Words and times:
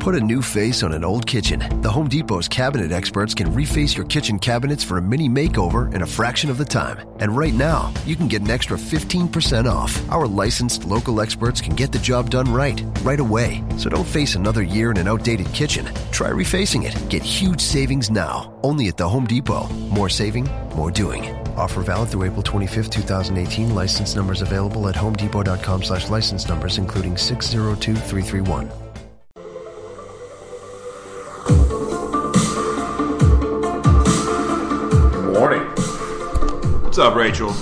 Put 0.00 0.14
a 0.14 0.20
new 0.20 0.40
face 0.40 0.82
on 0.82 0.92
an 0.92 1.04
old 1.04 1.26
kitchen. 1.26 1.60
The 1.82 1.90
Home 1.90 2.08
Depot's 2.08 2.48
cabinet 2.48 2.90
experts 2.90 3.34
can 3.34 3.52
reface 3.52 3.94
your 3.94 4.06
kitchen 4.06 4.38
cabinets 4.38 4.82
for 4.82 4.96
a 4.96 5.02
mini 5.02 5.28
makeover 5.28 5.94
in 5.94 6.00
a 6.00 6.06
fraction 6.06 6.48
of 6.48 6.56
the 6.56 6.64
time. 6.64 7.06
And 7.18 7.36
right 7.36 7.52
now, 7.52 7.92
you 8.06 8.16
can 8.16 8.26
get 8.26 8.40
an 8.40 8.48
extra 8.48 8.78
15% 8.78 9.70
off. 9.70 10.00
Our 10.10 10.26
licensed 10.26 10.86
local 10.86 11.20
experts 11.20 11.60
can 11.60 11.74
get 11.74 11.92
the 11.92 11.98
job 11.98 12.30
done 12.30 12.50
right, 12.50 12.82
right 13.02 13.20
away. 13.20 13.62
So 13.76 13.90
don't 13.90 14.06
face 14.06 14.36
another 14.36 14.62
year 14.62 14.90
in 14.90 14.96
an 14.96 15.06
outdated 15.06 15.52
kitchen. 15.52 15.84
Try 16.12 16.30
refacing 16.30 16.84
it. 16.84 17.10
Get 17.10 17.22
huge 17.22 17.60
savings 17.60 18.10
now, 18.10 18.58
only 18.62 18.88
at 18.88 18.96
the 18.96 19.06
Home 19.06 19.26
Depot. 19.26 19.68
More 19.90 20.08
saving, 20.08 20.48
more 20.74 20.90
doing. 20.90 21.28
Offer 21.58 21.82
valid 21.82 22.08
through 22.08 22.24
April 22.24 22.42
25th, 22.42 22.90
2018. 22.90 23.74
License 23.74 24.16
numbers 24.16 24.40
available 24.40 24.88
at 24.88 24.94
homedepot.com 24.94 25.82
slash 25.82 26.08
license 26.08 26.48
numbers, 26.48 26.78
including 26.78 27.18
602331. 27.18 28.89
Up, 37.10 37.16
Rachel? 37.16 37.52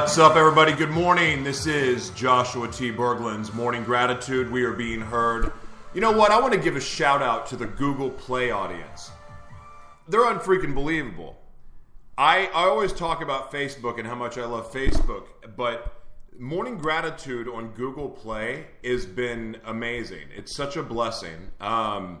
What's 0.00 0.16
up, 0.16 0.34
everybody? 0.34 0.72
Good 0.72 0.90
morning. 0.90 1.44
This 1.44 1.66
is 1.66 2.08
Joshua 2.10 2.66
T. 2.68 2.90
Berglan's 2.90 3.52
Morning 3.52 3.84
Gratitude. 3.84 4.50
We 4.50 4.64
are 4.64 4.72
being 4.72 5.02
heard. 5.02 5.52
You 5.92 6.00
know 6.00 6.10
what? 6.10 6.30
I 6.30 6.40
want 6.40 6.54
to 6.54 6.58
give 6.58 6.74
a 6.74 6.80
shout 6.80 7.20
out 7.20 7.46
to 7.48 7.56
the 7.56 7.66
Google 7.66 8.08
Play 8.08 8.50
audience. 8.50 9.10
They're 10.08 10.24
unfreaking 10.24 10.74
believable. 10.74 11.38
I, 12.16 12.46
I 12.46 12.64
always 12.64 12.94
talk 12.94 13.20
about 13.20 13.52
Facebook 13.52 13.98
and 13.98 14.08
how 14.08 14.14
much 14.14 14.38
I 14.38 14.46
love 14.46 14.72
Facebook, 14.72 15.26
but 15.54 16.02
Morning 16.38 16.78
Gratitude 16.78 17.46
on 17.46 17.72
Google 17.72 18.08
Play 18.08 18.68
has 18.82 19.04
been 19.04 19.58
amazing. 19.66 20.28
It's 20.34 20.56
such 20.56 20.78
a 20.78 20.82
blessing. 20.82 21.50
Um, 21.60 22.20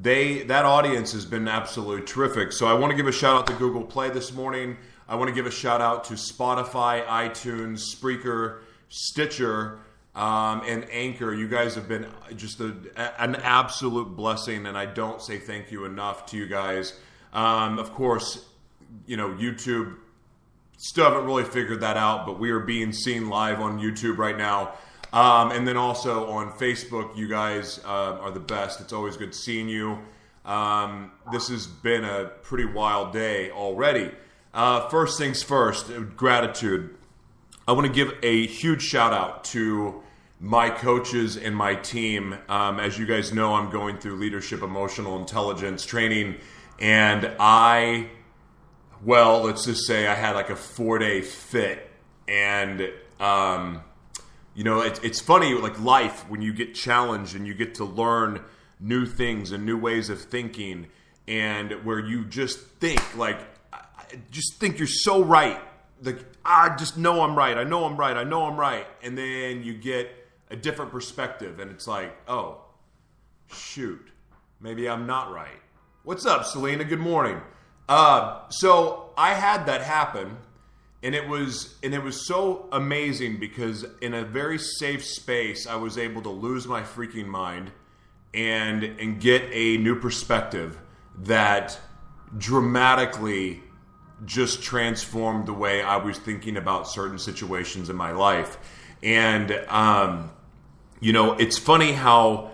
they 0.00 0.44
that 0.44 0.64
audience 0.64 1.12
has 1.12 1.26
been 1.26 1.46
absolutely 1.46 2.06
terrific. 2.06 2.52
So 2.52 2.66
I 2.66 2.72
want 2.72 2.90
to 2.92 2.96
give 2.96 3.06
a 3.06 3.12
shout 3.12 3.36
out 3.36 3.46
to 3.48 3.52
Google 3.52 3.84
Play 3.84 4.08
this 4.08 4.32
morning. 4.32 4.78
I 5.12 5.14
want 5.14 5.28
to 5.28 5.34
give 5.34 5.44
a 5.44 5.50
shout 5.50 5.82
out 5.82 6.04
to 6.04 6.14
Spotify, 6.14 7.04
iTunes, 7.04 7.80
Spreaker, 7.94 8.60
Stitcher, 8.88 9.80
um, 10.14 10.62
and 10.66 10.86
Anchor. 10.90 11.34
You 11.34 11.48
guys 11.48 11.74
have 11.74 11.86
been 11.86 12.06
just 12.34 12.60
a, 12.60 12.74
an 13.22 13.36
absolute 13.36 14.16
blessing, 14.16 14.64
and 14.64 14.74
I 14.74 14.86
don't 14.86 15.20
say 15.20 15.36
thank 15.36 15.70
you 15.70 15.84
enough 15.84 16.24
to 16.26 16.38
you 16.38 16.46
guys. 16.46 16.98
Um, 17.34 17.78
of 17.78 17.92
course, 17.92 18.48
you 19.04 19.18
know 19.18 19.28
YouTube. 19.34 19.96
Still 20.78 21.04
haven't 21.04 21.26
really 21.26 21.44
figured 21.44 21.80
that 21.80 21.98
out, 21.98 22.24
but 22.24 22.40
we 22.40 22.50
are 22.50 22.60
being 22.60 22.90
seen 22.90 23.28
live 23.28 23.60
on 23.60 23.78
YouTube 23.78 24.16
right 24.16 24.38
now. 24.38 24.72
Um, 25.12 25.50
and 25.50 25.68
then 25.68 25.76
also 25.76 26.30
on 26.30 26.52
Facebook, 26.52 27.14
you 27.18 27.28
guys 27.28 27.80
uh, 27.84 28.16
are 28.18 28.30
the 28.30 28.40
best. 28.40 28.80
It's 28.80 28.94
always 28.94 29.18
good 29.18 29.34
seeing 29.34 29.68
you. 29.68 29.98
Um, 30.46 31.12
this 31.30 31.50
has 31.50 31.66
been 31.66 32.02
a 32.02 32.30
pretty 32.42 32.64
wild 32.64 33.12
day 33.12 33.50
already. 33.50 34.10
Uh, 34.54 34.86
first 34.90 35.16
things 35.16 35.42
first, 35.42 35.90
gratitude. 36.14 36.94
I 37.66 37.72
want 37.72 37.86
to 37.86 37.92
give 37.92 38.12
a 38.22 38.46
huge 38.46 38.82
shout 38.82 39.14
out 39.14 39.44
to 39.44 40.02
my 40.38 40.68
coaches 40.68 41.38
and 41.38 41.56
my 41.56 41.74
team. 41.74 42.36
Um, 42.50 42.78
as 42.78 42.98
you 42.98 43.06
guys 43.06 43.32
know, 43.32 43.54
I'm 43.54 43.70
going 43.70 43.96
through 43.96 44.16
leadership 44.16 44.60
emotional 44.60 45.18
intelligence 45.18 45.86
training, 45.86 46.36
and 46.78 47.34
I, 47.40 48.10
well, 49.02 49.40
let's 49.42 49.64
just 49.64 49.86
say 49.86 50.06
I 50.06 50.14
had 50.14 50.34
like 50.34 50.50
a 50.50 50.56
four 50.56 50.98
day 50.98 51.22
fit, 51.22 51.90
and 52.28 52.90
um, 53.20 53.82
you 54.54 54.64
know, 54.64 54.82
it, 54.82 55.00
it's 55.02 55.22
funny, 55.22 55.54
like 55.54 55.80
life, 55.80 56.28
when 56.28 56.42
you 56.42 56.52
get 56.52 56.74
challenged 56.74 57.34
and 57.34 57.46
you 57.46 57.54
get 57.54 57.76
to 57.76 57.86
learn 57.86 58.42
new 58.78 59.06
things 59.06 59.50
and 59.50 59.64
new 59.64 59.78
ways 59.78 60.10
of 60.10 60.20
thinking, 60.20 60.88
and 61.26 61.72
where 61.86 62.00
you 62.00 62.26
just 62.26 62.60
think, 62.80 63.16
like, 63.16 63.40
just 64.30 64.58
think 64.58 64.78
you're 64.78 64.86
so 64.86 65.22
right. 65.22 65.60
Like, 66.02 66.18
I 66.44 66.74
just 66.76 66.96
know 66.96 67.22
I'm 67.22 67.36
right. 67.36 67.56
I 67.56 67.64
know 67.64 67.84
I'm 67.84 67.96
right. 67.96 68.16
I 68.16 68.24
know 68.24 68.44
I'm 68.44 68.56
right. 68.56 68.86
And 69.02 69.16
then 69.16 69.62
you 69.62 69.74
get 69.74 70.10
a 70.50 70.56
different 70.56 70.90
perspective, 70.90 71.60
and 71.60 71.70
it's 71.70 71.86
like, 71.86 72.14
oh, 72.28 72.60
shoot, 73.52 74.06
maybe 74.60 74.88
I'm 74.88 75.06
not 75.06 75.32
right. 75.32 75.60
What's 76.02 76.26
up, 76.26 76.44
Selena? 76.44 76.84
Good 76.84 76.98
morning. 76.98 77.40
Uh, 77.88 78.48
so 78.48 79.10
I 79.16 79.34
had 79.34 79.66
that 79.66 79.82
happen 79.82 80.36
and 81.02 81.14
it 81.14 81.28
was 81.28 81.74
and 81.82 81.94
it 81.94 82.02
was 82.02 82.26
so 82.26 82.68
amazing 82.72 83.38
because 83.38 83.84
in 84.00 84.14
a 84.14 84.24
very 84.24 84.58
safe 84.58 85.04
space 85.04 85.66
i 85.66 85.74
was 85.74 85.98
able 85.98 86.22
to 86.22 86.30
lose 86.30 86.66
my 86.66 86.82
freaking 86.82 87.26
mind 87.26 87.70
and 88.34 88.84
and 88.84 89.20
get 89.20 89.42
a 89.52 89.76
new 89.78 89.98
perspective 89.98 90.78
that 91.18 91.78
dramatically 92.38 93.62
just 94.24 94.62
transformed 94.62 95.46
the 95.46 95.52
way 95.52 95.82
i 95.82 95.96
was 95.96 96.18
thinking 96.18 96.56
about 96.56 96.88
certain 96.88 97.18
situations 97.18 97.90
in 97.90 97.96
my 97.96 98.12
life 98.12 98.58
and 99.02 99.52
um, 99.68 100.30
you 101.00 101.12
know 101.12 101.32
it's 101.34 101.58
funny 101.58 101.92
how 101.92 102.50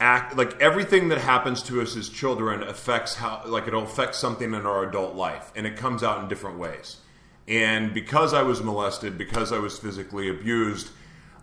act 0.00 0.36
like 0.36 0.60
everything 0.60 1.08
that 1.08 1.18
happens 1.18 1.62
to 1.62 1.80
us 1.80 1.96
as 1.96 2.08
children 2.08 2.62
affects 2.62 3.14
how 3.14 3.42
like 3.46 3.66
it'll 3.66 3.84
affect 3.84 4.14
something 4.14 4.52
in 4.52 4.66
our 4.66 4.88
adult 4.88 5.14
life 5.14 5.52
and 5.56 5.66
it 5.66 5.76
comes 5.76 6.02
out 6.02 6.20
in 6.22 6.28
different 6.28 6.58
ways 6.58 6.98
and 7.46 7.92
because 7.92 8.32
I 8.32 8.42
was 8.42 8.62
molested, 8.62 9.18
because 9.18 9.52
I 9.52 9.58
was 9.58 9.78
physically 9.78 10.28
abused, 10.28 10.90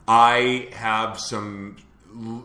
I 0.08 0.70
have 0.74 1.20
some 1.20 1.78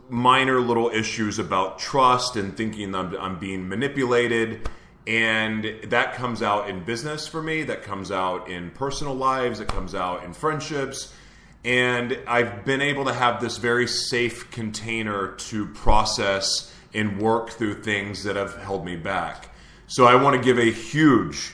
minor 0.09 0.61
little 0.61 0.91
issues 0.91 1.39
about 1.39 1.79
trust 1.79 2.37
and 2.37 2.56
thinking 2.56 2.95
I'm, 2.95 3.17
I'm, 3.17 3.39
being 3.39 3.69
manipulated. 3.69 4.69
And 5.06 5.77
that 5.84 6.15
comes 6.15 6.43
out 6.43 6.69
in 6.69 6.84
business 6.84 7.28
for 7.28 7.43
me, 7.43 7.62
that 7.65 7.83
comes 7.83 8.11
out 8.11 8.49
in 8.49 8.71
personal 8.71 9.14
lives, 9.14 9.61
it 9.61 9.69
comes 9.69 9.94
out 9.94 10.25
in 10.25 10.32
friendships. 10.32 11.14
And 11.64 12.19
I've 12.26 12.64
been 12.64 12.81
able 12.81 13.05
to 13.06 13.12
have 13.12 13.41
this 13.41 13.58
very 13.58 13.87
safe 13.87 14.50
container 14.50 15.32
to 15.32 15.67
process 15.67 16.73
and 16.94 17.20
work 17.20 17.50
through 17.50 17.82
things 17.82 18.25
that 18.25 18.37
have 18.37 18.56
held 18.56 18.85
me 18.85 18.97
back. 18.97 19.55
So 19.87 20.06
I 20.06 20.20
want 20.20 20.37
to 20.37 20.43
give 20.43 20.58
a 20.58 20.70
huge 20.70 21.53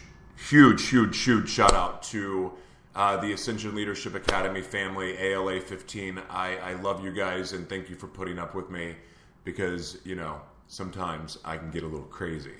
huge, 0.48 0.88
huge, 0.88 1.22
huge 1.22 1.48
shout 1.48 1.72
out 1.72 2.02
to 2.02 2.52
uh, 2.94 3.16
the 3.18 3.32
Ascension 3.32 3.74
Leadership 3.74 4.14
Academy 4.14 4.60
family, 4.60 5.16
ALA 5.18 5.60
15. 5.60 6.20
I, 6.28 6.56
I 6.58 6.72
love 6.74 7.02
you 7.04 7.12
guys 7.12 7.52
and 7.52 7.68
thank 7.68 7.88
you 7.88 7.96
for 7.96 8.06
putting 8.06 8.38
up 8.38 8.54
with 8.54 8.70
me 8.70 8.94
because, 9.44 9.98
you 10.04 10.14
know, 10.14 10.40
sometimes 10.68 11.38
I 11.44 11.56
can 11.56 11.70
get 11.70 11.84
a 11.84 11.86
little 11.86 12.06
crazy. 12.06 12.54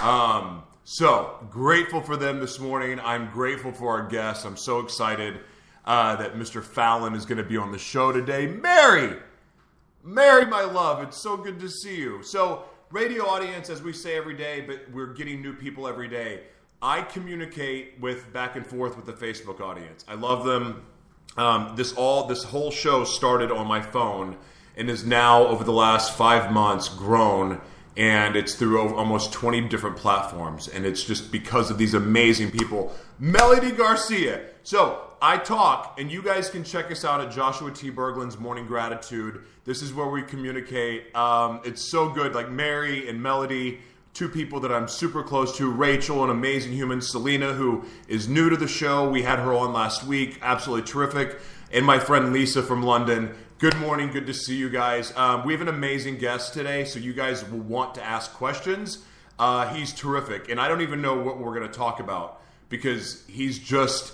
Um, 0.00 0.62
so, 0.84 1.38
grateful 1.50 2.02
for 2.02 2.16
them 2.16 2.40
this 2.40 2.60
morning. 2.60 3.00
I'm 3.00 3.30
grateful 3.30 3.72
for 3.72 3.90
our 3.90 4.06
guests. 4.06 4.44
I'm 4.44 4.56
so 4.56 4.80
excited 4.80 5.40
uh, 5.84 6.16
that 6.16 6.34
Mr. 6.34 6.62
Fallon 6.62 7.14
is 7.14 7.24
going 7.24 7.38
to 7.38 7.44
be 7.44 7.56
on 7.56 7.72
the 7.72 7.78
show 7.78 8.12
today. 8.12 8.46
Mary! 8.46 9.16
Mary, 10.02 10.44
my 10.44 10.62
love, 10.62 11.02
it's 11.02 11.16
so 11.16 11.36
good 11.36 11.58
to 11.60 11.70
see 11.70 11.96
you. 11.96 12.22
So, 12.22 12.64
radio 12.90 13.24
audience, 13.24 13.70
as 13.70 13.82
we 13.82 13.94
say 13.94 14.16
every 14.16 14.36
day, 14.36 14.60
but 14.60 14.82
we're 14.92 15.14
getting 15.14 15.40
new 15.40 15.54
people 15.54 15.88
every 15.88 16.08
day. 16.08 16.42
I 16.82 17.00
communicate 17.00 17.98
with 17.98 18.30
back 18.32 18.56
and 18.56 18.66
forth 18.66 18.96
with 18.96 19.06
the 19.06 19.14
Facebook 19.14 19.60
audience. 19.60 20.04
I 20.06 20.14
love 20.14 20.44
them. 20.44 20.84
Um, 21.38 21.74
this 21.76 21.94
all 21.94 22.26
this 22.26 22.44
whole 22.44 22.70
show 22.70 23.04
started 23.04 23.50
on 23.50 23.66
my 23.66 23.80
phone 23.80 24.36
and 24.76 24.90
is 24.90 25.04
now 25.04 25.46
over 25.46 25.64
the 25.64 25.72
last 25.72 26.16
five 26.16 26.52
months 26.52 26.88
grown 26.90 27.60
and 27.96 28.36
it's 28.36 28.54
through 28.54 28.94
almost 28.94 29.32
20 29.32 29.68
different 29.68 29.96
platforms. 29.96 30.68
And 30.68 30.84
it's 30.84 31.04
just 31.04 31.30
because 31.30 31.70
of 31.70 31.78
these 31.78 31.94
amazing 31.94 32.50
people. 32.50 32.92
Melody 33.18 33.70
garcia. 33.70 34.42
So 34.62 35.00
i 35.22 35.38
talk 35.38 35.98
and 35.98 36.12
you 36.12 36.22
guys 36.22 36.50
can 36.50 36.62
check 36.62 36.90
us 36.90 37.02
out 37.02 37.18
at 37.18 37.30
joshua 37.30 37.70
t. 37.70 37.88
Berglan's 37.88 38.38
morning 38.38 38.66
gratitude. 38.66 39.44
This 39.64 39.80
is 39.80 39.94
where 39.94 40.08
we 40.08 40.22
communicate. 40.22 41.14
Um, 41.14 41.60
it's 41.64 41.90
so 41.90 42.10
good. 42.10 42.34
Like 42.34 42.50
mary 42.50 43.08
and 43.08 43.22
melody 43.22 43.80
two 44.12 44.28
people 44.28 44.60
that 44.60 44.72
i'm 44.72 44.88
super 44.88 45.22
close 45.22 45.56
to. 45.58 45.70
Rachel 45.70 46.24
an 46.24 46.30
amazing 46.30 46.72
human. 46.72 47.00
Selena 47.00 47.52
who 47.52 47.84
is 48.08 48.28
new 48.28 48.50
to 48.50 48.56
the 48.56 48.68
show. 48.68 49.08
We 49.08 49.22
had 49.22 49.38
her 49.38 49.54
on 49.54 49.72
last 49.72 50.04
week. 50.04 50.38
Absolutely 50.42 50.86
terrific. 50.86 51.38
And 51.72 51.86
my 51.86 51.98
friend 51.98 52.32
lisa 52.32 52.62
from 52.62 52.82
london 52.82 53.34
Good 53.58 53.76
morning. 53.76 54.10
Good 54.10 54.26
to 54.26 54.34
see 54.34 54.56
you 54.56 54.68
guys. 54.68 55.16
Um, 55.16 55.46
we 55.46 55.52
have 55.52 55.62
an 55.62 55.68
amazing 55.68 56.18
guest 56.18 56.54
today, 56.54 56.84
so 56.84 56.98
you 56.98 57.12
guys 57.12 57.48
will 57.48 57.60
want 57.60 57.94
to 57.94 58.02
ask 58.02 58.32
questions. 58.32 59.04
Uh, 59.38 59.72
he's 59.72 59.92
terrific, 59.92 60.48
and 60.48 60.60
I 60.60 60.66
don't 60.66 60.80
even 60.80 61.00
know 61.00 61.14
what 61.14 61.38
we're 61.38 61.54
going 61.54 61.70
to 61.70 61.72
talk 61.72 62.00
about 62.00 62.42
because 62.68 63.24
he's 63.28 63.60
just 63.60 64.12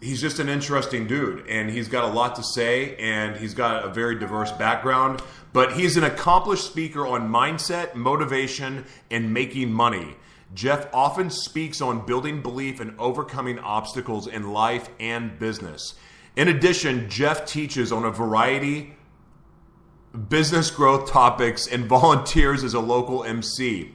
he's 0.00 0.20
just 0.20 0.38
an 0.38 0.48
interesting 0.48 1.08
dude, 1.08 1.44
and 1.48 1.68
he's 1.68 1.88
got 1.88 2.04
a 2.04 2.06
lot 2.06 2.36
to 2.36 2.44
say, 2.44 2.94
and 2.98 3.36
he's 3.36 3.52
got 3.52 3.84
a 3.84 3.88
very 3.88 4.16
diverse 4.16 4.52
background. 4.52 5.22
But 5.52 5.72
he's 5.72 5.96
an 5.96 6.04
accomplished 6.04 6.64
speaker 6.64 7.04
on 7.04 7.28
mindset, 7.28 7.96
motivation, 7.96 8.84
and 9.10 9.34
making 9.34 9.72
money. 9.72 10.14
Jeff 10.54 10.86
often 10.94 11.30
speaks 11.30 11.80
on 11.80 12.06
building 12.06 12.42
belief 12.42 12.78
and 12.78 12.94
overcoming 13.00 13.58
obstacles 13.58 14.28
in 14.28 14.52
life 14.52 14.88
and 15.00 15.36
business. 15.36 15.94
In 16.38 16.46
addition, 16.46 17.10
Jeff 17.10 17.46
teaches 17.46 17.90
on 17.90 18.04
a 18.04 18.12
variety 18.12 18.94
of 20.14 20.28
business 20.28 20.70
growth 20.70 21.10
topics 21.10 21.66
and 21.66 21.86
volunteers 21.86 22.62
as 22.62 22.74
a 22.74 22.80
local 22.80 23.24
MC. 23.24 23.90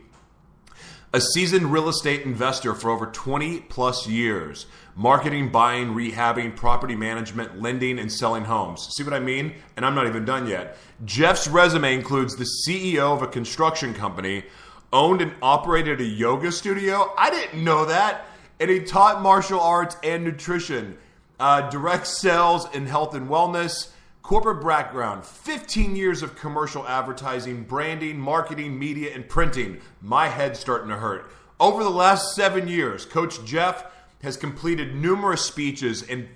A 1.14 1.22
seasoned 1.22 1.72
real 1.72 1.88
estate 1.88 2.24
investor 2.24 2.76
for 2.76 2.92
over 2.92 3.06
20 3.06 3.62
plus 3.62 4.08
years, 4.08 4.66
marketing, 4.94 5.54
buying, 5.54 5.94
rehabbing, 5.94 6.54
property 6.54 6.98
management, 6.98 7.62
lending, 7.62 7.98
and 7.98 8.12
selling 8.12 8.44
homes. 8.44 8.90
See 8.98 9.06
what 9.06 9.14
I 9.14 9.22
mean? 9.22 9.54
And 9.78 9.86
I'm 9.86 9.96
not 9.96 10.08
even 10.08 10.26
done 10.26 10.46
yet. 10.46 10.76
Jeff's 11.06 11.48
resume 11.48 11.94
includes 11.94 12.36
the 12.36 12.50
CEO 12.68 13.16
of 13.16 13.22
a 13.22 13.28
construction 13.28 13.94
company, 13.94 14.44
owned 14.92 15.22
and 15.22 15.34
operated 15.42 16.02
a 16.02 16.06
yoga 16.06 16.52
studio. 16.52 17.14
I 17.18 17.30
didn't 17.30 17.64
know 17.64 17.86
that. 17.86 18.26
And 18.60 18.70
he 18.70 18.82
taught 18.82 19.22
martial 19.22 19.62
arts 19.62 19.96
and 20.04 20.26
nutrition 20.26 20.98
uh, 21.40 21.70
direct 21.70 22.08
sales 22.08 22.68
in 22.74 22.86
health 22.86 23.16
and 23.16 23.28
wellness, 23.28 23.90
corporate 24.22 24.66
background, 24.66 25.26
15 25.26 25.96
years 25.96 26.22
of 26.24 26.36
commercial 26.36 26.88
advertising, 26.88 27.64
branding, 27.64 28.20
marketing, 28.20 28.78
media, 28.78 29.14
and 29.14 29.28
printing. 29.28 29.80
My 30.02 30.28
head's 30.28 30.60
starting 30.60 30.90
to 30.90 30.98
hurt. 30.98 31.30
Over 31.60 31.84
the 31.84 31.90
last 31.90 32.36
seven 32.36 32.68
years, 32.68 33.06
Coach 33.06 33.44
Jeff 33.46 33.86
has 34.22 34.38
completed 34.38 34.96
numerous 34.96 35.42
speeches 35.44 36.04
and 36.04 36.28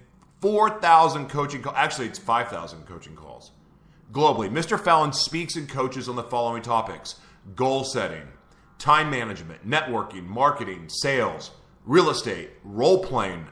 4,000 0.42 1.30
coaching 1.30 1.62
calls. 1.62 1.76
Actually, 1.78 2.08
it's 2.08 2.20
5,000 2.20 2.86
coaching 2.86 3.16
calls 3.16 3.52
globally. 4.12 4.50
Mr. 4.50 4.80
Fallon 4.80 5.14
speaks 5.14 5.56
and 5.56 5.68
coaches 5.68 6.08
on 6.08 6.16
the 6.16 6.24
following 6.24 6.62
topics 6.62 7.16
goal 7.56 7.84
setting, 7.84 8.24
time 8.78 9.10
management, 9.10 9.68
networking, 9.68 10.26
marketing, 10.26 10.86
sales, 10.90 11.52
real 11.86 12.10
estate, 12.10 12.50
role 12.64 13.04
playing, 13.04 13.48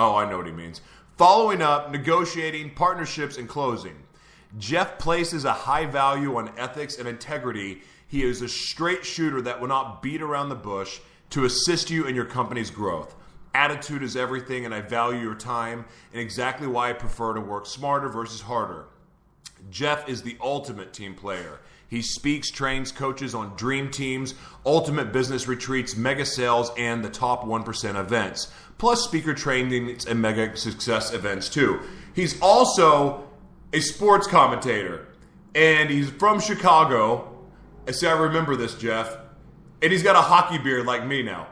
Oh, 0.00 0.16
I 0.16 0.28
know 0.28 0.38
what 0.38 0.46
he 0.46 0.52
means. 0.52 0.80
Following 1.18 1.60
up, 1.60 1.90
negotiating, 1.90 2.70
partnerships, 2.70 3.36
and 3.36 3.46
closing. 3.46 3.96
Jeff 4.58 4.98
places 4.98 5.44
a 5.44 5.52
high 5.52 5.84
value 5.84 6.36
on 6.36 6.56
ethics 6.56 6.96
and 6.96 7.06
integrity. 7.06 7.82
He 8.08 8.22
is 8.22 8.40
a 8.40 8.48
straight 8.48 9.04
shooter 9.04 9.42
that 9.42 9.60
will 9.60 9.68
not 9.68 10.00
beat 10.00 10.22
around 10.22 10.48
the 10.48 10.54
bush 10.54 11.00
to 11.30 11.44
assist 11.44 11.90
you 11.90 12.06
in 12.06 12.14
your 12.14 12.24
company's 12.24 12.70
growth. 12.70 13.14
Attitude 13.52 14.02
is 14.02 14.16
everything, 14.16 14.64
and 14.64 14.74
I 14.74 14.80
value 14.80 15.20
your 15.20 15.34
time, 15.34 15.84
and 16.14 16.22
exactly 16.22 16.66
why 16.66 16.88
I 16.88 16.94
prefer 16.94 17.34
to 17.34 17.40
work 17.42 17.66
smarter 17.66 18.08
versus 18.08 18.40
harder. 18.40 18.86
Jeff 19.70 20.08
is 20.08 20.22
the 20.22 20.38
ultimate 20.40 20.94
team 20.94 21.14
player. 21.14 21.60
He 21.90 22.00
speaks, 22.00 22.50
trains, 22.50 22.92
coaches 22.92 23.34
on 23.34 23.56
dream 23.56 23.90
teams, 23.90 24.34
ultimate 24.64 25.12
business 25.12 25.46
retreats, 25.46 25.96
mega 25.96 26.24
sales, 26.24 26.70
and 26.78 27.04
the 27.04 27.10
top 27.10 27.44
1% 27.44 28.00
events 28.00 28.50
plus 28.80 29.04
speaker 29.04 29.34
trainings 29.34 30.06
and 30.06 30.20
mega 30.22 30.56
success 30.56 31.12
events 31.12 31.50
too. 31.50 31.80
He's 32.14 32.40
also 32.40 33.28
a 33.74 33.80
sports 33.80 34.26
commentator, 34.26 35.06
and 35.54 35.90
he's 35.90 36.08
from 36.08 36.40
Chicago. 36.40 37.38
I 37.86 37.90
say 37.90 38.08
I 38.08 38.18
remember 38.18 38.56
this, 38.56 38.74
Jeff. 38.74 39.18
And 39.82 39.92
he's 39.92 40.02
got 40.02 40.16
a 40.16 40.20
hockey 40.20 40.58
beard 40.58 40.86
like 40.86 41.06
me 41.06 41.22
now. 41.22 41.46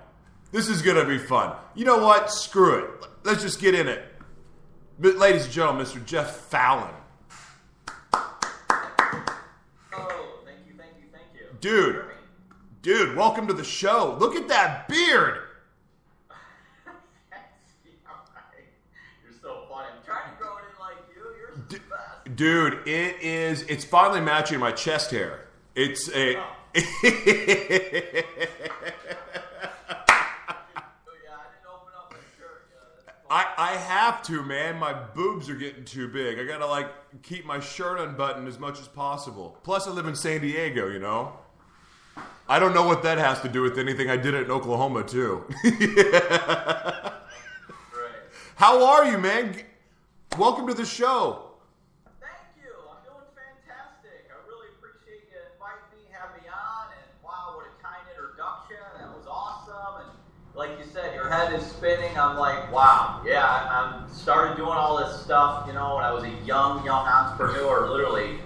This 0.53 0.69
is 0.69 0.81
gonna 0.81 1.05
be 1.05 1.19
fun. 1.19 1.55
You 1.75 1.85
know 1.85 1.99
what? 1.99 2.31
Screw 2.31 2.79
it. 2.79 2.91
Let's 3.25 3.43
just 3.43 3.61
get 3.61 3.75
in 3.75 3.89
it. 3.89 4.03
But, 4.99 5.17
ladies 5.17 5.45
and 5.45 5.53
gentlemen, 5.53 5.85
Mr. 5.85 6.05
Jeff 6.05 6.35
Fallon. 6.49 6.95
Oh, 8.15 8.31
thank 10.45 10.67
you, 10.67 10.75
thank 10.77 10.95
you, 10.99 11.09
thank 11.13 11.27
you. 11.35 11.48
Dude, 11.61 12.05
dude, 12.83 13.17
welcome 13.17 13.49
to 13.49 13.53
the 13.53 13.65
show. 13.65 14.17
Look 14.21 14.37
at 14.37 14.47
that 14.49 14.87
beard. 14.89 15.41
Dude, 22.37 22.87
it 22.87 23.21
is. 23.21 23.63
It's 23.63 23.85
finally 23.85 24.21
matching 24.21 24.61
my 24.61 24.71
chest 24.71 25.11
hair. 25.11 25.49
It's 25.75 26.09
a. 26.11 26.37
Oh. 26.37 26.45
I, 33.31 33.47
I 33.59 33.73
have 33.73 34.23
to, 34.25 34.43
man. 34.43 34.79
My 34.79 34.93
boobs 34.93 35.51
are 35.51 35.55
getting 35.55 35.85
too 35.85 36.09
big. 36.09 36.39
I 36.39 36.45
gotta 36.45 36.67
like 36.67 36.89
keep 37.23 37.45
my 37.45 37.61
shirt 37.61 37.99
unbuttoned 37.99 38.49
as 38.49 38.59
much 38.59 38.81
as 38.81 38.89
possible. 38.89 39.59
Plus, 39.65 39.87
I 39.87 39.91
live 39.91 40.07
in 40.07 40.15
San 40.15 40.41
Diego, 40.41 40.89
you 40.89 40.99
know. 40.99 41.33
I 42.49 42.59
don't 42.59 42.73
know 42.73 42.87
what 42.87 43.03
that 43.03 43.19
has 43.19 43.41
to 43.43 43.49
do 43.49 43.63
with 43.63 43.79
anything. 43.79 44.09
I 44.09 44.17
did 44.17 44.35
it 44.35 44.47
in 44.47 44.51
Oklahoma 44.51 45.03
too. 45.03 45.45
right. 45.65 47.13
How 48.57 48.85
are 48.87 49.05
you, 49.11 49.19
man? 49.19 49.55
Welcome 50.39 50.67
to 50.69 50.75
the 50.75 50.87
show. 50.87 51.53
Thank 52.21 52.33
you. 52.57 52.73
I'm 52.89 53.05
doing 53.05 53.29
fantastic. 53.37 54.31
I 54.33 54.41
really 54.49 54.69
appreciate 54.79 55.29
you 55.31 55.39
inviting 55.53 55.93
me, 55.93 56.09
having 56.11 56.43
me 56.43 56.49
on, 56.49 56.89
and 56.97 57.05
wow, 57.23 57.55
what 57.57 57.67
a 57.67 57.75
kind 57.85 58.01
introduction. 58.09 58.81
That 58.97 59.13
was 59.17 59.27
awesome. 59.29 60.09
And 60.09 60.11
like 60.55 60.71
you 60.79 60.87
said, 60.91 61.15
your 61.15 61.29
head 61.29 61.53
is 61.53 61.67
spinning. 61.67 62.17
I'm 62.19 62.39
like, 62.39 62.73
wow, 62.73 63.23
yeah, 63.27 63.45
I, 63.45 64.07
I 64.07 64.13
started 64.13 64.57
doing 64.57 64.73
all 64.73 64.97
this 64.97 65.21
stuff, 65.23 65.67
you 65.67 65.73
know, 65.73 65.97
when 65.97 66.05
I 66.05 66.13
was 66.13 66.25
a 66.25 66.33
young, 66.45 66.85
young 66.85 67.07
entrepreneur, 67.07 67.91
literally 67.91 68.39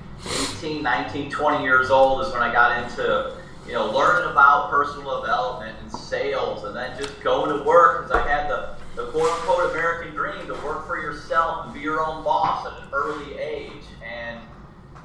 18, 0.58 0.82
19, 0.82 1.30
20 1.30 1.62
years 1.64 1.90
old 1.90 2.25
is 2.26 2.32
when 2.32 2.42
I 2.42 2.52
got 2.52 2.82
into, 2.82 3.37
you 3.66 3.73
know, 3.73 3.90
learning 3.90 4.31
about 4.31 4.71
personal 4.71 5.21
development 5.21 5.76
and 5.81 5.92
sales 5.92 6.64
and 6.64 6.76
then 6.76 6.99
just 6.99 7.21
going 7.23 7.57
to 7.57 7.64
work 7.64 8.02
because 8.02 8.12
I 8.12 8.28
had 8.28 8.50
the, 8.50 8.75
the 8.97 9.07
quote 9.11 9.31
unquote 9.31 9.71
American 9.71 10.14
dream 10.14 10.47
to 10.47 10.54
work 10.66 10.87
for 10.87 11.00
yourself 11.00 11.66
and 11.66 11.75
be 11.75 11.81
your 11.81 12.04
own 12.04 12.25
boss 12.25 12.66
at 12.66 12.73
an 12.83 12.88
early 12.92 13.38
age. 13.38 13.85
And, 14.04 14.40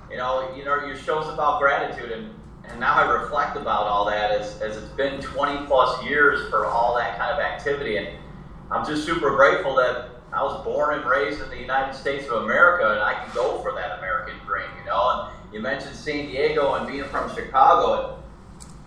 you 0.10 0.18
know, 0.18 0.54
you 0.56 0.66
know, 0.66 0.86
your 0.86 0.98
show's 0.98 1.32
about 1.32 1.60
gratitude 1.60 2.12
and 2.12 2.34
and 2.70 2.80
now 2.80 2.96
I 2.96 3.10
reflect 3.10 3.56
about 3.56 3.88
all 3.88 4.06
that 4.06 4.32
as, 4.32 4.62
as 4.62 4.78
it's 4.78 4.92
been 4.94 5.22
20 5.22 5.66
plus 5.68 6.04
years 6.04 6.50
for 6.50 6.66
all 6.66 6.96
that 6.98 7.18
kind 7.18 7.32
of 7.32 7.40
activity. 7.40 7.98
And 7.98 8.10
I'm 8.70 8.86
just 8.86 9.06
super 9.06 9.36
grateful 9.36 9.76
that 9.76 10.10
I 10.34 10.44
was 10.44 10.64
born 10.66 11.00
and 11.00 11.10
raised 11.10 11.42
in 11.42 11.50
the 11.50 11.58
United 11.58 11.96
States 11.96 12.28
of 12.28 12.44
America 12.44 12.92
and 12.92 13.00
I 13.00 13.14
can 13.24 13.34
go 13.34 13.62
for 13.62 13.72
that 13.74 14.00
American 14.00 14.36
dream, 14.46 14.68
you 14.80 14.86
know. 14.86 15.32
And 15.32 15.54
you 15.54 15.62
mentioned 15.62 15.96
San 15.96 16.28
Diego 16.28 16.74
and 16.74 16.88
being 16.88 17.06
from 17.06 17.34
Chicago. 17.34 18.16
And, 18.16 18.17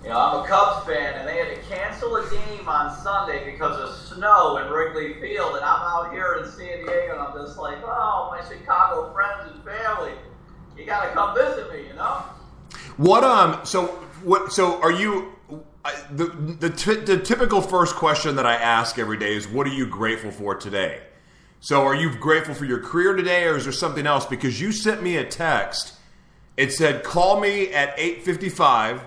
you 0.03 0.09
know, 0.09 0.19
I'm 0.19 0.45
a 0.45 0.49
Cubs 0.49 0.87
fan 0.87 1.15
and 1.15 1.29
they 1.29 1.37
had 1.37 1.55
to 1.55 1.63
cancel 1.69 2.17
a 2.17 2.31
game 2.31 2.69
on 2.69 2.97
Sunday 3.03 3.53
because 3.53 3.77
of 3.77 4.17
snow 4.17 4.57
in 4.57 4.73
Wrigley 4.73 5.21
Field. 5.21 5.57
And 5.57 5.65
I'm 5.65 5.83
out 5.83 6.13
here 6.13 6.43
in 6.43 6.51
San 6.51 6.79
Diego 6.79 7.13
and 7.13 7.21
I'm 7.21 7.35
just 7.35 7.59
like, 7.59 7.79
oh, 7.85 8.29
my 8.31 8.43
Chicago 8.49 9.13
friends 9.13 9.53
and 9.53 9.63
family, 9.63 10.13
you 10.77 10.87
got 10.87 11.05
to 11.05 11.11
come 11.11 11.37
visit 11.37 11.71
me, 11.73 11.87
you 11.89 11.95
know. 11.95 12.23
What 12.97 13.25
um? 13.25 13.61
So 13.65 13.87
what? 14.23 14.53
So 14.53 14.81
are 14.81 14.93
you? 14.93 15.33
the 16.13 16.27
the, 16.27 16.71
t- 16.71 16.97
the 16.97 17.19
typical 17.19 17.61
first 17.61 17.97
question 17.97 18.37
that 18.37 18.47
I 18.47 18.55
ask 18.55 18.99
every 18.99 19.17
day 19.17 19.35
is, 19.35 19.49
"What 19.49 19.67
are 19.67 19.73
you 19.73 19.87
grateful 19.87 20.31
for 20.31 20.55
today?" 20.55 21.01
So 21.61 21.83
are 21.83 21.95
you 21.95 22.15
grateful 22.15 22.55
for 22.55 22.65
your 22.65 22.81
career 22.81 23.15
today, 23.15 23.45
or 23.45 23.57
is 23.57 23.65
there 23.65 23.73
something 23.73 24.07
else? 24.07 24.27
Because 24.27 24.61
you 24.61 24.73
sent 24.73 25.03
me 25.03 25.17
a 25.17 25.25
text. 25.25 25.95
It 26.57 26.73
said, 26.73 27.03
"Call 27.03 27.41
me 27.41 27.73
at 27.73 27.95
eight 27.97 28.23
fifty 28.23 28.49
five 28.49 29.03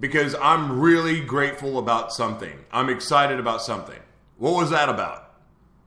because 0.00 0.34
I'm 0.40 0.78
really 0.78 1.20
grateful 1.20 1.78
about 1.78 2.12
something. 2.12 2.64
I'm 2.70 2.88
excited 2.88 3.40
about 3.40 3.62
something. 3.62 3.98
What 4.36 4.54
was 4.54 4.70
that 4.70 4.88
about? 4.88 5.34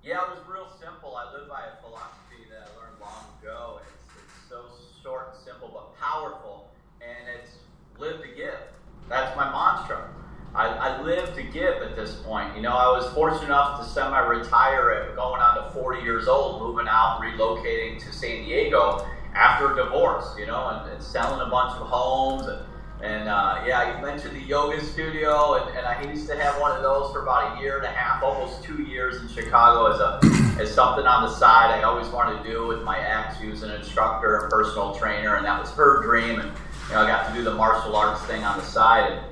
Yeah, 0.04 0.22
it 0.24 0.30
was 0.30 0.40
real 0.48 0.68
simple. 0.80 1.16
I 1.16 1.32
live 1.34 1.48
by 1.48 1.62
a 1.62 1.82
philosophy 1.82 2.44
that 2.50 2.68
I 2.68 2.80
learned 2.80 3.00
long 3.00 3.26
ago. 3.42 3.80
It's, 3.82 4.24
it's 4.24 4.50
so 4.50 4.64
short 5.02 5.34
and 5.34 5.44
simple, 5.46 5.70
but 5.74 5.98
powerful, 6.00 6.70
and 7.02 7.40
it's 7.40 7.52
live 7.98 8.22
to 8.22 8.28
give. 8.36 8.60
That's 9.08 9.36
my 9.38 9.46
mantra. 9.46 10.10
I, 10.54 10.68
I 10.68 11.02
live 11.02 11.34
to 11.36 11.44
give 11.44 11.82
at 11.82 11.96
this 11.96 12.16
point. 12.16 12.56
You 12.58 12.62
know, 12.62 12.74
I 12.74 12.88
was 12.88 13.08
fortunate 13.14 13.46
enough 13.46 13.80
to 13.80 13.90
semi-retire 13.90 14.92
at 14.92 15.16
going 15.16 15.42
on 15.42 15.64
to 15.64 15.72
40 15.72 16.02
years 16.02 16.28
old, 16.28 16.62
moving 16.62 16.88
out, 16.90 17.22
relocating 17.22 18.04
to 18.04 18.12
San 18.12 18.44
Diego 18.44 19.08
after 19.34 19.72
a 19.72 19.76
divorce. 19.86 20.36
You 20.38 20.48
know, 20.48 20.68
and, 20.68 20.92
and 20.92 21.02
selling 21.02 21.40
a 21.40 21.50
bunch 21.50 21.80
of 21.80 21.88
homes 21.88 22.48
and 22.48 22.66
and 23.04 23.28
uh, 23.28 23.64
yeah, 23.66 23.98
you 23.98 24.06
mentioned 24.06 24.36
the 24.36 24.42
yoga 24.42 24.84
studio, 24.84 25.56
and, 25.56 25.76
and, 25.76 25.88
I 25.88 26.04
used 26.04 26.28
to 26.28 26.38
have 26.38 26.60
one 26.62 26.76
of 26.76 26.84
those 26.84 27.12
for 27.12 27.24
about 27.24 27.58
a 27.58 27.62
year 27.62 27.78
and 27.78 27.86
a 27.86 27.90
half, 27.90 28.22
almost 28.22 28.64
two 28.64 28.84
years 28.84 29.22
in 29.22 29.28
Chicago 29.28 29.88
as 29.88 30.00
a 30.00 30.62
as 30.62 30.72
something 30.74 31.06
on 31.06 31.24
the 31.24 31.34
side. 31.34 31.72
I 31.72 31.82
always 31.82 32.08
wanted 32.10 32.44
to 32.44 32.50
do 32.50 32.68
with 32.68 32.84
my 32.84 33.00
ex. 33.00 33.40
She 33.40 33.48
was 33.48 33.64
an 33.64 33.72
instructor 33.72 34.42
and 34.42 34.52
personal 34.52 34.94
trainer, 34.94 35.36
and 35.36 35.46
that 35.46 35.60
was 35.60 35.72
her 35.72 36.04
dream. 36.04 36.40
And 36.40 36.52
you 36.90 36.94
know, 36.94 37.02
I 37.02 37.08
got 37.08 37.28
to 37.28 37.34
do 37.34 37.44
the 37.44 37.56
martial 37.56 37.96
arts 37.96 38.22
thing 38.26 38.44
on 38.44 38.60
the 38.60 38.66
side. 38.66 39.12
And, 39.12 39.26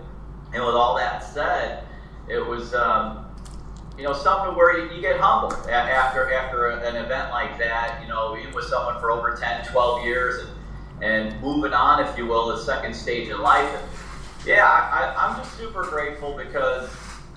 and 0.55 0.65
with 0.65 0.75
all 0.75 0.97
that 0.97 1.23
said, 1.23 1.83
it 2.27 2.39
was 2.39 2.73
um, 2.73 3.27
you 3.99 4.03
know 4.03 4.13
something 4.13 4.55
where 4.55 4.79
you, 4.79 4.95
you 4.95 5.01
get 5.01 5.19
humbled 5.19 5.53
after 5.69 6.33
after 6.33 6.69
an 6.69 6.95
event 6.95 7.29
like 7.29 7.59
that. 7.59 7.99
You 8.01 8.07
know, 8.07 8.33
being 8.33 8.51
with 8.51 8.65
someone 8.65 8.99
for 8.99 9.11
over 9.11 9.37
10, 9.39 9.65
12 9.65 10.05
years. 10.05 10.47
And, 10.47 10.58
and 11.01 11.39
moving 11.41 11.73
on, 11.73 12.05
if 12.05 12.17
you 12.17 12.25
will, 12.25 12.47
the 12.47 12.61
second 12.63 12.93
stage 12.93 13.29
in 13.29 13.39
life. 13.41 13.69
And 13.73 13.87
yeah, 14.45 14.65
I, 14.65 15.13
I'm 15.17 15.37
just 15.37 15.57
super 15.57 15.83
grateful 15.83 16.35
because 16.35 16.89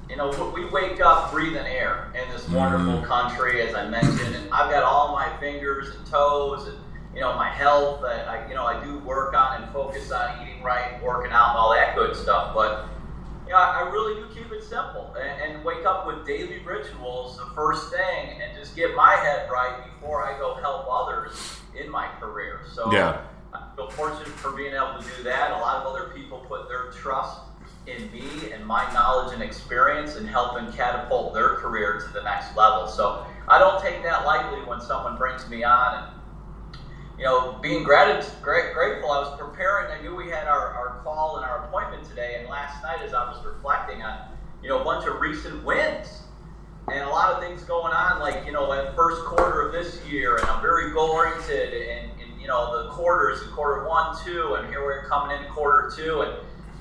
you 0.08 0.16
know 0.16 0.52
we 0.54 0.64
wake 0.66 1.00
up 1.00 1.30
breathing 1.32 1.66
air 1.66 2.12
in 2.14 2.28
this 2.30 2.48
wonderful 2.48 2.94
mm-hmm. 2.94 3.04
country, 3.04 3.62
as 3.62 3.74
I 3.74 3.88
mentioned, 3.88 4.34
and 4.34 4.50
I've 4.52 4.70
got 4.70 4.82
all 4.82 5.12
my 5.12 5.34
fingers 5.38 5.94
and 5.94 6.06
toes 6.06 6.68
and 6.68 6.78
you 7.14 7.20
know 7.20 7.34
my 7.34 7.48
health. 7.48 8.04
I, 8.04 8.22
I 8.22 8.48
you 8.48 8.54
know 8.54 8.64
I 8.64 8.82
do 8.84 8.98
work 9.00 9.34
on 9.34 9.62
and 9.62 9.72
focus 9.72 10.10
on 10.10 10.46
eating 10.46 10.62
right, 10.62 11.02
working 11.02 11.32
out, 11.32 11.50
and 11.50 11.58
all 11.58 11.72
that 11.72 11.94
good 11.94 12.16
stuff, 12.16 12.54
but. 12.54 12.88
You 13.44 13.58
know, 13.58 13.64
I 13.64 13.90
really 13.90 14.14
do 14.14 14.28
keep 14.32 14.50
it 14.50 14.62
simple 14.62 15.14
and, 15.20 15.42
and 15.42 15.64
wake 15.64 15.84
up 15.84 16.06
with 16.06 16.24
daily 16.24 16.60
rituals 16.60 17.36
the 17.36 17.44
first 17.54 17.90
thing 17.90 18.40
and 18.40 18.56
just 18.56 18.74
get 18.74 18.94
my 18.94 19.14
head 19.16 19.50
right 19.50 19.84
before 19.84 20.22
I 20.22 20.38
go 20.38 20.54
help 20.54 20.86
others 20.88 21.58
in 21.78 21.90
my 21.90 22.06
career. 22.18 22.60
So 22.72 22.90
yeah 22.92 23.20
feel 23.76 23.90
fortunate 23.90 24.28
for 24.28 24.52
being 24.52 24.74
able 24.74 25.00
to 25.00 25.06
do 25.16 25.22
that. 25.24 25.52
A 25.52 25.58
lot 25.58 25.84
of 25.84 25.86
other 25.86 26.10
people 26.14 26.38
put 26.48 26.68
their 26.68 26.90
trust 26.90 27.40
in 27.86 28.10
me 28.12 28.52
and 28.52 28.64
my 28.64 28.90
knowledge 28.92 29.32
and 29.34 29.42
experience 29.42 30.16
in 30.16 30.26
helping 30.26 30.70
catapult 30.72 31.34
their 31.34 31.54
career 31.56 32.00
to 32.00 32.12
the 32.12 32.22
next 32.22 32.56
level. 32.56 32.86
So 32.86 33.26
I 33.48 33.58
don't 33.58 33.82
take 33.82 34.02
that 34.04 34.24
lightly 34.24 34.60
when 34.66 34.80
someone 34.80 35.16
brings 35.16 35.48
me 35.48 35.64
on. 35.64 36.04
And, 36.04 36.80
you 37.18 37.24
know, 37.24 37.58
being 37.60 37.82
great, 37.82 38.22
grateful, 38.42 39.10
I 39.10 39.18
was 39.18 39.38
preparing. 39.38 39.90
I 39.90 40.00
knew 40.02 40.14
we 40.14 40.30
had 40.30 40.46
our, 40.46 40.68
our 40.68 41.00
call 41.02 41.36
and 41.36 41.44
our 41.44 41.64
appointment 41.64 42.04
today. 42.04 42.36
And 42.38 42.48
last 42.48 42.82
night, 42.82 43.00
as 43.02 43.14
I 43.14 43.28
was 43.28 43.44
reflecting 43.44 44.02
on, 44.02 44.28
you 44.62 44.68
know, 44.68 44.80
a 44.80 44.84
bunch 44.84 45.06
of 45.06 45.20
recent 45.20 45.64
wins 45.64 46.22
and 46.90 47.00
a 47.00 47.08
lot 47.08 47.32
of 47.32 47.42
things 47.42 47.62
going 47.64 47.92
on, 47.92 48.20
like, 48.20 48.44
you 48.46 48.52
know, 48.52 48.72
in 48.72 48.94
first 48.94 49.22
quarter 49.24 49.62
of 49.62 49.72
this 49.72 50.04
year, 50.06 50.36
and 50.36 50.46
I'm 50.46 50.60
very 50.60 50.92
goal 50.92 51.10
oriented 51.10 51.74
and 51.74 52.11
you 52.42 52.48
know 52.48 52.82
the 52.82 52.90
quarters 52.90 53.40
in 53.42 53.48
quarter 53.50 53.88
one, 53.88 54.16
two, 54.24 54.54
and 54.54 54.68
here 54.68 54.84
we're 54.84 55.06
coming 55.06 55.36
into 55.36 55.48
quarter 55.50 55.90
two, 55.96 56.22
and 56.22 56.32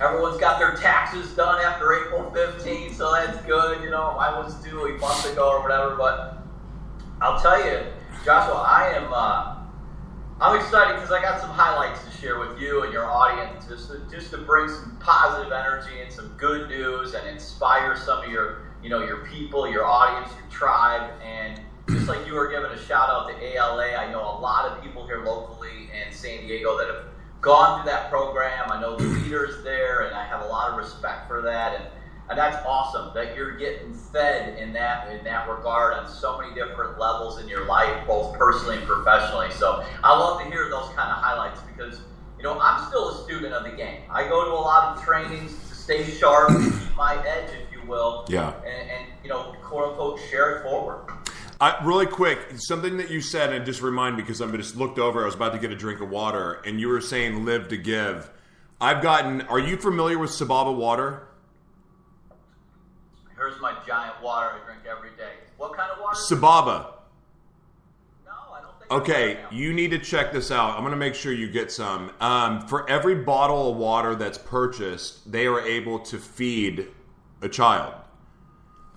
everyone's 0.01 0.39
got 0.39 0.57
their 0.57 0.73
taxes 0.75 1.31
done 1.35 1.63
after 1.63 1.93
April 1.93 2.31
15th, 2.31 2.95
so 2.95 3.13
that's 3.13 3.39
good. 3.45 3.83
You 3.83 3.91
know, 3.91 4.17
I 4.19 4.37
was 4.37 4.55
due 4.55 4.87
a 4.87 4.97
month 4.97 5.31
ago 5.31 5.49
or 5.49 5.61
whatever, 5.61 5.95
but 5.95 6.39
I'll 7.21 7.39
tell 7.39 7.63
you, 7.63 7.83
Joshua, 8.25 8.55
I 8.55 8.93
am. 8.95 9.13
Uh, 9.13 9.57
I'm 10.41 10.59
excited 10.59 10.95
because 10.95 11.11
I 11.11 11.21
got 11.21 11.39
some 11.39 11.51
highlights 11.51 12.03
to 12.03 12.09
share 12.19 12.39
with 12.39 12.59
you 12.59 12.81
and 12.81 12.91
your 12.91 13.05
audience, 13.05 13.67
just 13.67 13.89
to, 13.91 14.01
just 14.09 14.31
to 14.31 14.39
bring 14.39 14.67
some 14.69 14.97
positive 14.99 15.51
energy 15.51 16.01
and 16.01 16.11
some 16.11 16.29
good 16.29 16.67
news 16.67 17.13
and 17.13 17.29
inspire 17.29 17.95
some 17.95 18.23
of 18.23 18.31
your, 18.31 18.63
you 18.81 18.89
know, 18.89 19.05
your 19.05 19.23
people, 19.27 19.69
your 19.71 19.85
audience, 19.85 20.33
your 20.33 20.49
tribe, 20.49 21.11
and 21.23 21.61
just 21.89 22.07
like 22.07 22.25
you 22.27 22.33
were 22.33 22.49
giving 22.49 22.71
a 22.71 22.77
shout 22.85 23.09
out 23.09 23.29
to 23.29 23.43
ALA, 23.43 23.95
I 23.95 24.11
know 24.11 24.21
a 24.21 24.37
lot 24.39 24.71
of 24.71 24.83
people 24.83 25.05
here 25.05 25.23
locally 25.23 25.89
in 25.93 26.13
San 26.13 26.41
Diego 26.41 26.77
that 26.77 26.87
have 26.87 27.05
gone 27.41 27.81
through 27.81 27.91
that 27.91 28.09
program. 28.09 28.71
I 28.71 28.79
know 28.79 28.95
the 28.95 29.03
mm-hmm. 29.03 29.23
leaders 29.23 29.63
there, 29.63 30.01
and 30.01 30.15
I 30.15 30.23
have 30.25 30.41
a 30.41 30.47
lot 30.47 30.71
of 30.71 30.77
respect 30.77 31.27
for 31.27 31.41
that. 31.41 31.75
And, 31.75 31.85
and 32.29 32.39
that's 32.39 32.63
awesome 32.65 33.13
that 33.13 33.35
you're 33.35 33.57
getting 33.57 33.93
fed 33.93 34.57
in 34.57 34.71
that 34.73 35.11
in 35.11 35.23
that 35.25 35.49
regard 35.49 35.95
on 35.95 36.09
so 36.09 36.39
many 36.39 36.53
different 36.53 36.97
levels 36.97 37.41
in 37.41 37.49
your 37.49 37.65
life, 37.65 38.07
both 38.07 38.37
personally 38.37 38.77
and 38.77 38.85
professionally. 38.85 39.51
So 39.51 39.83
I 40.03 40.17
love 40.17 40.41
to 40.41 40.49
hear 40.49 40.69
those 40.69 40.87
kind 40.95 41.11
of 41.11 41.17
highlights 41.17 41.59
because 41.61 41.99
you 42.37 42.43
know 42.43 42.57
I'm 42.61 42.87
still 42.87 43.09
a 43.09 43.23
student 43.25 43.53
of 43.53 43.63
the 43.63 43.75
game. 43.75 44.03
I 44.09 44.29
go 44.29 44.45
to 44.45 44.51
a 44.51 44.53
lot 44.53 44.97
of 44.97 45.03
trainings 45.03 45.51
to 45.67 45.75
stay 45.75 46.09
sharp, 46.09 46.49
keep 46.57 46.95
my 46.95 47.15
edge, 47.27 47.49
if 47.49 47.71
you 47.73 47.85
will. 47.89 48.25
Yeah. 48.29 48.53
And, 48.59 48.89
and 48.89 49.07
you 49.23 49.29
know, 49.29 49.53
quote 49.61 49.89
unquote, 49.89 50.19
share 50.29 50.57
it 50.57 50.63
forward. 50.63 51.11
I, 51.61 51.83
really 51.85 52.07
quick, 52.07 52.39
something 52.55 52.97
that 52.97 53.11
you 53.11 53.21
said, 53.21 53.53
and 53.53 53.63
just 53.67 53.83
remind 53.83 54.17
me 54.17 54.23
because 54.23 54.41
I 54.41 54.49
just 54.57 54.75
looked 54.75 54.97
over. 54.97 55.21
I 55.21 55.25
was 55.25 55.35
about 55.35 55.53
to 55.53 55.59
get 55.59 55.71
a 55.71 55.75
drink 55.75 56.01
of 56.01 56.09
water, 56.09 56.53
and 56.65 56.81
you 56.81 56.87
were 56.87 57.01
saying 57.01 57.45
"live 57.45 57.67
to 57.67 57.77
give." 57.77 58.31
I've 58.81 59.03
gotten. 59.03 59.41
Are 59.43 59.59
you 59.59 59.77
familiar 59.77 60.17
with 60.17 60.31
Sababa 60.31 60.75
water? 60.75 61.27
Here's 63.37 63.61
my 63.61 63.75
giant 63.85 64.21
water 64.23 64.49
I 64.59 64.65
drink 64.65 64.81
every 64.89 65.11
day. 65.11 65.33
What 65.57 65.77
kind 65.77 65.91
of 65.91 65.99
water? 65.99 66.17
Sababa. 66.17 66.93
No, 68.25 68.31
I 68.51 68.61
don't 68.61 68.79
think. 68.79 68.91
Okay, 68.91 69.39
you 69.51 69.71
need 69.71 69.91
to 69.91 69.99
check 69.99 70.31
this 70.33 70.49
out. 70.49 70.71
I'm 70.75 70.81
going 70.81 70.91
to 70.91 70.97
make 70.97 71.13
sure 71.13 71.31
you 71.31 71.47
get 71.47 71.71
some. 71.71 72.11
Um, 72.19 72.67
for 72.67 72.89
every 72.89 73.15
bottle 73.15 73.69
of 73.69 73.77
water 73.77 74.15
that's 74.15 74.39
purchased, 74.39 75.31
they 75.31 75.45
are 75.45 75.61
able 75.61 75.99
to 75.99 76.17
feed 76.17 76.87
a 77.43 77.49
child. 77.49 77.93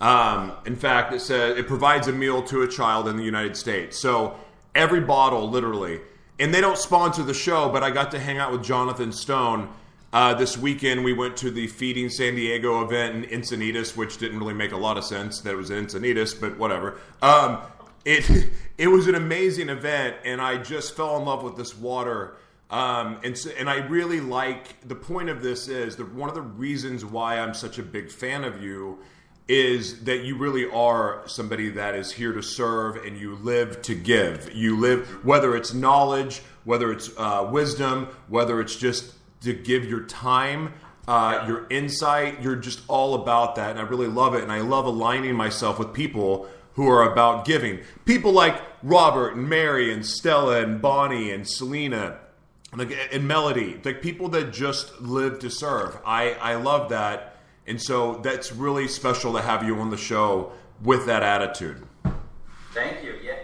Um, 0.01 0.53
in 0.65 0.75
fact, 0.75 1.13
it 1.13 1.21
says 1.21 1.57
it 1.57 1.67
provides 1.67 2.07
a 2.07 2.11
meal 2.11 2.43
to 2.43 2.63
a 2.63 2.67
child 2.67 3.07
in 3.07 3.17
the 3.17 3.23
United 3.23 3.55
States. 3.55 3.97
So 3.97 4.35
every 4.73 4.99
bottle, 4.99 5.49
literally, 5.49 6.01
and 6.39 6.53
they 6.53 6.61
don't 6.61 6.77
sponsor 6.77 7.23
the 7.23 7.33
show, 7.33 7.69
but 7.69 7.83
I 7.83 7.91
got 7.91 8.11
to 8.11 8.19
hang 8.19 8.37
out 8.37 8.51
with 8.51 8.63
Jonathan 8.63 9.11
Stone. 9.11 9.69
Uh, 10.11 10.33
this 10.33 10.57
weekend, 10.57 11.03
we 11.03 11.13
went 11.13 11.35
to 11.37 11.51
the 11.51 11.67
Feeding 11.67 12.09
San 12.09 12.35
Diego 12.35 12.83
event 12.83 13.25
in 13.25 13.41
Encinitas, 13.41 13.97
which 13.97 14.17
didn't 14.17 14.39
really 14.39 14.53
make 14.53 14.71
a 14.71 14.77
lot 14.77 14.97
of 14.97 15.03
sense 15.03 15.41
that 15.41 15.51
it 15.51 15.57
was 15.57 15.71
in 15.71 15.85
Encinitas, 15.85 16.39
but 16.39 16.57
whatever. 16.57 16.97
Um, 17.21 17.59
it 18.05 18.49
it 18.77 18.87
was 18.87 19.07
an 19.07 19.15
amazing 19.15 19.69
event, 19.69 20.17
and 20.23 20.41
I 20.41 20.57
just 20.57 20.95
fell 20.95 21.17
in 21.17 21.25
love 21.25 21.43
with 21.43 21.57
this 21.57 21.75
water. 21.77 22.37
Um, 22.69 23.19
and 23.23 23.37
so, 23.37 23.51
and 23.57 23.69
I 23.69 23.77
really 23.77 24.19
like 24.19 24.87
the 24.87 24.95
point 24.95 25.29
of 25.29 25.41
this 25.41 25.67
is 25.67 25.95
that 25.97 26.13
one 26.13 26.29
of 26.29 26.35
the 26.35 26.41
reasons 26.41 27.05
why 27.05 27.39
I'm 27.39 27.53
such 27.53 27.77
a 27.77 27.83
big 27.83 28.11
fan 28.11 28.43
of 28.43 28.61
you 28.61 28.99
is 29.47 30.03
that 30.05 30.23
you 30.23 30.37
really 30.37 30.69
are 30.71 31.21
somebody 31.27 31.69
that 31.69 31.95
is 31.95 32.11
here 32.11 32.33
to 32.33 32.41
serve 32.41 32.95
and 33.05 33.17
you 33.17 33.35
live 33.35 33.81
to 33.83 33.93
give. 33.93 34.51
You 34.53 34.77
live, 34.79 35.23
whether 35.23 35.55
it's 35.55 35.73
knowledge, 35.73 36.41
whether 36.63 36.91
it's 36.91 37.11
uh, 37.17 37.47
wisdom, 37.51 38.07
whether 38.27 38.59
it's 38.59 38.75
just 38.75 39.13
to 39.41 39.53
give 39.53 39.85
your 39.85 40.01
time, 40.05 40.73
uh, 41.07 41.45
your 41.47 41.67
insight. 41.69 42.41
You're 42.41 42.55
just 42.55 42.81
all 42.87 43.13
about 43.13 43.55
that. 43.55 43.71
And 43.71 43.79
I 43.79 43.83
really 43.83 44.07
love 44.07 44.33
it. 44.33 44.41
And 44.41 44.51
I 44.51 44.61
love 44.61 44.85
aligning 44.85 45.35
myself 45.35 45.77
with 45.77 45.93
people 45.93 46.47
who 46.73 46.89
are 46.89 47.11
about 47.11 47.45
giving. 47.45 47.81
People 48.05 48.31
like 48.31 48.59
Robert 48.81 49.35
and 49.35 49.47
Mary 49.47 49.93
and 49.93 50.03
Stella 50.03 50.61
and 50.63 50.81
Bonnie 50.81 51.31
and 51.31 51.47
Selena. 51.47 52.19
And 52.73 53.25
Melody, 53.25 53.79
like 53.85 54.01
people 54.01 54.27
that 54.29 54.51
just 54.51 54.99
live 54.99 55.39
to 55.39 55.49
serve. 55.49 55.97
I, 56.03 56.31
I 56.33 56.55
love 56.55 56.89
that 56.89 57.34
and 57.67 57.81
so 57.81 58.15
that's 58.15 58.51
really 58.51 58.87
special 58.87 59.33
to 59.33 59.41
have 59.41 59.63
you 59.63 59.79
on 59.79 59.89
the 59.89 59.97
show 59.97 60.51
with 60.83 61.05
that 61.05 61.23
attitude. 61.23 61.85
Thank 62.73 63.03
you. 63.03 63.15
Yeah, 63.23 63.35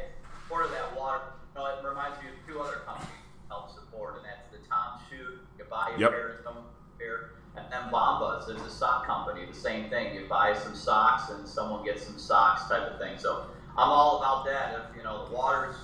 of 0.59 0.71
that 0.71 0.97
water. 0.97 1.21
You 1.55 1.61
know, 1.61 1.67
it 1.67 1.87
reminds 1.87 2.21
me 2.21 2.27
of 2.29 2.47
two 2.47 2.59
other 2.59 2.81
companies 2.85 3.09
help 3.47 3.73
support, 3.73 4.17
and 4.17 4.25
that's 4.25 4.51
the 4.51 4.57
Tom 4.69 4.99
Shoot. 5.09 5.39
You 5.57 5.65
buy 5.69 5.95
your 5.97 6.11
yep. 6.11 6.41
some 6.43 6.57
pair, 6.99 7.31
and 7.55 7.65
then 7.71 7.91
Bombas 7.91 8.49
is 8.49 8.61
a 8.61 8.69
sock 8.69 9.05
company. 9.07 9.45
The 9.45 9.57
same 9.57 9.89
thing. 9.89 10.13
You 10.15 10.27
buy 10.27 10.53
some 10.53 10.75
socks, 10.75 11.31
and 11.31 11.47
someone 11.47 11.85
gets 11.85 12.03
some 12.05 12.19
socks, 12.19 12.67
type 12.69 12.91
of 12.91 12.99
thing. 12.99 13.17
So 13.17 13.45
I'm 13.77 13.89
all 13.89 14.19
about 14.19 14.45
that. 14.45 14.75
If 14.75 14.97
you 14.97 15.03
know 15.03 15.27
the 15.27 15.35
water's 15.35 15.75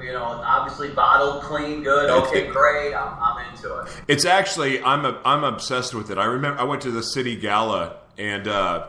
you 0.00 0.12
know, 0.12 0.22
obviously 0.22 0.90
bottled, 0.90 1.42
clean, 1.42 1.82
good. 1.82 2.10
Okay, 2.10 2.46
great. 2.46 2.94
I'm, 2.94 3.14
I'm 3.20 3.52
into 3.52 3.78
it. 3.78 4.02
It's 4.08 4.24
actually 4.24 4.82
I'm 4.82 5.04
a, 5.04 5.20
I'm 5.24 5.44
obsessed 5.44 5.94
with 5.94 6.10
it. 6.10 6.18
I 6.18 6.24
remember 6.24 6.60
I 6.60 6.64
went 6.64 6.82
to 6.82 6.90
the 6.90 7.02
city 7.02 7.36
gala 7.36 7.96
and 8.16 8.46
uh, 8.46 8.88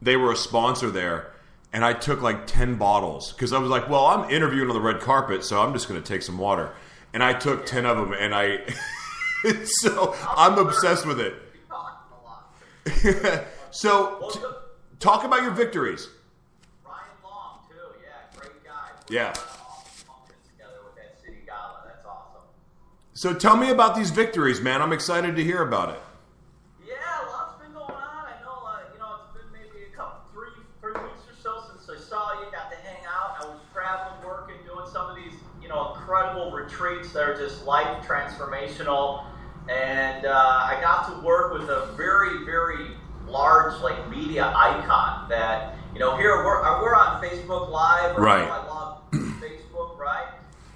they 0.00 0.16
were 0.16 0.32
a 0.32 0.36
sponsor 0.36 0.90
there, 0.90 1.32
and 1.72 1.84
I 1.84 1.92
took 1.92 2.22
like 2.22 2.46
ten 2.46 2.76
bottles 2.76 3.32
because 3.32 3.52
I 3.52 3.58
was 3.58 3.70
like, 3.70 3.88
well, 3.88 4.06
I'm 4.06 4.30
interviewing 4.30 4.68
on 4.68 4.74
the 4.74 4.80
red 4.80 5.00
carpet, 5.00 5.44
so 5.44 5.60
I'm 5.60 5.72
just 5.72 5.88
going 5.88 6.00
to 6.00 6.06
take 6.06 6.22
some 6.22 6.38
water, 6.38 6.70
and 7.12 7.22
I 7.22 7.32
took 7.32 7.66
ten 7.66 7.86
of 7.86 7.96
them, 7.96 8.12
and 8.12 8.34
I 8.34 8.60
so 9.64 10.14
I'm 10.36 10.58
obsessed 10.58 11.06
with 11.06 11.20
it. 11.20 11.34
so, 13.70 14.30
t- 14.32 14.40
talk 14.98 15.24
about 15.24 15.42
your 15.42 15.50
victories. 15.50 16.08
Ryan 16.84 16.98
Long 17.22 17.58
too, 17.68 17.74
yeah, 18.02 18.38
great 18.38 18.64
guy. 18.64 18.88
Yeah. 19.10 19.32
Put 19.32 19.38
a 19.38 19.40
lot 19.40 19.50
of 19.50 19.66
awesome 19.68 20.06
functions 20.06 20.38
together 20.50 20.80
with 20.84 20.96
that 20.96 21.20
city 21.20 21.42
gala. 21.46 21.82
That's 21.84 22.06
awesome. 22.06 22.42
So, 23.18 23.34
tell 23.34 23.56
me 23.56 23.70
about 23.70 23.96
these 23.96 24.12
victories, 24.12 24.60
man. 24.60 24.80
I'm 24.80 24.92
excited 24.92 25.34
to 25.34 25.42
hear 25.42 25.62
about 25.62 25.88
it. 25.88 26.00
Yeah, 26.86 26.94
a 26.94 27.26
lot's 27.26 27.60
been 27.60 27.72
going 27.72 27.90
on. 27.90 27.96
I 27.98 28.40
know, 28.44 28.62
uh, 28.64 28.78
you 28.92 29.00
know, 29.00 29.16
it's 29.18 29.36
been 29.36 29.50
maybe 29.52 29.86
a 29.92 29.96
couple, 29.96 30.20
three, 30.32 30.62
three 30.80 30.92
weeks 30.92 31.26
or 31.26 31.34
so 31.42 31.64
since 31.66 31.90
I 31.90 32.00
saw 32.00 32.34
you. 32.34 32.46
Got 32.52 32.70
to 32.70 32.76
hang 32.76 33.04
out. 33.08 33.44
I 33.44 33.46
was 33.48 33.58
traveling, 33.74 34.24
working, 34.24 34.54
doing 34.64 34.86
some 34.92 35.10
of 35.10 35.16
these, 35.16 35.32
you 35.60 35.68
know, 35.68 35.94
incredible 35.94 36.52
retreats 36.52 37.12
that 37.12 37.28
are 37.28 37.36
just 37.36 37.64
life 37.64 38.06
transformational. 38.06 39.24
And 39.68 40.24
uh, 40.24 40.30
I 40.30 40.78
got 40.80 41.08
to 41.08 41.26
work 41.26 41.54
with 41.54 41.68
a 41.68 41.92
very, 41.96 42.44
very 42.44 42.92
large, 43.26 43.82
like, 43.82 44.08
media 44.08 44.46
icon 44.54 45.28
that, 45.28 45.74
you 45.92 45.98
know, 45.98 46.16
here 46.16 46.36
we're, 46.44 46.62
we're 46.80 46.94
on 46.94 47.20
Facebook 47.20 47.68
Live. 47.68 48.16
Right. 48.16 48.48
I 48.48 48.64
love 48.68 49.02
Facebook, 49.10 49.98
right? 49.98 50.28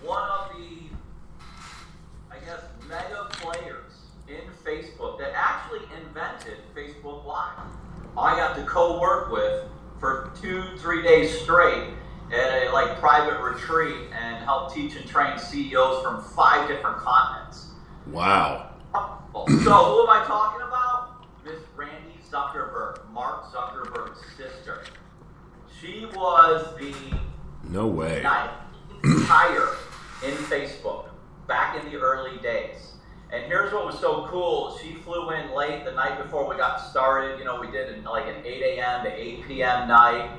One 0.02 0.28
of 0.28 0.56
the 0.56 0.71
mega 2.92 3.26
players 3.32 4.02
in 4.28 4.42
Facebook 4.62 5.18
that 5.18 5.32
actually 5.34 5.80
invented 5.96 6.58
Facebook 6.76 7.24
Live. 7.24 7.66
I 8.18 8.36
got 8.36 8.54
to 8.56 8.64
co-work 8.64 9.32
with 9.32 9.64
for 9.98 10.30
two, 10.40 10.62
three 10.76 11.02
days 11.02 11.40
straight 11.40 11.94
at 12.30 12.66
a 12.68 12.70
like 12.70 12.98
private 13.00 13.40
retreat 13.40 13.96
and 14.12 14.44
help 14.44 14.74
teach 14.74 14.94
and 14.96 15.08
train 15.08 15.38
CEOs 15.38 16.02
from 16.02 16.22
five 16.22 16.68
different 16.68 16.98
continents. 16.98 17.68
Wow. 18.08 18.68
So 19.34 19.46
who 19.46 20.02
am 20.02 20.10
I 20.10 20.22
talking 20.26 20.60
about? 20.60 21.24
Miss 21.46 21.60
Randi 21.74 22.18
Zuckerberg, 22.30 23.10
Mark 23.10 23.50
Zuckerberg's 23.50 24.20
sister. 24.36 24.84
She 25.80 26.04
was 26.14 26.76
the 26.78 26.94
No 27.70 27.86
way. 27.86 28.22
19th 28.22 29.24
hire 29.24 29.76
in 30.28 30.36
Facebook 30.44 31.11
back 31.52 31.76
in 31.76 31.92
the 31.92 31.98
early 31.98 32.38
days. 32.38 32.94
And 33.30 33.44
here's 33.44 33.74
what 33.74 33.84
was 33.84 33.98
so 33.98 34.26
cool. 34.28 34.78
She 34.82 34.94
flew 34.94 35.30
in 35.30 35.54
late 35.54 35.84
the 35.84 35.92
night 35.92 36.22
before 36.22 36.48
we 36.48 36.56
got 36.56 36.78
started. 36.78 37.38
You 37.38 37.44
know, 37.44 37.60
we 37.60 37.70
did 37.70 38.02
like 38.04 38.26
an 38.26 38.42
8 38.42 38.62
a.m. 38.62 39.04
to 39.04 39.12
8 39.12 39.46
p.m. 39.46 39.88
night, 39.88 40.30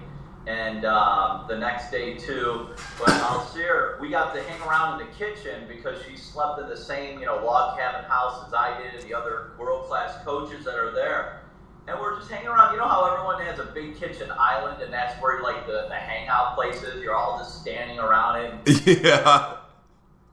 and 0.48 0.86
um, 0.86 1.46
the 1.48 1.56
next 1.56 1.92
day 1.92 2.16
too. 2.16 2.70
But 2.98 3.10
I'll 3.10 3.46
share, 3.54 3.98
we 4.02 4.10
got 4.10 4.34
to 4.34 4.42
hang 4.42 4.60
around 4.62 5.00
in 5.00 5.08
the 5.08 5.14
kitchen 5.14 5.66
because 5.68 6.04
she 6.04 6.18
slept 6.18 6.60
in 6.62 6.68
the 6.68 6.78
same, 6.78 7.20
you 7.20 7.28
know, 7.28 7.44
log 7.46 7.78
cabin 7.78 8.06
house 8.06 8.44
as 8.48 8.54
I 8.56 8.76
did 8.82 9.00
and 9.00 9.04
the 9.08 9.14
other 9.14 9.52
world-class 9.60 10.24
coaches 10.26 10.66
that 10.66 10.76
are 10.76 10.92
there. 10.94 11.42
And 11.88 12.00
we're 12.00 12.18
just 12.18 12.32
hanging 12.32 12.48
around. 12.48 12.74
You 12.74 12.80
know 12.80 12.88
how 12.88 13.06
everyone 13.06 13.40
has 13.46 13.60
a 13.60 13.66
big 13.66 14.00
kitchen 14.00 14.32
island, 14.32 14.82
and 14.82 14.92
that's 14.92 15.22
where 15.22 15.44
like 15.44 15.68
the, 15.68 15.86
the 15.90 15.96
hangout 15.96 16.56
places. 16.56 17.04
You're 17.04 17.16
all 17.16 17.38
just 17.38 17.62
standing 17.62 18.00
around 18.00 18.64
it. 18.66 19.04
yeah. 19.04 19.58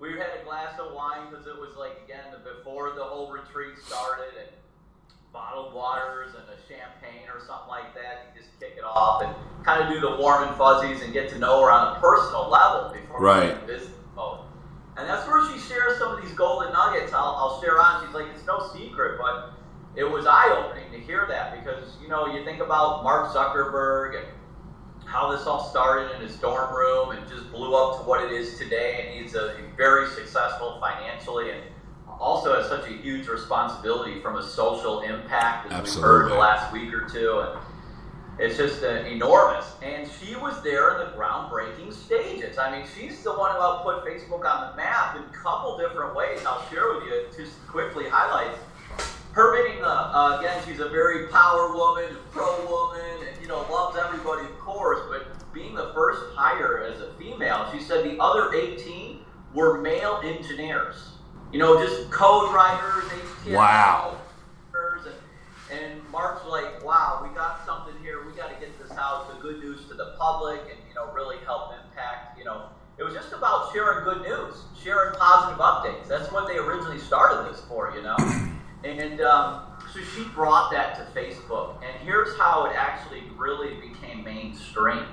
We 0.01 0.13
had 0.13 0.31
a 0.41 0.45
glass 0.45 0.79
of 0.81 0.95
wine 0.95 1.29
because 1.31 1.47
it 1.47 1.59
was 1.61 1.77
like 1.77 2.01
again 2.05 2.25
before 2.43 2.93
the 2.97 3.05
whole 3.05 3.31
retreat 3.31 3.75
started, 3.85 4.33
and 4.39 4.49
bottled 5.33 5.75
waters 5.75 6.35
and 6.35 6.45
a 6.49 6.57
champagne 6.67 7.29
or 7.33 7.39
something 7.47 7.69
like 7.69 7.95
that. 7.95 8.33
You 8.35 8.41
just 8.43 8.59
kick 8.59 8.75
it 8.77 8.85
off 8.85 9.23
and 9.23 9.33
kind 9.65 9.83
of 9.83 9.93
do 9.93 10.01
the 10.01 10.17
warm 10.17 10.49
and 10.49 10.57
fuzzies 10.57 11.03
and 11.03 11.13
get 11.13 11.29
to 11.31 11.39
know 11.39 11.63
her 11.63 11.71
on 11.71 11.97
a 11.97 12.01
personal 12.01 12.49
level 12.49 12.91
before 12.93 13.21
Right. 13.21 13.43
we 13.43 13.49
get 13.53 13.61
in 13.61 13.67
business 13.67 13.97
mode. 14.17 14.41
And 14.97 15.09
that's 15.09 15.27
where 15.29 15.41
she 15.53 15.59
shares 15.61 15.99
some 15.99 16.13
of 16.17 16.23
these 16.23 16.33
golden 16.33 16.73
nuggets. 16.73 17.13
I'll, 17.13 17.37
I'll 17.39 17.61
share 17.63 17.81
on. 17.81 18.05
She's 18.05 18.15
like, 18.15 18.27
it's 18.35 18.45
no 18.47 18.71
secret, 18.75 19.19
but 19.21 19.53
it 19.95 20.05
was 20.05 20.27
eye 20.27 20.51
opening 20.51 20.91
to 20.93 20.99
hear 20.99 21.27
that 21.29 21.63
because 21.63 21.97
you 22.03 22.09
know 22.09 22.27
you 22.27 22.45
think 22.45 22.61
about 22.61 23.05
Mark 23.05 23.31
Zuckerberg 23.33 24.17
and 24.19 24.27
how 25.11 25.33
this 25.33 25.45
all 25.47 25.69
started 25.69 26.15
in 26.15 26.21
his 26.21 26.37
dorm 26.37 26.73
room 26.73 27.11
and 27.11 27.29
just 27.29 27.51
blew 27.51 27.75
up 27.75 27.99
to 27.99 28.09
what 28.09 28.23
it 28.25 28.31
is 28.31 28.57
today. 28.57 29.05
And 29.05 29.21
he's 29.21 29.35
a 29.35 29.57
very 29.77 30.09
successful 30.09 30.79
financially 30.81 31.51
and 31.51 31.61
also 32.21 32.55
has 32.55 32.69
such 32.69 32.89
a 32.89 32.93
huge 32.93 33.27
responsibility 33.27 34.21
from 34.21 34.37
a 34.37 34.43
social 34.43 35.01
impact, 35.01 35.73
as 35.73 35.97
we've 35.97 36.05
heard 36.05 36.31
the 36.31 36.37
last 36.37 36.73
week 36.73 36.95
or 36.95 37.09
two. 37.09 37.41
And 37.41 37.59
it's 38.39 38.57
just 38.57 38.85
uh, 38.85 39.05
enormous. 39.09 39.67
And 39.83 40.09
she 40.21 40.37
was 40.37 40.63
there 40.63 40.93
in 40.93 40.99
the 40.99 41.17
groundbreaking 41.17 41.93
stages. 41.93 42.57
I 42.57 42.71
mean, 42.71 42.87
she's 42.97 43.21
the 43.25 43.33
one 43.33 43.53
who 43.57 43.61
helped 43.61 43.85
put 43.85 44.05
Facebook 44.05 44.45
on 44.45 44.71
the 44.71 44.77
map 44.77 45.17
in 45.17 45.23
a 45.23 45.37
couple 45.37 45.77
different 45.77 46.15
ways. 46.15 46.39
I'll 46.47 46.65
share 46.71 46.95
with 46.95 47.05
you 47.05 47.27
just 47.37 47.67
quickly 47.67 48.09
highlights 48.09 48.59
her 49.33 49.63
being, 49.69 49.83
uh, 49.85 49.87
uh, 49.87 50.39
again, 50.41 50.61
she's 50.67 50.81
a 50.81 50.89
very 50.89 51.29
power 51.29 51.73
woman, 51.75 52.17
pro 52.33 52.67
woman, 52.67 53.29
and 53.29 53.41
you 53.41 53.49
know 53.49 53.61
loves 53.71 53.97
everybody, 53.97 54.47
of 54.47 54.59
course. 54.59 55.01
But 55.09 55.53
being 55.53 55.75
the 55.75 55.93
first 55.95 56.21
hire 56.35 56.85
as 56.85 57.01
a 57.01 57.13
female, 57.15 57.69
she 57.73 57.81
said 57.81 58.05
the 58.05 58.19
other 58.21 58.53
18 58.55 59.21
were 59.55 59.81
male 59.81 60.21
engineers. 60.25 61.13
You 61.53 61.59
know, 61.59 61.85
just 61.85 62.11
code 62.11 62.53
writers, 62.55 63.05
HTML, 63.45 63.55
Wow. 63.57 64.17
and, 65.71 65.81
and 65.81 66.11
Mark's 66.11 66.47
like, 66.47 66.85
wow, 66.85 67.21
we 67.29 67.35
got 67.35 67.65
something 67.67 67.95
here. 68.03 68.25
We 68.25 68.33
got 68.37 68.53
to 68.53 68.61
get 68.61 68.77
this 68.81 68.97
out, 68.97 69.29
the 69.35 69.41
good 69.41 69.59
news 69.61 69.87
to 69.89 69.95
the 69.95 70.15
public, 70.19 70.61
and 70.61 70.79
you 70.89 70.95
know, 70.95 71.13
really 71.13 71.39
help 71.45 71.73
impact. 71.73 72.39
You 72.39 72.45
know, 72.45 72.69
it 72.99 73.03
was 73.05 73.15
just 73.15 73.33
about 73.33 73.73
sharing 73.73 74.05
good 74.05 74.23
news, 74.23 74.63
sharing 74.81 75.15
positive 75.15 75.59
updates. 75.59 76.07
That's 76.09 76.31
what 76.33 76.47
they 76.49 76.59
originally 76.59 76.99
started 76.99 77.51
this 77.53 77.61
for. 77.69 77.93
You 77.97 78.03
know. 78.03 78.17
And 78.85 79.21
um, 79.21 79.63
so 79.93 80.01
she 80.01 80.25
brought 80.35 80.71
that 80.73 80.95
to 80.97 81.21
Facebook. 81.21 81.77
And 81.85 82.01
here's 82.03 82.37
how 82.39 82.67
it 82.67 82.77
actually 82.77 83.23
really 83.37 83.75
became 83.75 84.25
mainstream. 84.25 85.05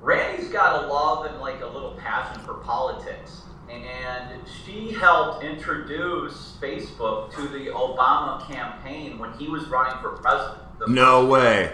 Randi's 0.00 0.48
got 0.48 0.84
a 0.84 0.86
love 0.86 1.26
and 1.26 1.40
like 1.40 1.60
a 1.60 1.66
little 1.66 1.94
passion 1.94 2.42
for 2.44 2.54
politics. 2.54 3.42
And 3.70 4.40
she 4.64 4.92
helped 4.92 5.44
introduce 5.44 6.56
Facebook 6.60 7.34
to 7.34 7.42
the 7.48 7.66
Obama 7.66 8.46
campaign 8.50 9.18
when 9.18 9.32
he 9.34 9.48
was 9.48 9.66
running 9.68 10.00
for 10.00 10.12
president. 10.12 10.62
No 10.88 11.26
way. 11.26 11.72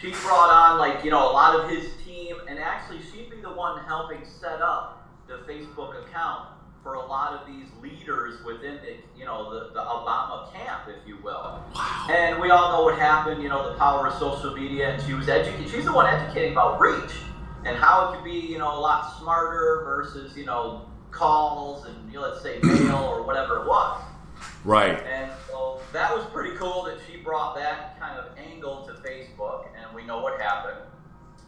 she 0.00 0.12
brought 0.12 0.50
on 0.50 0.78
like 0.78 1.04
you 1.04 1.10
know 1.10 1.30
a 1.30 1.32
lot 1.32 1.58
of 1.58 1.68
his 1.68 1.90
team 2.04 2.36
and 2.48 2.58
actually 2.58 3.00
she'd 3.02 3.30
be 3.30 3.40
the 3.40 3.50
one 3.50 3.84
helping 3.84 4.24
set 4.24 4.60
up 4.62 5.08
the 5.26 5.38
facebook 5.48 6.00
account 6.06 6.48
for 6.82 6.94
a 6.94 7.06
lot 7.06 7.32
of 7.34 7.46
these 7.46 7.66
leaders 7.82 8.42
within 8.44 8.76
the 8.76 8.96
you 9.18 9.24
know 9.24 9.52
the, 9.52 9.72
the 9.74 9.80
obama 9.80 10.50
camp 10.52 10.82
if 10.88 11.06
you 11.06 11.16
will 11.22 11.62
Wow. 11.74 12.06
and 12.10 12.40
we 12.40 12.50
all 12.50 12.72
know 12.72 12.84
what 12.84 12.98
happened 12.98 13.42
you 13.42 13.48
know 13.48 13.72
the 13.72 13.78
power 13.78 14.06
of 14.08 14.14
social 14.18 14.54
media 14.54 14.90
and 14.94 15.02
she 15.02 15.14
was 15.14 15.28
educating 15.28 15.68
she's 15.68 15.84
the 15.84 15.92
one 15.92 16.06
educating 16.06 16.52
about 16.52 16.80
reach 16.80 17.12
and 17.64 17.76
how 17.76 18.08
it 18.10 18.16
could 18.16 18.24
be 18.24 18.32
you 18.38 18.58
know 18.58 18.72
a 18.76 18.80
lot 18.80 19.18
smarter 19.20 19.82
versus 19.84 20.36
you 20.36 20.44
know 20.46 20.84
calls 21.10 21.86
and 21.86 22.12
you 22.12 22.18
know, 22.20 22.26
let's 22.28 22.42
say 22.42 22.58
mail 22.62 22.96
or 23.10 23.22
whatever 23.22 23.62
it 23.62 23.66
was 23.66 24.02
Right. 24.64 25.02
and 25.06 25.30
so 25.48 25.80
that 25.92 26.14
was 26.14 26.24
pretty 26.26 26.56
cool 26.56 26.84
that 26.84 26.98
she 27.08 27.16
brought 27.18 27.56
that 27.56 27.98
kind 27.98 28.18
of 28.18 28.26
angle 28.38 28.86
to 28.86 28.92
Facebook, 29.08 29.66
and 29.76 29.94
we 29.94 30.04
know 30.04 30.20
what 30.20 30.40
happened. 30.40 30.78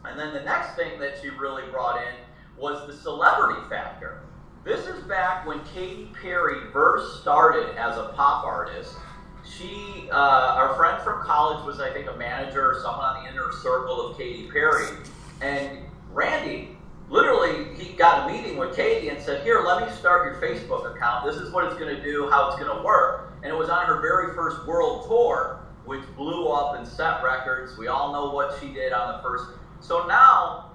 And 0.05 0.19
then 0.19 0.33
the 0.33 0.43
next 0.43 0.75
thing 0.77 0.99
that 1.01 1.19
she 1.21 1.29
really 1.29 1.69
brought 1.71 1.99
in 1.99 2.15
was 2.57 2.87
the 2.87 2.93
celebrity 2.95 3.61
factor. 3.69 4.23
This 4.63 4.87
is 4.87 5.03
back 5.05 5.47
when 5.47 5.65
Katy 5.65 6.11
Perry 6.21 6.71
first 6.71 7.23
started 7.23 7.79
as 7.79 7.97
a 7.97 8.13
pop 8.15 8.45
artist. 8.45 8.95
She, 9.43 10.07
uh, 10.13 10.15
our 10.15 10.77
friend 10.77 11.03
from 11.03 11.23
college, 11.23 11.65
was 11.65 11.81
I 11.81 11.91
think 11.95 12.09
a 12.09 12.17
manager 12.17 12.73
or 12.73 12.81
someone 12.83 13.07
on 13.07 13.25
the 13.25 13.31
inner 13.31 13.53
circle 13.63 14.11
of 14.11 14.19
Katy 14.19 14.51
Perry, 14.51 14.99
and 15.41 15.79
Randi 16.13 16.77
literally 17.09 17.75
he 17.75 17.95
got 17.95 18.29
a 18.29 18.33
meeting 18.33 18.59
with 18.59 18.77
Katy 18.77 19.09
and 19.09 19.19
said, 19.19 19.43
"Here, 19.45 19.63
let 19.67 19.89
me 19.89 19.91
start 19.97 20.27
your 20.27 20.43
Facebook 20.43 20.95
account. 20.95 21.25
This 21.25 21.37
is 21.37 21.51
what 21.55 21.65
it's 21.65 21.77
going 21.77 21.97
to 21.97 22.03
do, 22.03 22.29
how 22.29 22.49
it's 22.49 22.61
going 22.61 22.77
to 22.77 22.83
work." 22.85 23.33
And 23.43 23.51
it 23.51 23.57
was 23.57 23.71
on 23.71 23.87
her 23.87 23.99
very 24.03 24.35
first 24.35 24.67
world 24.67 25.07
tour, 25.09 25.61
which 25.87 26.03
blew 26.17 26.49
up 26.49 26.77
and 26.77 26.87
set 26.87 27.25
records. 27.25 27.79
We 27.79 27.89
all 27.89 28.13
know 28.13 28.35
what 28.35 28.59
she 28.61 28.75
did 28.75 28.93
on 28.93 29.17
the 29.17 29.23
first. 29.23 29.47
So 29.81 30.07
now 30.07 30.70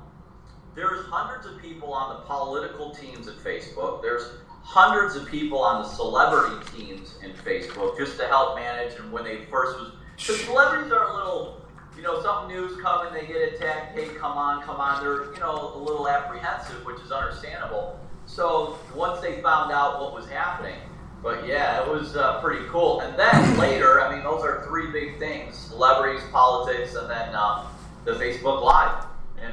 there's 0.75 1.05
hundreds 1.05 1.45
of 1.45 1.61
people 1.61 1.93
on 1.93 2.15
the 2.15 2.21
political 2.25 2.93
teams 2.93 3.27
at 3.27 3.35
Facebook. 3.35 4.01
There's 4.01 4.31
hundreds 4.61 5.15
of 5.15 5.27
people 5.27 5.59
on 5.59 5.83
the 5.83 5.87
celebrity 5.87 6.55
teams 6.75 7.15
in 7.23 7.31
Facebook 7.31 7.97
just 7.97 8.17
to 8.19 8.27
help 8.27 8.55
manage. 8.55 8.99
And 8.99 9.11
when 9.11 9.23
they 9.23 9.45
first 9.45 9.79
was, 9.79 9.91
because 10.17 10.41
celebrities 10.41 10.91
are 10.91 11.07
a 11.07 11.15
little, 11.15 11.61
you 11.95 12.03
know, 12.03 12.21
something 12.21 12.55
new's 12.55 12.79
coming, 12.81 13.13
they 13.13 13.25
get 13.25 13.53
attacked. 13.53 13.97
Hey, 13.97 14.07
come 14.09 14.37
on, 14.37 14.63
come 14.63 14.77
on. 14.77 15.01
They're, 15.01 15.33
you 15.33 15.39
know, 15.39 15.73
a 15.75 15.77
little 15.77 16.09
apprehensive, 16.09 16.85
which 16.85 16.99
is 17.01 17.11
understandable. 17.11 17.99
So 18.25 18.77
once 18.93 19.21
they 19.21 19.41
found 19.41 19.71
out 19.71 20.01
what 20.01 20.13
was 20.13 20.27
happening, 20.27 20.75
but 21.23 21.47
yeah, 21.47 21.81
it 21.81 21.89
was 21.89 22.15
uh, 22.15 22.41
pretty 22.41 22.65
cool. 22.67 22.99
And 22.99 23.17
then 23.17 23.57
later, 23.57 24.01
I 24.01 24.13
mean, 24.13 24.23
those 24.23 24.43
are 24.43 24.65
three 24.67 24.91
big 24.91 25.17
things: 25.19 25.57
celebrities, 25.57 26.21
politics, 26.31 26.95
and 26.95 27.09
then 27.09 27.33
um, 27.33 27.65
the 28.03 28.13
Facebook 28.13 28.61
Live. 28.61 29.04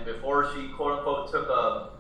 And 0.02 0.16
before 0.16 0.52
she 0.54 0.68
quote 0.68 0.98
unquote 0.98 1.30
took 1.30 1.48
a, 1.48 1.90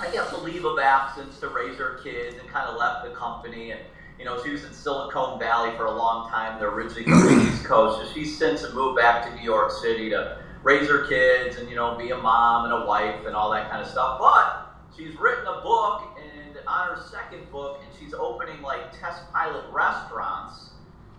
I 0.00 0.10
guess, 0.10 0.32
a 0.32 0.38
leave 0.38 0.64
of 0.64 0.78
absence 0.78 1.38
to 1.40 1.48
raise 1.48 1.76
her 1.78 2.00
kids 2.02 2.36
and 2.38 2.48
kind 2.48 2.68
of 2.68 2.76
left 2.78 3.04
the 3.04 3.14
company. 3.14 3.72
And 3.72 3.80
you 4.18 4.24
know, 4.24 4.42
she 4.42 4.50
was 4.50 4.64
in 4.64 4.72
Silicon 4.72 5.38
Valley 5.38 5.76
for 5.76 5.86
a 5.86 5.94
long 5.94 6.30
time. 6.30 6.58
They're 6.58 6.70
originally 6.70 7.04
from 7.04 7.20
the 7.20 7.42
East 7.52 7.64
Coast. 7.64 8.00
So 8.00 8.14
she's 8.14 8.38
since 8.38 8.64
moved 8.72 8.96
back 8.96 9.24
to 9.26 9.34
New 9.34 9.42
York 9.42 9.72
City 9.72 10.10
to 10.10 10.38
raise 10.62 10.88
her 10.88 11.06
kids 11.06 11.56
and, 11.56 11.68
you 11.68 11.76
know, 11.76 11.96
be 11.96 12.10
a 12.10 12.16
mom 12.16 12.64
and 12.64 12.82
a 12.82 12.86
wife 12.86 13.26
and 13.26 13.34
all 13.34 13.50
that 13.50 13.70
kind 13.70 13.82
of 13.82 13.88
stuff. 13.88 14.18
But 14.20 14.74
she's 14.96 15.18
written 15.18 15.46
a 15.46 15.60
book 15.60 16.02
and 16.22 16.34
on 16.66 16.96
her 16.96 17.02
second 17.10 17.50
book, 17.50 17.80
and 17.82 17.98
she's 17.98 18.14
opening 18.14 18.60
like 18.62 18.98
test 18.98 19.30
pilot 19.32 19.64
restaurants 19.72 20.70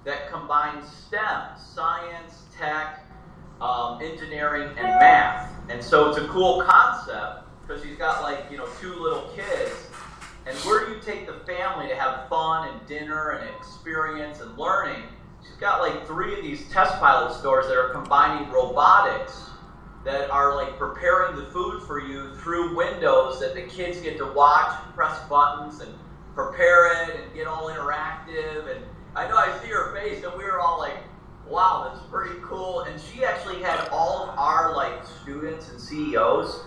that 0.04 0.30
combine 0.32 0.84
STEM, 0.84 1.58
science, 1.58 2.44
tech, 2.58 3.04
um, 3.62 4.02
engineering, 4.02 4.70
and 4.78 4.88
math. 5.00 5.55
And 5.70 5.84
so 5.84 6.10
it's 6.10 6.18
a 6.18 6.28
cool 6.28 6.62
concept 6.62 7.44
because 7.62 7.84
she's 7.84 7.98
got 7.98 8.22
like, 8.22 8.46
you 8.52 8.58
know, 8.58 8.68
two 8.80 8.94
little 8.94 9.30
kids. 9.36 9.88
And 10.46 10.56
where 10.60 10.86
do 10.86 10.94
you 10.94 11.02
take 11.02 11.26
the 11.26 11.40
family 11.46 11.88
to 11.88 11.96
have 11.96 12.30
fun 12.30 12.70
and 12.70 12.88
dinner 12.88 13.32
and 13.32 13.50
experience 13.56 14.42
and 14.42 14.56
learning? 14.58 15.02
She's 15.44 15.56
got 15.56 15.82
like 15.82 16.06
three 16.06 16.38
of 16.38 16.44
these 16.44 16.70
test 16.70 17.00
pilot 17.00 17.34
stores 17.34 17.68
that 17.68 17.78
are 17.78 17.90
combining 17.90 18.52
robotics 18.52 19.50
that 20.04 20.30
are 20.30 20.56
like 20.56 20.78
preparing 20.78 21.36
the 21.36 21.46
food 21.48 21.82
for 21.82 22.00
you 22.00 22.36
through 22.36 22.76
windows 22.76 23.40
that 23.40 23.56
the 23.56 23.64
kids 23.64 24.00
get 24.02 24.18
to 24.20 24.26
watch, 24.34 24.72
and 24.86 24.94
press 24.94 25.20
buttons, 25.28 25.80
and 25.80 25.92
prepare 26.36 27.08
it 27.08 27.20
and 27.20 27.34
get 27.34 27.48
all 27.48 27.70
interactive. 27.70 28.70
And 28.76 28.86
I 29.16 29.28
know 29.28 29.36
I 29.36 29.58
see 29.64 29.70
her 29.70 29.96
face, 29.96 30.24
and 30.24 30.32
we 30.38 30.44
were 30.44 30.60
all 30.60 30.78
like, 30.78 30.98
wow, 31.50 31.92
that's 31.92 32.06
pretty 32.08 32.40
cool. 32.44 32.82
And 32.82 33.00
she 33.00 33.24
actually 33.24 33.62
had 33.62 33.88
all 33.90 34.30
of 34.30 34.38
our 34.38 34.76
like 34.76 35.06
students 35.22 35.70
and 35.72 35.80
CEOs. 35.80 36.64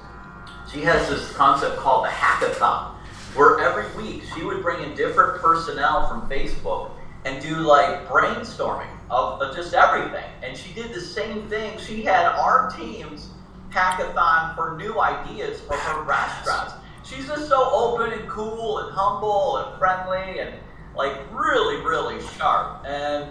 She 0.73 0.81
has 0.83 1.09
this 1.09 1.33
concept 1.33 1.77
called 1.77 2.05
the 2.05 2.11
hackathon, 2.11 2.95
where 3.35 3.59
every 3.61 4.03
week 4.03 4.23
she 4.35 4.45
would 4.45 4.63
bring 4.63 4.83
in 4.83 4.95
different 4.97 5.41
personnel 5.41 6.09
from 6.09 6.29
Facebook 6.29 6.91
and 7.25 7.43
do 7.43 7.57
like 7.57 8.07
brainstorming 8.07 8.91
of, 9.11 9.41
of 9.41 9.57
just 9.57 9.75
everything. 9.75 10.25
And 10.43 10.57
she 10.57 10.73
did 10.73 10.93
the 10.93 11.01
same 11.01 11.49
thing. 11.49 11.79
She 11.79 12.03
had 12.03 12.27
our 12.27 12.71
teams 12.71 13.31
hackathon 13.71 14.55
for 14.55 14.77
new 14.77 15.01
ideas 15.01 15.61
for 15.61 15.75
her 15.75 16.03
restaurants. 16.03 16.75
She's 17.05 17.27
just 17.27 17.49
so 17.49 17.71
open 17.73 18.13
and 18.19 18.29
cool 18.29 18.79
and 18.79 18.95
humble 18.95 19.59
and 19.59 19.79
friendly 19.79 20.41
and 20.41 20.55
like 20.95 21.17
really, 21.33 21.77
really 21.85 22.21
sharp. 22.37 22.85
And 22.87 23.31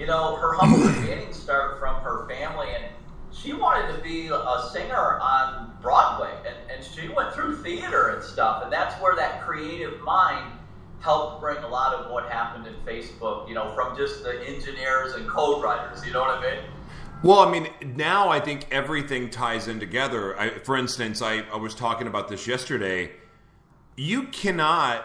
you 0.00 0.06
know, 0.06 0.36
her 0.36 0.54
humble 0.54 0.78
beginnings 1.00 1.36
start 1.36 1.78
from 1.78 2.02
her 2.02 2.26
family, 2.26 2.68
and 2.74 2.86
she 3.30 3.52
wanted 3.52 3.94
to 3.94 4.02
be 4.02 4.28
a 4.28 4.68
singer 4.72 5.20
on 5.20 5.76
Broadway, 5.82 6.32
and, 6.46 6.56
and 6.70 6.84
she 6.84 7.08
went 7.08 7.34
through 7.34 7.62
theater 7.62 8.08
and 8.08 8.24
stuff, 8.24 8.64
and 8.64 8.72
that's 8.72 9.00
where 9.00 9.14
that 9.14 9.42
creative 9.42 10.00
mind 10.00 10.52
helped 11.00 11.40
bring 11.40 11.58
a 11.58 11.68
lot 11.68 11.94
of 11.94 12.10
what 12.10 12.30
happened 12.30 12.66
in 12.66 12.74
Facebook, 12.84 13.48
you 13.48 13.54
know, 13.54 13.72
from 13.74 13.96
just 13.96 14.22
the 14.22 14.46
engineers 14.46 15.14
and 15.14 15.28
code 15.28 15.62
writers, 15.62 16.04
you 16.04 16.12
know 16.12 16.20
what 16.20 16.30
I 16.30 16.42
mean? 16.42 16.64
Well, 17.22 17.40
I 17.40 17.50
mean, 17.50 17.68
now 17.96 18.30
I 18.30 18.40
think 18.40 18.66
everything 18.70 19.28
ties 19.28 19.68
in 19.68 19.78
together. 19.78 20.38
I, 20.38 20.50
for 20.60 20.76
instance, 20.76 21.20
I, 21.20 21.40
I 21.52 21.56
was 21.56 21.74
talking 21.74 22.06
about 22.06 22.28
this 22.28 22.46
yesterday. 22.46 23.12
You 23.96 24.24
cannot 24.24 25.04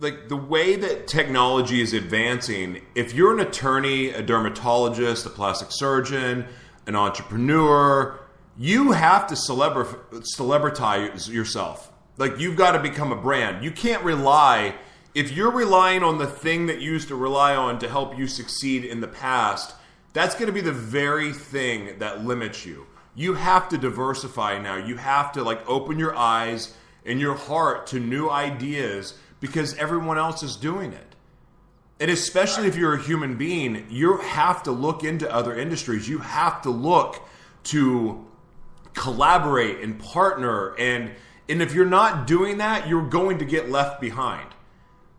like 0.00 0.28
the 0.28 0.36
way 0.36 0.76
that 0.76 1.06
technology 1.06 1.80
is 1.80 1.92
advancing, 1.92 2.82
if 2.94 3.14
you're 3.14 3.32
an 3.32 3.40
attorney, 3.40 4.10
a 4.10 4.22
dermatologist, 4.22 5.24
a 5.26 5.30
plastic 5.30 5.68
surgeon, 5.70 6.46
an 6.86 6.96
entrepreneur, 6.96 8.18
you 8.56 8.92
have 8.92 9.26
to 9.28 9.34
celebra- 9.34 9.98
celebritize 10.36 11.28
yourself. 11.28 11.92
Like 12.16 12.38
you've 12.38 12.56
got 12.56 12.72
to 12.72 12.78
become 12.80 13.12
a 13.12 13.16
brand. 13.16 13.64
You 13.64 13.70
can't 13.70 14.02
rely 14.04 14.74
if 15.14 15.32
you're 15.32 15.50
relying 15.50 16.02
on 16.02 16.18
the 16.18 16.26
thing 16.26 16.66
that 16.66 16.80
you 16.80 16.92
used 16.92 17.08
to 17.08 17.16
rely 17.16 17.54
on 17.54 17.78
to 17.78 17.88
help 17.88 18.18
you 18.18 18.26
succeed 18.26 18.84
in 18.84 19.00
the 19.00 19.08
past. 19.08 19.74
That's 20.12 20.34
going 20.34 20.46
to 20.46 20.52
be 20.52 20.60
the 20.60 20.72
very 20.72 21.32
thing 21.32 21.98
that 21.98 22.24
limits 22.24 22.64
you. 22.66 22.86
You 23.16 23.34
have 23.34 23.68
to 23.68 23.78
diversify 23.78 24.58
now. 24.58 24.76
You 24.76 24.96
have 24.96 25.32
to 25.32 25.42
like 25.42 25.68
open 25.68 25.98
your 25.98 26.16
eyes 26.16 26.74
and 27.06 27.20
your 27.20 27.34
heart 27.34 27.86
to 27.88 28.00
new 28.00 28.28
ideas 28.28 29.14
because 29.44 29.74
everyone 29.74 30.16
else 30.16 30.42
is 30.42 30.56
doing 30.56 30.90
it. 30.94 31.14
And 32.00 32.10
especially 32.10 32.66
if 32.66 32.76
you're 32.76 32.94
a 32.94 33.02
human 33.02 33.36
being, 33.36 33.86
you 33.90 34.16
have 34.16 34.62
to 34.62 34.70
look 34.70 35.04
into 35.04 35.30
other 35.30 35.54
industries. 35.54 36.08
You 36.08 36.16
have 36.20 36.62
to 36.62 36.70
look 36.70 37.20
to 37.64 38.24
collaborate 38.94 39.80
and 39.80 40.00
partner 40.00 40.74
and 40.76 41.10
and 41.46 41.60
if 41.60 41.74
you're 41.74 41.84
not 41.84 42.26
doing 42.26 42.56
that, 42.58 42.88
you're 42.88 43.06
going 43.06 43.36
to 43.40 43.44
get 43.44 43.68
left 43.68 44.00
behind. 44.00 44.48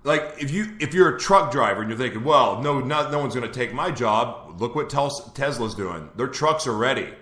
Like 0.04 0.38
if 0.40 0.50
you 0.50 0.76
if 0.80 0.96
you're 0.96 1.16
a 1.16 1.20
truck 1.20 1.52
driver 1.52 1.82
and 1.82 1.90
you're 1.92 2.00
thinking, 2.00 2.24
well, 2.24 2.64
no, 2.64 2.80
not, 2.80 3.12
no 3.12 3.20
one's 3.20 3.36
going 3.36 3.48
to 3.48 3.54
take 3.54 3.76
my 3.76 3.92
job. 3.92 4.60
Look 4.60 4.74
what 4.74 4.90
Tesla's 4.90 5.76
doing. 5.76 6.10
Their 6.16 6.30
trucks 6.30 6.66
are 6.66 6.76
ready. 6.76 7.14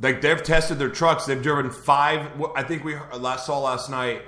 Like 0.00 0.20
they've 0.20 0.40
tested 0.40 0.78
their 0.78 0.90
trucks. 0.90 1.26
They've 1.26 1.42
driven 1.42 1.72
five. 1.72 2.40
I 2.54 2.62
think 2.62 2.84
we 2.84 2.94
uh, 2.94 3.18
last 3.18 3.46
saw 3.46 3.58
last 3.58 3.90
night 3.90 4.22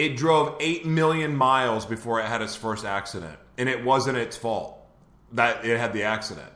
it 0.00 0.16
drove 0.16 0.56
8 0.60 0.86
million 0.86 1.36
miles 1.36 1.84
before 1.84 2.20
it 2.20 2.24
had 2.24 2.40
its 2.40 2.56
first 2.56 2.86
accident, 2.86 3.38
and 3.58 3.68
it 3.68 3.84
wasn't 3.84 4.16
its 4.16 4.34
fault 4.34 4.78
that 5.32 5.62
it 5.62 5.78
had 5.78 5.92
the 5.92 6.04
accident. 6.04 6.50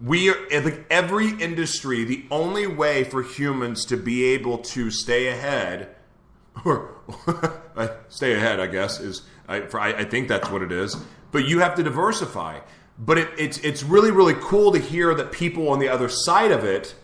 We 0.00 0.30
are, 0.30 0.36
eh, 0.52 0.60
like 0.62 0.86
every 0.88 1.30
industry, 1.30 2.04
the 2.04 2.24
only 2.30 2.68
way 2.68 3.02
for 3.02 3.20
humans 3.24 3.84
to 3.86 3.96
be 3.96 4.26
able 4.26 4.58
to 4.58 4.92
stay 4.92 5.26
ahead, 5.26 5.88
or 6.64 6.94
stay 8.08 8.34
ahead, 8.34 8.60
I 8.60 8.68
guess, 8.68 9.00
is 9.00 9.22
I, 9.48 9.62
for, 9.62 9.80
I, 9.80 9.94
I, 9.94 10.04
think 10.04 10.28
that's 10.28 10.48
what 10.48 10.62
it 10.62 10.70
is. 10.70 10.96
But 11.32 11.48
you 11.48 11.58
have 11.58 11.74
to 11.74 11.82
diversify. 11.82 12.60
But 12.96 13.18
it, 13.18 13.28
it's 13.38 13.58
it's 13.58 13.82
really 13.82 14.10
really 14.10 14.34
cool 14.34 14.72
to 14.72 14.78
hear 14.78 15.14
that 15.14 15.30
people 15.30 15.68
on 15.68 15.78
the 15.78 15.88
other 15.88 16.08
side 16.08 16.52
of 16.52 16.64
it, 16.64 16.94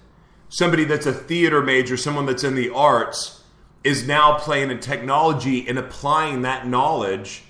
somebody 0.48 0.84
that's 0.84 1.06
a 1.06 1.12
theater 1.12 1.62
major, 1.62 1.96
someone 1.96 2.26
that's 2.26 2.44
in 2.44 2.54
the 2.54 2.70
arts, 2.70 3.43
is 3.84 4.06
now 4.06 4.38
playing 4.38 4.70
in 4.70 4.80
technology 4.80 5.68
and 5.68 5.78
applying 5.78 6.42
that 6.42 6.66
knowledge 6.66 7.44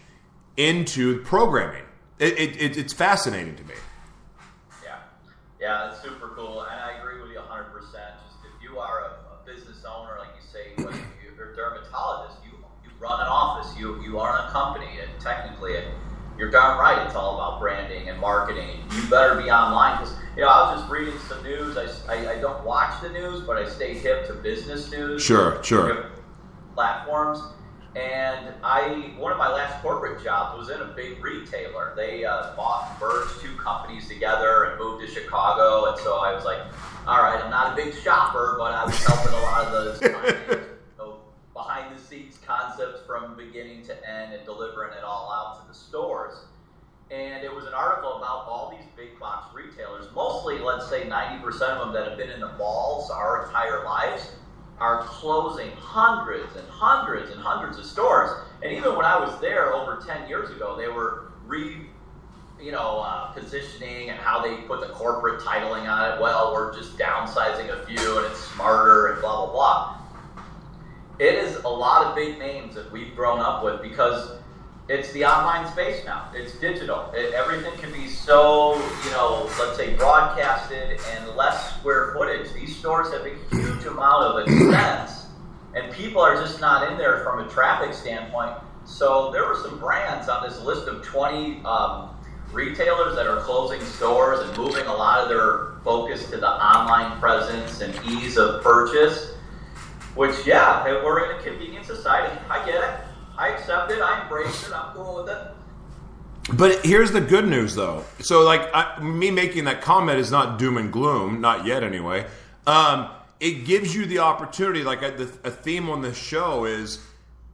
into 0.56 1.22
programming. 1.22 1.84
It, 2.18 2.38
it, 2.38 2.76
it's 2.76 2.92
fascinating 2.92 3.56
to 3.56 3.64
me. 3.64 3.74
Yeah, 4.82 4.98
yeah, 5.60 5.92
it's 5.92 6.02
super 6.02 6.32
cool, 6.34 6.62
and 6.62 6.80
I 6.80 6.98
agree 6.98 7.22
with 7.22 7.30
you 7.30 7.38
100. 7.38 7.72
percent 7.72 8.14
Just 8.26 8.38
if 8.44 8.62
you 8.62 8.78
are 8.78 9.00
a, 9.00 9.10
a, 9.34 9.46
business 9.46 9.84
owner, 9.84 10.18
like 10.18 10.28
you 10.34 10.46
say, 10.52 10.82
whether 10.82 10.96
you're 11.36 11.52
a 11.52 11.56
dermatologist, 11.56 12.38
you 12.44 12.52
you 12.84 12.90
run 13.00 13.20
an 13.20 13.26
office, 13.26 13.76
you 13.78 14.02
you 14.02 14.18
are 14.18 14.46
a 14.46 14.50
company, 14.50 15.00
and 15.00 15.10
technically, 15.20 15.72
it, 15.72 15.86
you're 16.38 16.50
darn 16.50 16.78
right. 16.78 17.04
It's 17.06 17.14
all 17.14 17.34
about 17.34 17.60
branding 17.60 18.08
and 18.08 18.18
marketing. 18.20 18.78
You 18.96 19.08
better 19.08 19.40
be 19.40 19.50
online 19.50 19.98
because 19.98 20.14
you 20.36 20.42
know 20.42 20.48
I 20.48 20.72
was 20.72 20.80
just 20.80 20.92
reading 20.92 21.18
some 21.28 21.42
news. 21.42 21.76
I, 21.76 22.14
I, 22.14 22.32
I 22.34 22.40
don't 22.40 22.64
watch 22.64 23.02
the 23.02 23.08
news, 23.08 23.42
but 23.42 23.56
I 23.56 23.68
stay 23.68 23.94
hip 23.94 24.28
to 24.28 24.34
business 24.34 24.90
news. 24.90 25.22
Sure, 25.22 25.62
sure 25.64 26.10
platforms. 26.74 27.40
And 27.96 28.52
I, 28.64 29.14
one 29.16 29.30
of 29.30 29.38
my 29.38 29.48
last 29.48 29.80
corporate 29.80 30.22
jobs 30.22 30.58
was 30.58 30.68
in 30.68 30.80
a 30.80 30.92
big 30.92 31.22
retailer. 31.22 31.92
They 31.94 32.24
uh, 32.24 32.54
bought, 32.56 32.96
merged 33.00 33.40
two 33.40 33.56
companies 33.56 34.08
together 34.08 34.64
and 34.64 34.80
moved 34.80 35.06
to 35.06 35.12
Chicago. 35.12 35.92
And 35.92 35.98
so 36.00 36.18
I 36.18 36.34
was 36.34 36.44
like, 36.44 36.58
all 37.06 37.22
right, 37.22 37.40
I'm 37.40 37.50
not 37.50 37.72
a 37.72 37.76
big 37.76 37.94
shopper, 37.94 38.56
but 38.58 38.72
I 38.72 38.84
was 38.84 38.96
helping 39.04 39.32
a 39.32 39.42
lot 39.42 39.66
of 39.66 39.72
those 39.72 40.02
you 40.02 40.60
know, 40.98 41.20
behind 41.52 41.96
the 41.96 42.02
scenes 42.02 42.40
concepts 42.44 43.00
from 43.06 43.37
beginning 43.37 43.84
to 43.84 44.10
end 44.10 44.34
and 44.34 44.44
delivering 44.44 44.92
it 44.92 45.04
all 45.04 45.32
out 45.32 45.62
to 45.62 45.68
the 45.68 45.74
stores. 45.74 46.34
And 47.12 47.44
it 47.44 47.54
was 47.54 47.66
an 47.66 47.74
article 47.74 48.16
about 48.16 48.46
all 48.48 48.74
these 48.76 48.88
big 48.96 49.20
box 49.20 49.54
retailers, 49.54 50.06
mostly, 50.16 50.58
let's 50.58 50.88
say, 50.88 51.02
90% 51.02 51.44
of 51.44 51.60
them 51.60 51.92
that 51.92 52.08
have 52.08 52.18
been 52.18 52.30
in 52.30 52.40
the 52.40 52.52
malls 52.54 53.08
our 53.10 53.46
entire 53.46 53.84
lives 53.84 54.30
are 54.80 55.04
closing 55.04 55.70
hundreds 55.72 56.56
and 56.56 56.68
hundreds 56.68 57.30
and 57.30 57.40
hundreds 57.40 57.78
of 57.78 57.84
stores. 57.84 58.30
And 58.62 58.72
even 58.72 58.96
when 58.96 59.04
I 59.04 59.18
was 59.18 59.40
there 59.40 59.72
over 59.74 60.02
10 60.04 60.28
years 60.28 60.50
ago, 60.50 60.76
they 60.76 60.88
were 60.88 61.32
re, 61.46 61.87
you 62.60 62.72
know, 62.72 63.00
uh, 63.00 63.26
positioning 63.32 64.10
and 64.10 64.18
how 64.18 64.42
they 64.42 64.56
put 64.62 64.80
the 64.80 64.88
corporate 64.88 65.40
titling 65.40 65.88
on 65.88 66.12
it. 66.12 66.20
Well, 66.20 66.52
we're 66.52 66.74
just 66.74 66.98
downsizing 66.98 67.68
a 67.70 67.87
few 67.87 68.18
and 68.18 68.26
it's 68.26 68.40
smarter 68.52 69.12
and 69.12 69.20
blah, 69.20 69.46
blah, 69.46 69.52
blah. 69.52 70.00
It 71.18 71.34
is 71.34 71.56
a 71.64 71.68
lot 71.68 72.06
of 72.06 72.16
big 72.16 72.38
names 72.38 72.74
that 72.74 72.90
we've 72.90 73.14
grown 73.14 73.38
up 73.38 73.62
with 73.62 73.80
because 73.80 74.38
it's 74.88 75.10
the 75.12 75.24
online 75.24 75.70
space 75.72 76.04
now. 76.04 76.30
It's 76.34 76.58
digital. 76.58 77.10
It, 77.14 77.32
everything 77.32 77.72
can 77.78 77.90
be 77.90 78.06
so, 78.06 78.74
you 79.04 79.10
know, 79.12 79.48
let's 79.58 79.76
say 79.78 79.94
broadcasted 79.94 81.00
and 81.12 81.36
less 81.36 81.76
square 81.78 82.12
footage. 82.12 82.52
These 82.52 82.76
stores 82.76 83.10
have 83.12 83.24
a 83.24 83.34
huge 83.54 83.86
amount 83.86 84.24
of 84.24 84.46
expense, 84.46 85.26
and 85.74 85.90
people 85.94 86.20
are 86.20 86.36
just 86.36 86.60
not 86.60 86.90
in 86.90 86.98
there 86.98 87.24
from 87.24 87.46
a 87.46 87.48
traffic 87.48 87.94
standpoint. 87.94 88.52
So 88.84 89.30
there 89.32 89.46
were 89.46 89.56
some 89.56 89.78
brands 89.78 90.28
on 90.28 90.46
this 90.46 90.60
list 90.60 90.86
of 90.86 91.02
20 91.02 91.64
um, 91.64 92.10
retailers 92.52 93.16
that 93.16 93.26
are 93.26 93.40
closing 93.40 93.80
stores 93.80 94.40
and 94.40 94.56
moving 94.58 94.84
a 94.84 94.92
lot 94.92 95.20
of 95.20 95.30
their 95.30 95.80
focus 95.82 96.28
to 96.28 96.36
the 96.36 96.48
online 96.48 97.18
presence 97.18 97.80
and 97.80 97.98
ease 98.06 98.36
of 98.36 98.62
purchase. 98.62 99.30
Which, 100.14 100.46
yeah, 100.46 100.84
we're 101.02 101.24
in 101.24 101.40
a 101.40 101.42
convenient 101.42 101.86
society. 101.86 102.38
I 102.50 102.64
get 102.66 102.84
it 102.84 103.13
I 103.36 103.48
accept 103.48 103.90
it. 103.90 104.00
I 104.00 104.22
embrace 104.22 104.66
it. 104.66 104.72
I'm 104.72 104.94
cool 104.94 105.22
with 105.22 105.28
it. 105.28 105.38
But 106.52 106.84
here's 106.84 107.10
the 107.10 107.20
good 107.20 107.48
news, 107.48 107.74
though. 107.74 108.04
So, 108.20 108.42
like, 108.42 108.68
I, 108.74 109.00
me 109.00 109.30
making 109.30 109.64
that 109.64 109.80
comment 109.80 110.18
is 110.18 110.30
not 110.30 110.58
doom 110.58 110.76
and 110.76 110.92
gloom, 110.92 111.40
not 111.40 111.64
yet, 111.64 111.82
anyway. 111.82 112.26
Um, 112.66 113.10
it 113.40 113.64
gives 113.64 113.94
you 113.94 114.04
the 114.06 114.18
opportunity. 114.18 114.82
Like, 114.82 115.02
a, 115.02 115.22
a 115.44 115.50
theme 115.50 115.88
on 115.88 116.02
this 116.02 116.18
show 116.18 116.66
is 116.66 117.00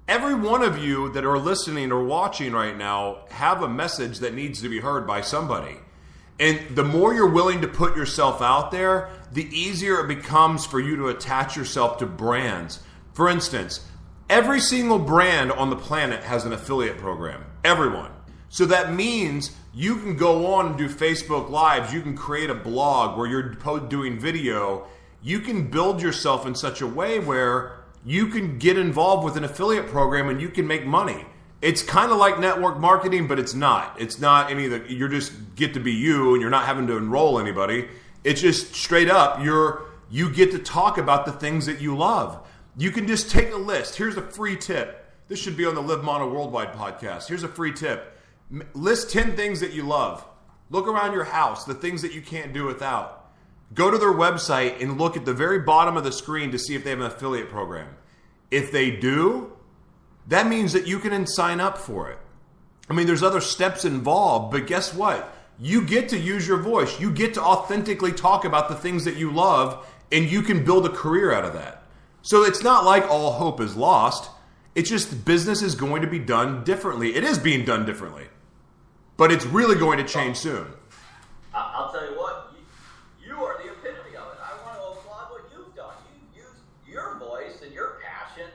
every 0.09 0.35
one 0.35 0.63
of 0.63 0.77
you 0.77 1.13
that 1.13 1.25
are 1.25 1.39
listening 1.39 1.93
or 1.93 2.05
watching 2.05 2.53
right 2.53 2.77
now 2.77 3.19
have 3.31 3.63
a 3.63 3.69
message 3.69 4.19
that 4.19 4.35
needs 4.35 4.61
to 4.63 4.69
be 4.69 4.81
heard 4.81 5.07
by 5.07 5.21
somebody. 5.21 5.77
And 6.41 6.75
the 6.75 6.85
more 6.85 7.15
you're 7.15 7.31
willing 7.31 7.61
to 7.61 7.69
put 7.69 7.97
yourself 7.97 8.43
out 8.43 8.71
there, 8.71 9.11
the 9.31 9.47
easier 9.57 10.01
it 10.01 10.09
becomes 10.09 10.67
for 10.67 10.81
you 10.81 10.97
to 10.97 11.09
attach 11.09 11.55
yourself 11.55 11.99
to 11.99 12.07
brands. 12.07 12.81
For 13.13 13.29
instance, 13.29 13.87
every 14.31 14.61
single 14.61 14.99
brand 14.99 15.51
on 15.53 15.69
the 15.69 15.77
planet 15.77 16.23
has 16.23 16.45
an 16.47 16.53
affiliate 16.53 16.97
program. 16.97 17.45
Everyone. 17.65 18.13
So 18.49 18.65
that 18.67 18.95
means 18.95 19.51
you 19.75 19.97
can 19.97 20.17
go 20.17 20.55
on 20.55 20.67
and 20.67 20.79
do 20.79 20.89
Facebook 20.89 21.51
Lives, 21.51 21.93
you 21.93 22.01
can 22.01 22.17
create 22.17 22.49
a 22.49 22.55
blog 22.55 23.19
where 23.19 23.27
you're 23.27 23.55
doing 23.89 24.19
video. 24.19 24.87
You 25.23 25.41
can 25.41 25.69
build 25.69 26.01
yourself 26.01 26.47
in 26.47 26.55
such 26.55 26.81
a 26.81 26.87
way 26.87 27.19
where 27.19 27.77
you 28.05 28.29
can 28.29 28.59
get 28.59 28.79
involved 28.79 29.25
with 29.25 29.37
an 29.37 29.45
affiliate 29.45 29.89
program 29.89 30.29
and 30.29 30.41
you 30.41 30.49
can 30.49 30.67
make 30.67 30.87
money. 30.87 31.27
It's 31.61 31.83
kind 31.83 32.11
of 32.11 32.17
like 32.17 32.41
network 32.41 32.79
marketing, 32.79 33.29
but 33.29 33.39
it's 33.39 33.53
not. 33.53 34.01
It's 34.01 34.19
not 34.19 34.51
any 34.51 34.65
of 34.65 34.71
the, 34.71 34.93
you're 34.93 35.09
just 35.09 35.33
get 35.57 35.75
to 35.75 35.81
be 35.81 35.93
you 35.93 36.33
and 36.33 36.41
you're 36.41 36.51
not 36.51 36.65
having 36.65 36.87
to 36.87 36.97
enroll 36.97 37.39
anybody. 37.39 37.89
It's 38.25 38.41
just 38.41 38.75
straight 38.75 39.11
up, 39.11 39.43
you're, 39.43 39.83
you 40.11 40.31
get 40.31 40.53
to 40.53 40.59
talk 40.59 40.99
about 40.99 41.27
the 41.27 41.33
things 41.33 41.67
that 41.67 41.81
you 41.81 41.97
love. 41.97 42.41
You 42.81 42.91
can 42.91 43.07
just 43.07 43.31
take 43.31 43.53
a 43.53 43.59
list. 43.59 43.97
Here's 43.97 44.17
a 44.17 44.23
free 44.23 44.57
tip. 44.57 45.05
This 45.29 45.39
should 45.39 45.55
be 45.55 45.67
on 45.67 45.75
the 45.75 45.83
Live 45.83 46.03
Mono 46.03 46.33
Worldwide 46.33 46.73
podcast. 46.73 47.29
Here's 47.29 47.43
a 47.43 47.49
free 47.49 47.75
tip 47.75 48.19
List 48.73 49.11
10 49.11 49.37
things 49.37 49.61
that 49.61 49.75
you 49.75 49.83
love. 49.83 50.25
Look 50.71 50.89
around 50.89 51.13
your 51.13 51.25
house, 51.25 51.67
the 51.67 51.75
things 51.75 52.01
that 52.01 52.15
you 52.15 52.23
can't 52.23 52.55
do 52.55 52.65
without. 52.65 53.33
Go 53.75 53.91
to 53.91 53.99
their 53.99 54.15
website 54.15 54.81
and 54.81 54.99
look 54.99 55.15
at 55.19 55.27
the 55.27 55.35
very 55.35 55.59
bottom 55.59 55.99
of 55.99 56.05
the 56.05 56.11
screen 56.11 56.53
to 56.53 56.59
see 56.59 56.75
if 56.75 56.83
they 56.83 56.89
have 56.89 57.01
an 57.01 57.05
affiliate 57.05 57.51
program. 57.51 57.97
If 58.51 58.73
they 58.73 58.91
do, 58.91 59.53
that 60.29 60.47
means 60.47 60.73
that 60.73 60.87
you 60.87 61.01
can 61.01 61.27
sign 61.27 61.61
up 61.61 61.77
for 61.77 62.11
it. 62.11 62.19
I 62.89 62.95
mean, 62.95 63.07
there's 63.07 63.23
other 63.23 63.43
steps 63.43 63.85
involved, 63.85 64.53
but 64.53 64.67
guess 64.67 64.95
what? 64.95 65.37
You 65.59 65.83
get 65.83 66.09
to 66.09 66.19
use 66.19 66.49
your 66.49 66.57
voice. 66.57 66.99
You 66.99 67.11
get 67.11 67.35
to 67.35 67.43
authentically 67.43 68.13
talk 68.13 68.47
about 68.47 68.71
the 68.71 68.75
things 68.75 69.05
that 69.05 69.17
you 69.17 69.31
love, 69.31 69.87
and 70.11 70.25
you 70.25 70.41
can 70.41 70.65
build 70.65 70.87
a 70.87 70.91
career 70.91 71.31
out 71.31 71.45
of 71.45 71.53
that. 71.53 71.80
So 72.23 72.45
it's 72.45 72.63
not 72.63 72.85
like 72.85 73.09
all 73.09 73.33
hope 73.33 73.61
is 73.61 73.77
lost. 73.77 74.31
It's 74.75 74.89
just 74.89 75.25
business 75.25 75.63
is 75.63 75.75
going 75.75 76.03
to 76.03 76.09
be 76.09 76.19
done 76.19 76.65
differently. 76.65 77.15
It 77.17 77.25
is 77.25 77.39
being 77.39 77.65
done 77.65 77.85
differently 77.87 78.29
but 79.21 79.31
it's 79.31 79.45
really 79.45 79.79
going 79.79 79.99
to 79.99 80.05
change 80.05 80.39
soon. 80.39 80.67
I'll 81.53 81.93
tell 81.93 82.11
you 82.11 82.17
what, 82.17 82.55
you, 83.23 83.35
are 83.35 83.63
the 83.63 83.71
epitome 83.71 84.17
of 84.17 84.33
it. 84.33 84.39
I 84.43 84.57
want 84.65 84.79
to 84.79 84.99
applaud 84.99 85.31
what 85.31 85.43
you've 85.55 85.77
done. 85.77 85.93
You've 86.35 86.47
used 86.47 86.63
your 86.89 87.19
voice 87.19 87.61
and 87.63 87.71
your 87.71 87.99
passion 88.03 88.49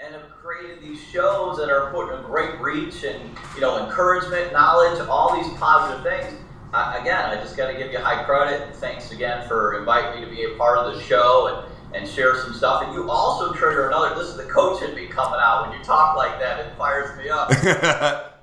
and 0.00 0.16
have 0.16 0.28
created 0.30 0.82
these 0.82 1.00
shows 1.00 1.56
that 1.58 1.70
are 1.70 1.92
putting 1.92 2.18
a 2.18 2.22
great 2.22 2.60
reach 2.60 3.04
and 3.04 3.30
you 3.54 3.60
know 3.60 3.86
encouragement, 3.86 4.52
knowledge, 4.52 4.98
all 5.06 5.40
these 5.40 5.56
positive 5.56 6.02
things. 6.02 6.36
Uh, 6.74 6.98
again, 7.00 7.26
I 7.26 7.36
just 7.36 7.56
got 7.56 7.70
to 7.70 7.78
give 7.78 7.92
you 7.92 7.98
high 8.00 8.24
credit. 8.24 8.74
Thanks 8.74 9.12
again 9.12 9.46
for 9.46 9.78
inviting 9.78 10.20
me 10.20 10.28
to 10.28 10.34
be 10.34 10.52
a 10.52 10.56
part 10.58 10.78
of 10.78 10.96
the 10.96 11.00
show 11.04 11.62
and, 11.62 11.72
and 11.94 12.08
share 12.08 12.36
some 12.42 12.54
stuff. 12.54 12.82
And 12.84 12.94
you 12.94 13.10
also 13.10 13.52
trigger 13.52 13.88
another. 13.88 14.14
This 14.14 14.28
is 14.28 14.36
the 14.36 14.44
coach 14.44 14.82
in 14.82 14.94
me 14.94 15.06
coming 15.06 15.40
out 15.40 15.68
when 15.68 15.78
you 15.78 15.84
talk 15.84 16.16
like 16.16 16.38
that. 16.40 16.60
It 16.60 16.76
fires 16.76 17.16
me 17.18 17.28
up. 17.28 17.50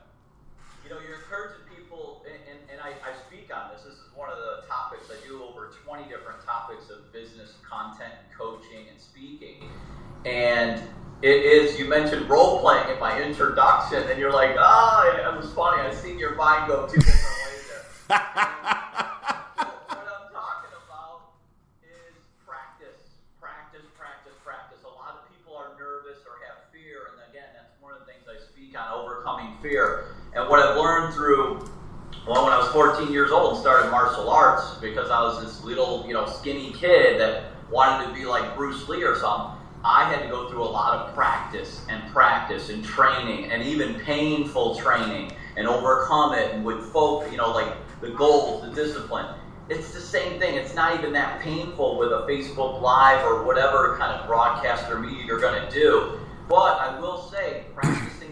You 0.85 0.93
know, 0.93 1.01
you're 1.01 1.17
encouraging 1.17 1.65
people, 1.75 2.23
and 2.29 2.79
I 2.79 2.93
speak 3.27 3.49
on 3.55 3.71
this. 3.73 3.81
This 3.81 3.93
is 3.93 4.09
one 4.13 4.29
of 4.29 4.37
the 4.37 4.67
topics 4.67 5.09
I 5.09 5.17
do 5.27 5.41
over 5.41 5.71
20 5.83 6.03
different 6.09 6.45
topics 6.45 6.91
of 6.91 7.11
business 7.11 7.53
content, 7.67 8.13
coaching, 8.37 8.85
and 8.89 9.01
speaking. 9.01 9.69
And 10.25 10.81
it 11.21 11.41
is, 11.41 11.79
you 11.79 11.85
mentioned 11.85 12.29
role 12.29 12.59
playing 12.59 12.89
in 12.89 12.99
my 12.99 13.21
introduction, 13.21 14.03
and 14.09 14.19
you're 14.19 14.33
like, 14.33 14.55
ah, 14.59 15.05
oh, 15.05 15.33
it 15.33 15.37
was 15.37 15.51
funny. 15.53 15.81
I 15.81 15.93
seen 15.93 16.19
your 16.19 16.35
mind 16.35 16.67
go 16.67 16.85
two 16.85 17.01
different 17.01 17.37
ways 17.45 17.65
there. 17.65 17.85
what 18.13 20.05
I'm 20.05 20.29
talking 20.29 20.73
about 20.85 21.33
is 21.81 22.13
practice, 22.45 23.17
practice, 23.41 23.85
practice, 23.97 24.37
practice. 24.43 24.81
A 24.85 24.93
lot 24.93 25.17
of 25.17 25.25
people 25.33 25.57
are 25.57 25.73
nervous 25.79 26.21
or 26.29 26.37
have 26.45 26.67
fear, 26.69 27.15
and 27.15 27.21
again, 27.31 27.49
that's 27.57 27.73
one 27.81 27.93
of 27.93 28.05
the 28.05 28.07
things 28.11 28.27
I 28.29 28.37
speak 28.37 28.77
on 28.77 28.91
overcoming 28.93 29.54
fear. 29.67 30.05
And 30.35 30.47
what 30.49 30.59
I've 30.59 30.77
learned 30.77 31.13
through 31.13 31.69
well, 32.27 32.43
when 32.43 32.53
I 32.53 32.57
was 32.57 32.69
14 32.69 33.13
years 33.13 33.29
old 33.29 33.53
and 33.53 33.61
started 33.61 33.91
martial 33.91 34.29
arts 34.31 34.75
because 34.81 35.11
I 35.11 35.21
was 35.21 35.43
this 35.43 35.63
little, 35.63 36.05
you 36.07 36.13
know, 36.13 36.25
skinny 36.25 36.71
kid 36.71 37.19
that 37.19 37.51
wanted 37.69 38.07
to 38.07 38.13
be 38.13 38.25
like 38.25 38.55
Bruce 38.55 38.87
Lee 38.89 39.03
or 39.03 39.15
something. 39.15 39.51
I 39.83 40.11
had 40.11 40.23
to 40.23 40.29
go 40.29 40.49
through 40.49 40.63
a 40.63 40.65
lot 40.65 40.97
of 40.97 41.13
practice 41.13 41.85
and 41.87 42.01
practice 42.11 42.69
and 42.69 42.83
training 42.83 43.51
and 43.51 43.61
even 43.61 43.99
painful 43.99 44.75
training 44.75 45.33
and 45.55 45.67
overcome 45.67 46.33
it 46.33 46.51
and 46.51 46.65
would 46.65 46.83
folk, 46.85 47.31
you 47.31 47.37
know, 47.37 47.51
like 47.51 47.71
the 48.01 48.09
goals, 48.09 48.63
the 48.63 48.71
discipline. 48.73 49.27
It's 49.69 49.93
the 49.93 50.01
same 50.01 50.39
thing. 50.39 50.55
It's 50.55 50.73
not 50.73 50.97
even 50.97 51.13
that 51.13 51.41
painful 51.41 51.99
with 51.99 52.11
a 52.11 52.25
Facebook 52.27 52.81
Live 52.81 53.23
or 53.23 53.43
whatever 53.43 53.95
kind 53.99 54.19
of 54.19 54.25
broadcast 54.25 54.91
or 54.91 54.99
media 54.99 55.23
you're 55.25 55.39
going 55.39 55.63
to 55.63 55.71
do. 55.71 56.19
But 56.49 56.79
I 56.79 56.99
will 56.99 57.21
say, 57.31 57.65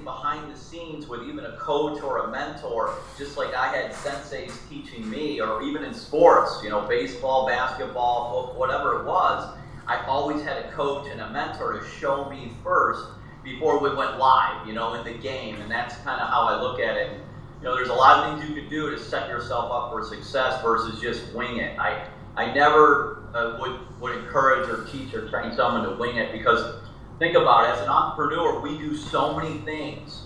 behind 0.03 0.53
the 0.53 0.57
scenes 0.57 1.07
with 1.07 1.23
even 1.23 1.45
a 1.45 1.57
coach 1.57 2.01
or 2.01 2.25
a 2.25 2.31
mentor, 2.31 2.95
just 3.17 3.37
like 3.37 3.53
I 3.53 3.67
had 3.67 3.91
senseis 3.91 4.53
teaching 4.69 5.09
me, 5.09 5.41
or 5.41 5.61
even 5.61 5.83
in 5.83 5.93
sports, 5.93 6.59
you 6.63 6.69
know, 6.69 6.81
baseball, 6.81 7.47
basketball, 7.47 8.53
whatever 8.57 8.99
it 8.99 9.05
was 9.05 9.57
I 9.87 10.05
always 10.05 10.41
had 10.43 10.65
a 10.65 10.71
coach 10.71 11.07
and 11.11 11.19
a 11.19 11.29
mentor 11.29 11.79
to 11.79 11.87
show 11.87 12.29
me 12.29 12.51
first 12.63 13.05
before 13.43 13.79
we 13.79 13.93
went 13.93 14.17
live, 14.17 14.65
you 14.65 14.73
know, 14.73 14.93
in 14.93 15.03
the 15.03 15.19
game. 15.19 15.59
And 15.59 15.69
that's 15.69 15.95
kind 15.97 16.21
of 16.21 16.29
how 16.29 16.43
I 16.43 16.61
look 16.61 16.79
at 16.79 16.95
it. 16.95 17.19
You 17.59 17.65
know, 17.65 17.75
there's 17.75 17.89
a 17.89 17.93
lot 17.93 18.19
of 18.19 18.39
things 18.39 18.49
you 18.49 18.61
can 18.61 18.69
do 18.69 18.89
to 18.91 18.97
set 18.97 19.27
yourself 19.27 19.71
up 19.71 19.91
for 19.91 20.03
success 20.05 20.61
versus 20.61 21.01
just 21.01 21.33
wing 21.33 21.57
it. 21.57 21.77
I, 21.77 22.07
I 22.35 22.53
never 22.53 23.23
uh, 23.33 23.57
would, 23.59 23.79
would 23.99 24.17
encourage 24.17 24.69
or 24.69 24.85
teach 24.85 25.13
or 25.13 25.27
train 25.29 25.53
someone 25.53 25.83
to 25.83 25.95
wing 25.97 26.17
it 26.17 26.31
because 26.31 26.81
think 27.23 27.38
about 27.38 27.63
it, 27.63 27.73
as 27.73 27.79
an 27.79 27.88
entrepreneur, 27.88 28.59
we 28.59 28.77
do 28.77 28.97
so 28.97 29.33
many 29.33 29.59
things 29.59 30.23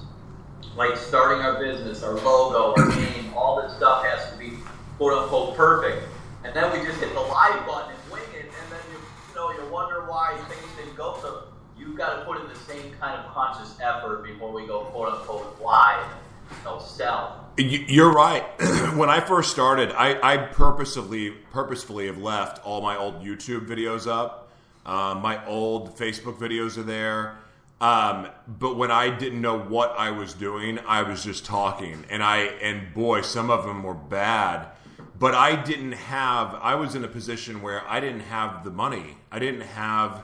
like 0.76 0.98
starting 0.98 1.46
our 1.46 1.60
business, 1.60 2.02
our 2.02 2.16
logo, 2.16 2.74
our 2.76 2.90
name, 2.96 3.32
all 3.36 3.62
this 3.62 3.72
stuff 3.78 4.04
has 4.04 4.32
to 4.32 4.38
be 4.40 4.58
quote 4.98 5.14
unquote 5.14 5.56
perfect. 5.56 6.08
And 6.44 6.56
then 6.56 6.72
we 6.72 6.84
just 6.84 7.00
hit 7.00 7.14
the 7.14 7.20
live 7.20 7.68
button 7.68 7.94
and 7.94 8.12
wing 8.12 8.24
it, 8.34 8.46
and 8.46 8.72
then 8.72 8.80
you, 8.92 8.98
you 9.30 9.36
know, 9.36 9.52
you 9.52 9.72
wonder 9.72 10.10
why 10.10 10.36
things 10.50 10.72
didn't 10.76 10.98
go. 10.98 11.20
So 11.22 11.44
you've 11.78 11.96
got 11.96 12.18
to 12.18 12.26
put 12.26 12.42
in 12.42 12.48
the 12.48 12.56
same 12.56 12.92
kind 13.00 13.20
of 13.20 13.32
conscious 13.32 13.78
effort 13.80 14.24
before 14.24 14.52
we 14.52 14.66
go 14.66 14.86
quote 14.86 15.14
unquote 15.14 15.62
live, 15.62 16.04
know, 16.66 16.80
sell. 16.80 17.48
You're 17.58 18.12
right. 18.12 18.44
when 18.96 19.12
I 19.12 19.20
first 19.20 19.52
started, 19.52 19.92
I, 19.92 20.18
I, 20.24 20.38
purposefully 20.38 21.30
purposefully 21.52 22.08
have 22.08 22.18
left 22.18 22.66
all 22.66 22.82
my 22.82 22.98
old 22.98 23.22
YouTube 23.22 23.68
videos 23.68 24.08
up. 24.08 24.47
Um, 24.88 25.22
my 25.22 25.46
old 25.46 25.98
Facebook 25.98 26.40
videos 26.40 26.78
are 26.78 26.84
there. 26.84 27.38
Um, 27.80 28.30
but 28.48 28.76
when 28.76 28.90
I 28.90 29.16
didn't 29.16 29.42
know 29.42 29.60
what 29.60 29.94
I 30.00 30.10
was 30.10 30.34
doing, 30.34 30.80
I 30.88 31.04
was 31.04 31.24
just 31.24 31.46
talking, 31.46 32.06
and 32.10 32.24
I 32.24 32.38
and 32.64 32.92
boy, 32.96 33.22
some 33.22 33.52
of 33.52 33.66
them 33.66 33.84
were 33.84 33.94
bad 33.94 34.68
but 35.20 35.34
I 35.34 35.56
didn't 35.56 35.94
have. 35.94 36.56
I 36.56 36.76
was 36.76 36.96
in 36.96 37.04
a 37.04 37.08
position 37.08 37.62
where 37.62 37.88
I 37.88 38.00
didn't 38.00 38.22
have 38.22 38.64
the 38.64 38.70
money. 38.70 39.18
I 39.32 39.40
didn't 39.40 39.62
have. 39.62 40.24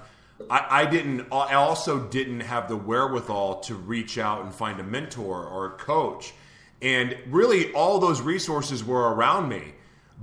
I, 0.50 0.82
I 0.82 0.86
didn't. 0.86 1.28
I 1.32 1.56
also 1.56 2.00
didn't 2.08 2.42
have 2.42 2.68
the 2.68 2.78
wherewithal 2.78 3.62
to 3.62 3.76
reach 3.76 4.18
out 4.18 4.44
and 4.44 4.54
find 4.54 4.80
a 4.80 4.84
mentor 4.84 5.46
or 5.46 5.68
a 5.68 5.72
coach, 5.72 6.34
and 6.82 7.18
really 7.28 7.74
all 7.74 8.00
those 8.00 8.22
resources 8.22 8.84
were 8.84 9.14
around 9.14 9.50
me. 9.50 9.74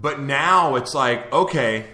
But 0.00 0.20
now 0.20 0.76
it's 0.76 0.94
like, 0.94 1.33
okay, 1.33 1.87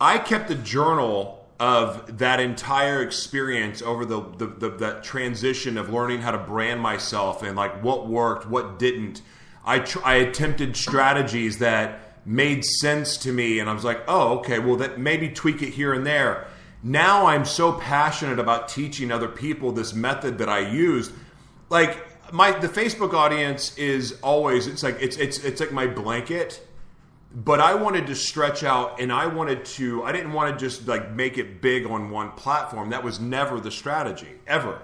I 0.00 0.18
kept 0.18 0.50
a 0.50 0.54
journal 0.54 1.39
of 1.60 2.16
that 2.18 2.40
entire 2.40 3.02
experience 3.02 3.82
over 3.82 4.06
the, 4.06 4.22
the, 4.38 4.46
the, 4.46 4.70
that 4.70 5.04
transition 5.04 5.76
of 5.76 5.92
learning 5.92 6.22
how 6.22 6.30
to 6.30 6.38
brand 6.38 6.80
myself 6.80 7.42
and 7.42 7.54
like 7.54 7.84
what 7.84 8.08
worked, 8.08 8.48
what 8.48 8.78
didn't. 8.78 9.20
I 9.62 9.80
tr- 9.80 10.02
I 10.02 10.14
attempted 10.14 10.74
strategies 10.74 11.58
that 11.58 12.16
made 12.24 12.64
sense 12.64 13.18
to 13.18 13.32
me 13.32 13.58
and 13.58 13.68
I 13.68 13.74
was 13.74 13.84
like, 13.84 14.00
"Oh, 14.08 14.38
okay, 14.38 14.58
well 14.58 14.76
that 14.76 14.98
maybe 14.98 15.28
tweak 15.28 15.60
it 15.60 15.74
here 15.74 15.92
and 15.92 16.06
there." 16.06 16.46
Now 16.82 17.26
I'm 17.26 17.44
so 17.44 17.74
passionate 17.74 18.38
about 18.38 18.68
teaching 18.68 19.12
other 19.12 19.28
people 19.28 19.70
this 19.70 19.92
method 19.92 20.38
that 20.38 20.48
I 20.48 20.60
used. 20.60 21.12
Like 21.68 21.98
my 22.32 22.58
the 22.58 22.68
Facebook 22.68 23.12
audience 23.12 23.76
is 23.76 24.18
always 24.22 24.66
it's 24.66 24.82
like 24.82 24.96
it's 24.98 25.18
it's 25.18 25.44
it's 25.44 25.60
like 25.60 25.72
my 25.72 25.86
blanket 25.86 26.66
but 27.32 27.60
I 27.60 27.74
wanted 27.74 28.06
to 28.08 28.14
stretch 28.16 28.64
out 28.64 29.00
and 29.00 29.12
I 29.12 29.26
wanted 29.26 29.64
to 29.76 30.02
I 30.02 30.12
didn't 30.12 30.32
want 30.32 30.52
to 30.52 30.64
just 30.64 30.86
like 30.88 31.12
make 31.12 31.38
it 31.38 31.60
big 31.60 31.86
on 31.86 32.10
one 32.10 32.32
platform. 32.32 32.90
That 32.90 33.04
was 33.04 33.20
never 33.20 33.60
the 33.60 33.70
strategy 33.70 34.40
ever. 34.46 34.82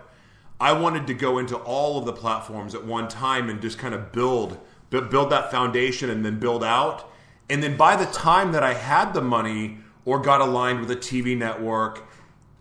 I 0.61 0.73
wanted 0.73 1.07
to 1.09 1.15
go 1.15 1.39
into 1.39 1.57
all 1.57 1.99
of 1.99 2.07
the 2.07 2.13
platforms 2.13 2.75
at 2.75 2.85
one 2.85 3.09
time 3.09 3.51
and 3.51 3.61
just 3.61 3.79
kind 3.79 3.95
of 3.95 4.13
build 4.13 4.59
build 4.91 5.31
that 5.31 5.51
foundation 5.51 6.09
and 6.09 6.25
then 6.25 6.39
build 6.39 6.63
out. 6.63 7.11
And 7.51 7.63
then 7.63 7.77
by 7.77 7.97
the 7.97 8.07
time 8.07 8.53
that 8.53 8.63
I 8.63 8.75
had 8.75 9.13
the 9.13 9.21
money 9.21 9.79
or 10.05 10.21
got 10.21 10.41
aligned 10.41 10.81
with 10.81 10.91
a 10.91 10.97
TV 10.97 11.37
network, 11.37 12.09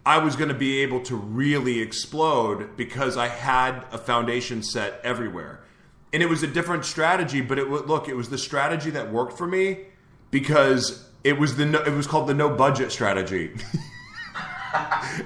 I 0.05 0.17
was 0.17 0.35
going 0.35 0.49
to 0.49 0.55
be 0.55 0.79
able 0.79 1.01
to 1.03 1.15
really 1.15 1.79
explode 1.79 2.75
because 2.75 3.17
I 3.17 3.27
had 3.27 3.85
a 3.91 3.97
foundation 3.97 4.61
set 4.61 4.99
everywhere. 5.03 5.61
And 6.15 6.23
it 6.23 6.27
was 6.27 6.43
a 6.43 6.47
different 6.47 6.85
strategy, 6.85 7.41
but 7.41 7.59
it 7.59 7.69
would 7.69 7.87
look, 7.89 8.07
it 8.07 8.15
was 8.15 8.29
the 8.29 8.37
strategy 8.37 8.89
that 8.91 9.11
worked 9.11 9.37
for 9.37 9.45
me 9.45 9.79
because 10.31 11.09
it 11.25 11.37
was 11.37 11.57
the 11.57 11.65
no, 11.65 11.81
it 11.81 11.91
was 11.91 12.07
called 12.07 12.27
the 12.27 12.33
no 12.33 12.49
budget 12.49 12.93
strategy. 12.93 13.51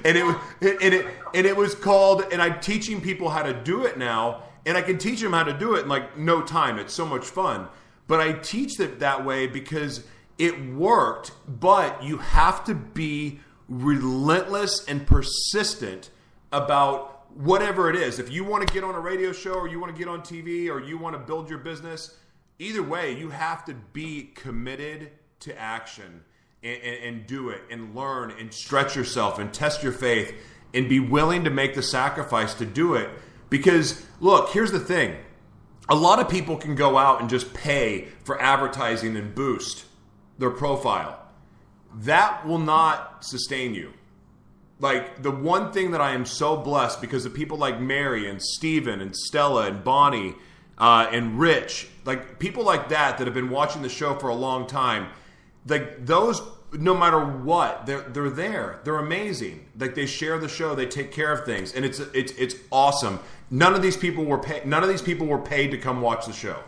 and 0.04 0.18
it 0.18 0.24
and 0.60 0.94
it 0.94 1.06
and 1.32 1.46
it 1.46 1.56
was 1.56 1.76
called 1.76 2.24
and 2.32 2.42
I'm 2.42 2.58
teaching 2.58 3.00
people 3.00 3.30
how 3.30 3.44
to 3.44 3.54
do 3.54 3.84
it 3.84 3.98
now 3.98 4.42
and 4.66 4.76
I 4.76 4.82
can 4.82 4.98
teach 4.98 5.20
them 5.20 5.32
how 5.32 5.44
to 5.44 5.56
do 5.56 5.76
it 5.76 5.82
in 5.82 5.88
like 5.88 6.18
no 6.18 6.42
time. 6.42 6.76
It's 6.76 6.92
so 6.92 7.06
much 7.06 7.24
fun. 7.24 7.68
But 8.08 8.20
I 8.20 8.32
teach 8.32 8.80
it 8.80 8.98
that 8.98 9.24
way 9.24 9.46
because 9.46 10.02
it 10.38 10.74
worked, 10.74 11.30
but 11.46 12.02
you 12.02 12.18
have 12.18 12.64
to 12.64 12.74
be 12.74 13.38
relentless 13.68 14.84
and 14.88 15.06
persistent 15.06 16.10
about 16.50 17.19
whatever 17.34 17.90
it 17.90 17.96
is. 17.96 18.18
If 18.18 18.30
you 18.30 18.44
want 18.44 18.66
to 18.66 18.72
get 18.72 18.84
on 18.84 18.94
a 18.94 19.00
radio 19.00 19.32
show 19.32 19.54
or 19.54 19.68
you 19.68 19.80
want 19.80 19.94
to 19.94 19.98
get 19.98 20.08
on 20.08 20.20
TV 20.22 20.68
or 20.68 20.80
you 20.80 20.98
want 20.98 21.14
to 21.14 21.18
build 21.18 21.48
your 21.48 21.58
business, 21.58 22.16
either 22.58 22.82
way, 22.82 23.16
you 23.16 23.30
have 23.30 23.64
to 23.66 23.74
be 23.92 24.30
committed 24.34 25.10
to 25.40 25.58
action 25.58 26.22
and, 26.62 26.82
and, 26.82 27.04
and, 27.04 27.26
do 27.26 27.48
it 27.48 27.62
and 27.70 27.94
learn 27.94 28.32
and 28.38 28.52
stretch 28.52 28.94
yourself 28.94 29.38
and 29.38 29.52
test 29.54 29.82
your 29.82 29.92
faith 29.92 30.34
and 30.74 30.88
be 30.88 31.00
willing 31.00 31.44
to 31.44 31.50
make 31.50 31.74
the 31.74 31.82
sacrifice 31.82 32.52
to 32.54 32.66
do 32.66 32.94
it. 32.94 33.08
Because, 33.48 34.04
look, 34.20 34.50
here's 34.50 34.70
the 34.70 34.78
thing 34.78 35.16
a 35.88 35.94
lot 35.94 36.20
of 36.20 36.28
people 36.28 36.56
can 36.56 36.74
go 36.74 36.98
out 36.98 37.20
and 37.20 37.30
just 37.30 37.54
pay 37.54 38.08
for 38.24 38.40
advertising 38.40 39.16
and 39.16 39.34
boost 39.34 39.86
their 40.38 40.50
profile 40.50 41.20
that 41.94 42.46
will 42.46 42.58
not 42.58 43.24
sustain 43.24 43.74
you. 43.74 43.92
Like 44.80 45.22
the 45.22 45.30
one 45.30 45.72
thing 45.72 45.90
that 45.90 46.00
I 46.00 46.12
am 46.12 46.24
so 46.24 46.56
blessed 46.56 47.00
because 47.00 47.26
of 47.26 47.34
people 47.34 47.58
like 47.58 47.80
Mary 47.80 48.28
and 48.28 48.42
Stephen 48.42 49.00
and 49.00 49.14
Stella 49.14 49.66
and 49.66 49.84
Bonnie 49.84 50.34
uh, 50.78 51.06
and 51.12 51.38
Rich, 51.38 51.88
like 52.06 52.38
people 52.38 52.64
like 52.64 52.88
that 52.88 53.18
that 53.18 53.26
have 53.26 53.34
been 53.34 53.50
watching 53.50 53.82
the 53.82 53.90
show 53.90 54.14
for 54.14 54.28
a 54.28 54.34
long 54.34 54.66
time, 54.66 55.08
like 55.66 56.06
those 56.06 56.40
no 56.72 56.96
matter 56.96 57.20
what 57.20 57.86
they're 57.86 58.02
they're 58.02 58.30
there. 58.30 58.80
They're 58.84 58.98
amazing. 58.98 59.66
Like 59.78 59.94
they 59.94 60.06
share 60.06 60.38
the 60.38 60.48
show. 60.48 60.74
They 60.74 60.86
take 60.86 61.12
care 61.12 61.32
of 61.32 61.44
things. 61.44 61.74
And 61.74 61.84
it's 61.84 62.00
it's 62.00 62.32
it's 62.32 62.54
awesome. 62.70 63.20
None 63.50 63.74
of 63.74 63.82
these 63.82 63.96
people 63.96 64.24
were 64.24 64.38
paid 64.38 64.66
none 64.66 64.82
of 64.82 64.88
these 64.88 65.02
people 65.02 65.26
were 65.26 65.38
paid 65.38 65.70
to 65.72 65.78
come 65.78 66.00
watch 66.00 66.26
the 66.26 66.32
show. 66.32 66.58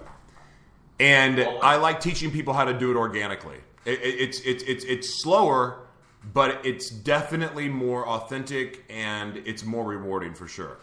And 1.00 1.40
i 1.62 1.76
like 1.76 2.00
teaching 2.00 2.30
people 2.30 2.54
how 2.54 2.64
to 2.64 2.72
do 2.72 2.90
it 2.90 2.96
organically. 2.96 3.56
It, 3.84 3.98
it's 4.02 4.40
it's 4.40 4.62
it's 4.64 4.84
it's 4.84 5.22
slower, 5.22 5.86
but 6.32 6.64
it's 6.64 6.90
definitely 6.90 7.68
more 7.68 8.06
authentic 8.08 8.84
and 8.90 9.38
it's 9.38 9.64
more 9.64 9.84
rewarding 9.84 10.34
for 10.34 10.46
sure. 10.46 10.78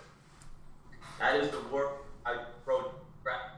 That 1.19 1.35
is 1.35 1.49
the 1.51 1.59
work 1.71 2.05
I 2.25 2.43
wrote 2.65 2.93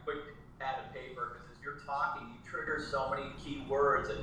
quick 0.04 0.18
pad 0.60 0.76
of 0.86 0.94
paper 0.94 1.34
because 1.34 1.58
as 1.58 1.64
you're 1.64 1.80
talking, 1.86 2.28
you 2.28 2.50
trigger 2.50 2.84
so 2.90 3.10
many 3.10 3.28
key 3.44 3.64
words. 3.70 4.10
And 4.10 4.20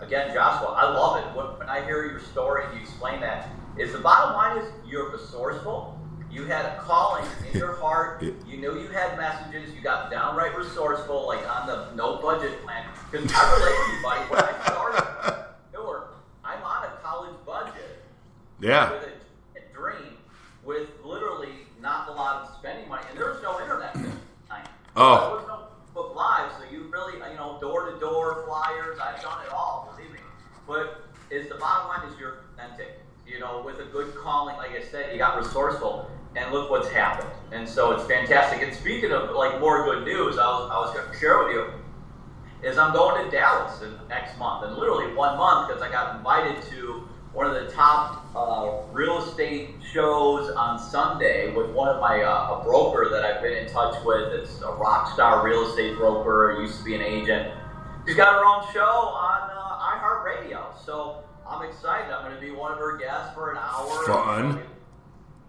again, 0.00 0.32
Joshua, 0.34 0.68
I 0.68 0.88
love 0.88 1.18
it 1.18 1.36
when, 1.36 1.46
when 1.58 1.68
I 1.68 1.84
hear 1.84 2.04
your 2.04 2.20
story 2.20 2.64
and 2.64 2.74
you 2.74 2.82
explain 2.82 3.20
that. 3.20 3.50
Is 3.78 3.92
the 3.92 3.98
bottom 3.98 4.34
line 4.34 4.58
is 4.58 4.72
you're 4.86 5.12
resourceful 5.12 5.98
you 6.30 6.44
had 6.44 6.66
a 6.66 6.76
calling 6.78 7.24
in 7.50 7.58
your 7.58 7.74
heart. 7.76 8.22
You 8.22 8.58
knew 8.58 8.78
you 8.80 8.88
had 8.88 9.16
messages. 9.16 9.74
You 9.74 9.80
got 9.80 10.10
downright 10.10 10.56
resourceful, 10.56 11.26
like 11.26 11.48
on 11.48 11.66
the 11.66 11.90
no 11.94 12.20
budget 12.20 12.62
plan. 12.64 12.86
Because 13.10 13.30
I 13.34 13.58
to 13.58 13.96
you, 13.96 14.02
buddy. 14.02 14.30
When 14.30 14.40
I 14.40 14.64
started 14.66 15.46
Newark, 15.72 16.16
I'm 16.44 16.62
on 16.62 16.84
a 16.84 16.90
college 17.02 17.34
budget. 17.46 18.04
Yeah. 18.60 18.92
With 18.92 19.02
a, 19.04 19.58
a 19.58 19.74
dream, 19.74 20.16
with 20.64 20.88
literally 21.04 21.50
not 21.80 22.08
a 22.08 22.12
lot 22.12 22.42
of 22.42 22.56
spending 22.58 22.88
money, 22.88 23.04
and 23.10 23.18
there 23.18 23.30
was 23.30 23.42
no 23.42 23.60
internet 23.60 23.94
time. 24.48 24.66
Oh. 24.96 25.20
There 25.20 25.36
was 25.36 25.46
no 25.46 25.68
book 25.94 26.14
live, 26.16 26.50
so 26.58 26.70
you 26.70 26.84
really, 26.92 27.14
you 27.14 27.36
know, 27.36 27.58
door 27.60 27.90
to 27.90 27.98
door 27.98 28.44
flyers. 28.46 28.98
I've 28.98 29.22
done 29.22 29.44
it 29.46 29.52
all, 29.52 29.94
believe 29.94 30.12
me. 30.12 30.18
But 30.66 31.04
is 31.30 31.48
the 31.48 31.54
bottom 31.56 31.88
line 31.88 32.12
is 32.12 32.18
you're 32.18 32.40
authentic. 32.54 33.00
You 33.26 33.38
know, 33.40 33.62
with 33.64 33.78
a 33.78 33.84
good 33.84 34.14
calling, 34.14 34.56
like 34.56 34.70
I 34.70 34.82
said, 34.82 35.12
you 35.12 35.18
got 35.18 35.36
resourceful 35.36 36.10
and 36.34 36.50
look 36.52 36.70
what's 36.70 36.88
happened. 36.88 37.30
And 37.52 37.68
so 37.68 37.92
it's 37.92 38.06
fantastic. 38.06 38.62
And 38.62 38.74
speaking 38.74 39.12
of 39.12 39.30
like 39.36 39.60
more 39.60 39.84
good 39.84 40.04
news, 40.04 40.38
I 40.38 40.46
was, 40.46 40.70
I 40.70 40.78
was 40.78 40.94
going 40.94 41.12
to 41.12 41.18
share 41.18 41.44
with 41.44 41.54
you 41.54 41.72
is 42.62 42.76
I'm 42.76 42.92
going 42.92 43.24
to 43.24 43.30
Dallas 43.30 43.80
next 44.08 44.36
month, 44.38 44.64
and 44.64 44.76
literally 44.76 45.14
one 45.14 45.36
month 45.36 45.68
because 45.68 45.80
I 45.80 45.90
got 45.90 46.16
invited 46.16 46.62
to 46.70 47.08
one 47.32 47.46
of 47.46 47.54
the 47.54 47.70
top 47.72 48.24
uh, 48.34 48.92
real 48.92 49.22
estate 49.22 49.70
shows 49.92 50.50
on 50.50 50.78
Sunday 50.78 51.54
with 51.54 51.70
one 51.70 51.88
of 51.88 52.00
my 52.00 52.22
uh, 52.22 52.58
a 52.58 52.64
broker 52.64 53.08
that 53.10 53.24
I've 53.24 53.42
been 53.42 53.52
in 53.52 53.70
touch 53.70 54.02
with. 54.04 54.32
It's 54.32 54.60
a 54.62 54.72
rock 54.72 55.12
star 55.12 55.44
real 55.44 55.68
estate 55.68 55.96
broker. 55.96 56.58
Used 56.60 56.78
to 56.78 56.84
be 56.84 56.94
an 56.94 57.02
agent. 57.02 57.52
She's 58.06 58.16
got 58.16 58.32
her 58.34 58.44
own 58.44 58.72
show 58.72 58.80
on 58.80 59.50
uh, 59.50 59.78
iHeartRadio. 59.98 60.84
So 60.84 61.22
I'm 61.46 61.68
excited. 61.68 62.12
I'm 62.12 62.24
going 62.24 62.34
to 62.34 62.40
be 62.40 62.50
one 62.50 62.72
of 62.72 62.78
her 62.78 62.96
guests 62.96 63.34
for 63.34 63.50
an 63.50 63.58
hour. 63.58 64.06
Fun. 64.06 64.62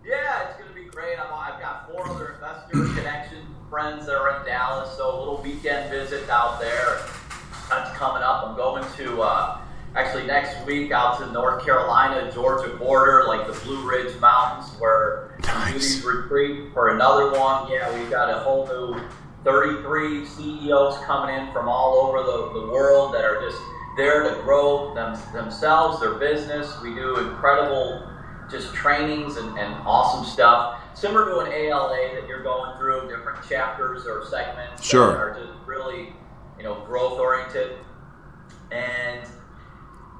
Yeah, 0.05 0.47
it's 0.47 0.57
going 0.57 0.69
to 0.69 0.75
be 0.75 0.85
great. 0.85 1.17
i 1.19 1.45
have 1.45 1.61
got 1.61 1.89
four 1.91 2.09
other 2.09 2.33
investor 2.33 2.93
connection 2.95 3.45
friends 3.69 4.07
that 4.07 4.15
are 4.15 4.39
in 4.39 4.45
Dallas, 4.45 4.95
so 4.97 5.15
a 5.15 5.17
little 5.19 5.41
weekend 5.41 5.91
visit 5.91 6.27
out 6.29 6.59
there. 6.59 6.99
That's 7.69 7.95
coming 7.97 8.23
up. 8.23 8.47
I'm 8.47 8.55
going 8.55 8.83
to 8.97 9.21
uh, 9.21 9.58
actually 9.95 10.27
next 10.27 10.65
week 10.65 10.91
out 10.91 11.19
to 11.19 11.31
North 11.31 11.63
Carolina, 11.65 12.31
Georgia 12.31 12.75
border, 12.77 13.25
like 13.27 13.47
the 13.47 13.53
Blue 13.65 13.89
Ridge 13.89 14.19
Mountains, 14.19 14.69
where 14.79 15.37
nice. 15.43 15.73
these 15.73 16.03
retreat 16.03 16.73
for 16.73 16.89
another 16.89 17.31
one. 17.31 17.71
Yeah, 17.71 17.93
we've 17.97 18.09
got 18.09 18.29
a 18.29 18.39
whole 18.39 18.67
new 18.67 19.01
33 19.43 20.25
CEOs 20.25 20.97
coming 21.05 21.35
in 21.35 21.51
from 21.51 21.67
all 21.67 21.95
over 21.95 22.19
the, 22.19 22.59
the 22.59 22.71
world 22.71 23.13
that 23.13 23.23
are 23.23 23.41
just 23.41 23.61
there 23.97 24.23
to 24.23 24.41
grow 24.43 24.93
them, 24.93 25.17
themselves, 25.33 25.99
their 25.99 26.15
business. 26.15 26.79
We 26.81 26.93
do 26.93 27.17
incredible 27.17 28.07
just 28.49 28.73
trainings 28.73 29.37
and, 29.37 29.57
and 29.57 29.73
awesome 29.85 30.25
stuff. 30.25 30.81
Similar 30.97 31.25
to 31.25 31.39
an 31.39 31.51
ALA 31.51 32.15
that 32.15 32.27
you're 32.27 32.43
going 32.43 32.77
through, 32.77 33.09
different 33.09 33.47
chapters 33.47 34.05
or 34.05 34.25
segments 34.25 34.83
sure. 34.83 35.11
that 35.11 35.17
are 35.17 35.33
just 35.39 35.67
really, 35.67 36.13
you 36.57 36.63
know, 36.63 36.83
growth 36.85 37.19
oriented. 37.19 37.77
And 38.71 39.27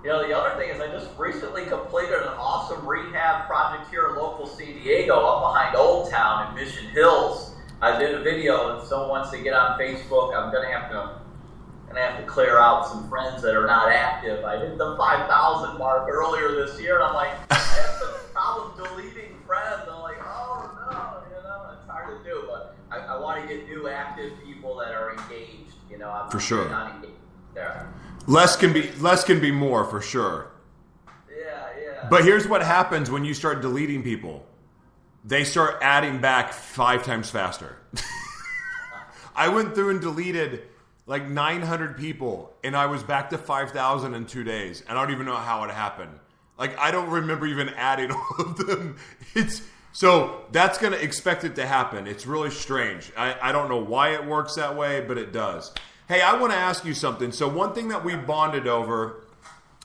you 0.03 0.09
know, 0.09 0.25
the 0.25 0.35
other 0.35 0.57
thing 0.59 0.69
is 0.69 0.79
I 0.79 0.87
just 0.87 1.09
recently 1.17 1.65
completed 1.65 2.21
an 2.21 2.29
awesome 2.37 2.85
rehab 2.85 3.47
project 3.47 3.89
here 3.89 4.07
in 4.07 4.15
local 4.15 4.45
San 4.45 4.73
Diego 4.73 5.15
up 5.15 5.53
behind 5.53 5.75
Old 5.75 6.09
Town 6.09 6.49
in 6.49 6.63
Mission 6.63 6.87
Hills. 6.89 7.53
I 7.81 7.97
did 7.97 8.15
a 8.15 8.21
video, 8.21 8.77
and 8.77 8.87
someone 8.87 9.09
wants 9.09 9.31
to 9.31 9.41
get 9.41 9.53
on 9.53 9.79
Facebook. 9.79 10.35
I'm 10.35 10.51
gonna 10.51 10.71
have 10.71 10.89
to 10.91 11.19
and 11.89 11.97
I 11.97 12.01
have 12.01 12.19
to 12.19 12.25
clear 12.25 12.59
out 12.59 12.87
some 12.87 13.09
friends 13.09 13.41
that 13.41 13.55
are 13.55 13.65
not 13.65 13.91
active. 13.91 14.45
I 14.45 14.57
hit 14.57 14.77
the 14.77 14.95
5,000 14.95 15.77
mark 15.79 16.07
earlier 16.07 16.51
this 16.51 16.79
year, 16.79 16.95
and 16.95 17.03
I'm 17.03 17.15
like, 17.15 17.33
I 17.49 17.55
have 17.55 17.95
some 17.99 18.13
problem 18.31 18.77
deleting 18.77 19.35
friends. 19.45 19.89
I'm 19.91 20.01
like, 20.01 20.17
oh 20.21 20.69
no, 20.91 21.35
you 21.35 21.43
know, 21.43 21.71
it's 21.73 21.89
hard 21.89 22.15
to 22.15 22.29
do, 22.29 22.43
but 22.47 22.75
I, 22.91 22.99
I 22.99 23.19
want 23.19 23.41
to 23.41 23.47
get 23.47 23.67
new 23.67 23.89
active 23.89 24.33
people 24.45 24.77
that 24.77 24.91
are 24.91 25.15
engaged. 25.17 25.73
You 25.89 25.97
know, 25.97 26.11
I'm 26.11 26.29
for 26.29 26.39
sure. 26.39 26.69
Not 26.69 26.95
engaged 26.95 27.13
there. 27.55 27.91
Less 28.29 28.55
can 28.55 28.73
be 28.73 28.91
less 28.99 29.23
can 29.23 29.41
be 29.41 29.49
more 29.49 29.83
for 29.85 30.01
sure. 30.01 30.51
Yeah, 31.29 31.65
yeah. 31.81 32.07
But 32.11 32.23
here's 32.23 32.47
what 32.47 32.61
happens 32.61 33.09
when 33.09 33.25
you 33.25 33.33
start 33.33 33.61
deleting 33.61 34.03
people. 34.03 34.45
They 35.25 35.43
start 35.43 35.79
adding 35.81 36.21
back 36.21 36.53
five 36.53 37.03
times 37.03 37.31
faster. 37.31 37.77
I 39.35 39.49
went 39.49 39.73
through 39.73 39.89
and 39.89 39.99
deleted 39.99 40.61
like 41.07 41.27
900 41.27 41.97
people, 41.97 42.53
and 42.63 42.77
I 42.77 42.85
was 42.85 43.01
back 43.01 43.31
to 43.31 43.37
5,000 43.39 44.13
in 44.13 44.27
two 44.27 44.43
days. 44.43 44.83
And 44.87 44.95
I 44.95 45.01
don't 45.01 45.11
even 45.11 45.25
know 45.25 45.35
how 45.35 45.63
it 45.63 45.71
happened. 45.71 46.19
Like 46.55 46.77
I 46.77 46.91
don't 46.91 47.09
remember 47.09 47.47
even 47.47 47.69
adding 47.69 48.11
all 48.11 48.35
of 48.37 48.57
them. 48.57 48.97
It's 49.33 49.63
so 49.91 50.45
that's 50.51 50.77
going 50.77 50.93
to 50.93 51.03
expect 51.03 51.45
it 51.45 51.55
to 51.55 51.65
happen. 51.65 52.05
It's 52.05 52.27
really 52.27 52.51
strange. 52.51 53.11
I, 53.17 53.49
I 53.49 53.51
don't 53.51 53.69
know 53.69 53.81
why 53.81 54.13
it 54.13 54.23
works 54.23 54.53
that 54.53 54.77
way, 54.77 55.01
but 55.01 55.17
it 55.17 55.33
does. 55.33 55.73
Hey, 56.09 56.23
I 56.23 56.39
want 56.39 56.51
to 56.51 56.57
ask 56.57 56.85
you 56.85 56.95
something. 56.95 57.31
So 57.31 57.47
one 57.47 57.75
thing 57.75 57.89
that 57.89 58.03
we 58.03 58.15
bonded 58.15 58.65
over, 58.65 59.21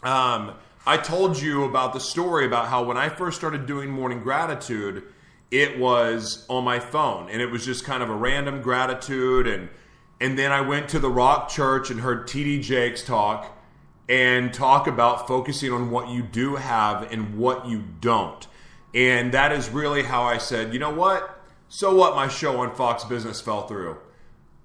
um, 0.03 0.55
I 0.87 0.97
told 0.97 1.39
you 1.39 1.65
about 1.65 1.93
the 1.93 2.01
story 2.01 2.47
about 2.47 2.69
how 2.69 2.83
when 2.83 2.97
I 2.97 3.11
first 3.11 3.37
started 3.37 3.67
doing 3.67 3.91
morning 3.91 4.21
gratitude, 4.21 5.03
it 5.51 5.79
was 5.79 6.47
on 6.49 6.65
my 6.65 6.81
phone, 6.81 7.29
and 7.29 7.43
it 7.43 7.51
was 7.51 7.67
just 7.67 7.85
kind 7.85 8.03
of 8.03 8.09
a 8.09 8.15
random 8.15 8.63
gratitude 8.63 9.47
and 9.47 9.69
and 10.19 10.39
then 10.39 10.51
I 10.51 10.63
went 10.63 10.89
to 10.91 10.99
the 10.99 11.11
Rock 11.11 11.51
Church 11.51 11.91
and 11.91 12.01
heard 12.01 12.27
TD 12.27 12.63
Jakes 12.63 13.03
talk 13.03 13.55
and 14.09 14.55
talk 14.55 14.87
about 14.87 15.29
focusing 15.29 15.73
on 15.73 15.91
what 15.91 16.09
you 16.09 16.23
do 16.23 16.57
have 16.57 17.13
and 17.13 17.37
what 17.37 17.67
you 17.67 17.85
don't. 18.01 18.47
And 18.95 19.33
that 19.33 19.53
is 19.53 19.69
really 19.69 20.05
how 20.05 20.23
I 20.23 20.39
said, 20.39 20.73
you 20.73 20.79
know 20.79 20.95
what? 20.95 21.39
So 21.69 21.95
what? 21.95 22.15
My 22.15 22.29
show 22.29 22.63
on 22.63 22.75
Fox 22.75 23.05
Business 23.05 23.43
fell 23.43 23.67
through. 23.67 23.99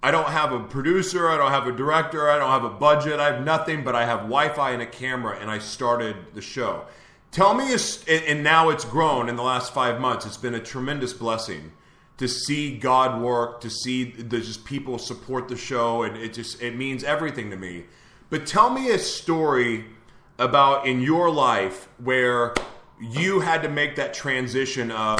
I 0.02 0.12
don't 0.12 0.30
have 0.30 0.54
a 0.54 0.60
producer, 0.62 1.28
I 1.28 1.38
don't 1.38 1.52
have 1.52 1.68
a 1.68 1.74
director, 1.74 2.30
I 2.30 2.38
don't 2.38 2.50
have 2.50 2.64
a 2.64 2.70
budget, 2.70 3.20
I 3.20 3.34
have 3.34 3.44
nothing, 3.44 3.84
but 3.84 3.96
I 3.96 4.06
have 4.06 4.22
Wi 4.22 4.50
Fi 4.50 4.72
and 4.72 4.82
a 4.82 4.86
camera, 4.86 5.38
and 5.40 5.52
I 5.52 5.60
started 5.60 6.16
the 6.34 6.42
show. 6.42 6.86
Tell 7.32 7.54
me, 7.54 7.76
and 8.08 8.44
now 8.44 8.70
it's 8.70 8.86
grown 8.86 9.30
in 9.30 9.36
the 9.36 9.44
last 9.44 9.74
five 9.74 10.00
months. 10.00 10.26
It's 10.26 10.38
been 10.38 10.56
a 10.56 10.60
tremendous 10.60 11.14
blessing 11.14 11.74
to 12.18 12.28
see 12.28 12.78
God 12.78 13.22
work, 13.22 13.62
to 13.62 13.70
see 13.70 14.06
the 14.06 14.40
just 14.40 14.66
people 14.66 14.98
support 14.98 15.48
the 15.48 15.56
show, 15.56 16.04
and 16.04 16.18
it 16.18 16.34
just 16.34 16.62
it 16.62 16.76
means 16.76 17.04
everything 17.04 17.50
to 17.52 17.58
me. 17.58 17.86
But 18.30 18.46
tell 18.46 18.70
me 18.70 18.90
a 18.92 19.00
story 19.00 19.86
about 20.38 20.88
in 20.88 21.02
your 21.02 21.30
life 21.30 21.88
where 21.98 22.54
you 23.00 23.42
had 23.42 23.62
to 23.64 23.70
make 23.70 23.96
that 23.98 24.14
transition 24.14 24.92
of 24.92 25.20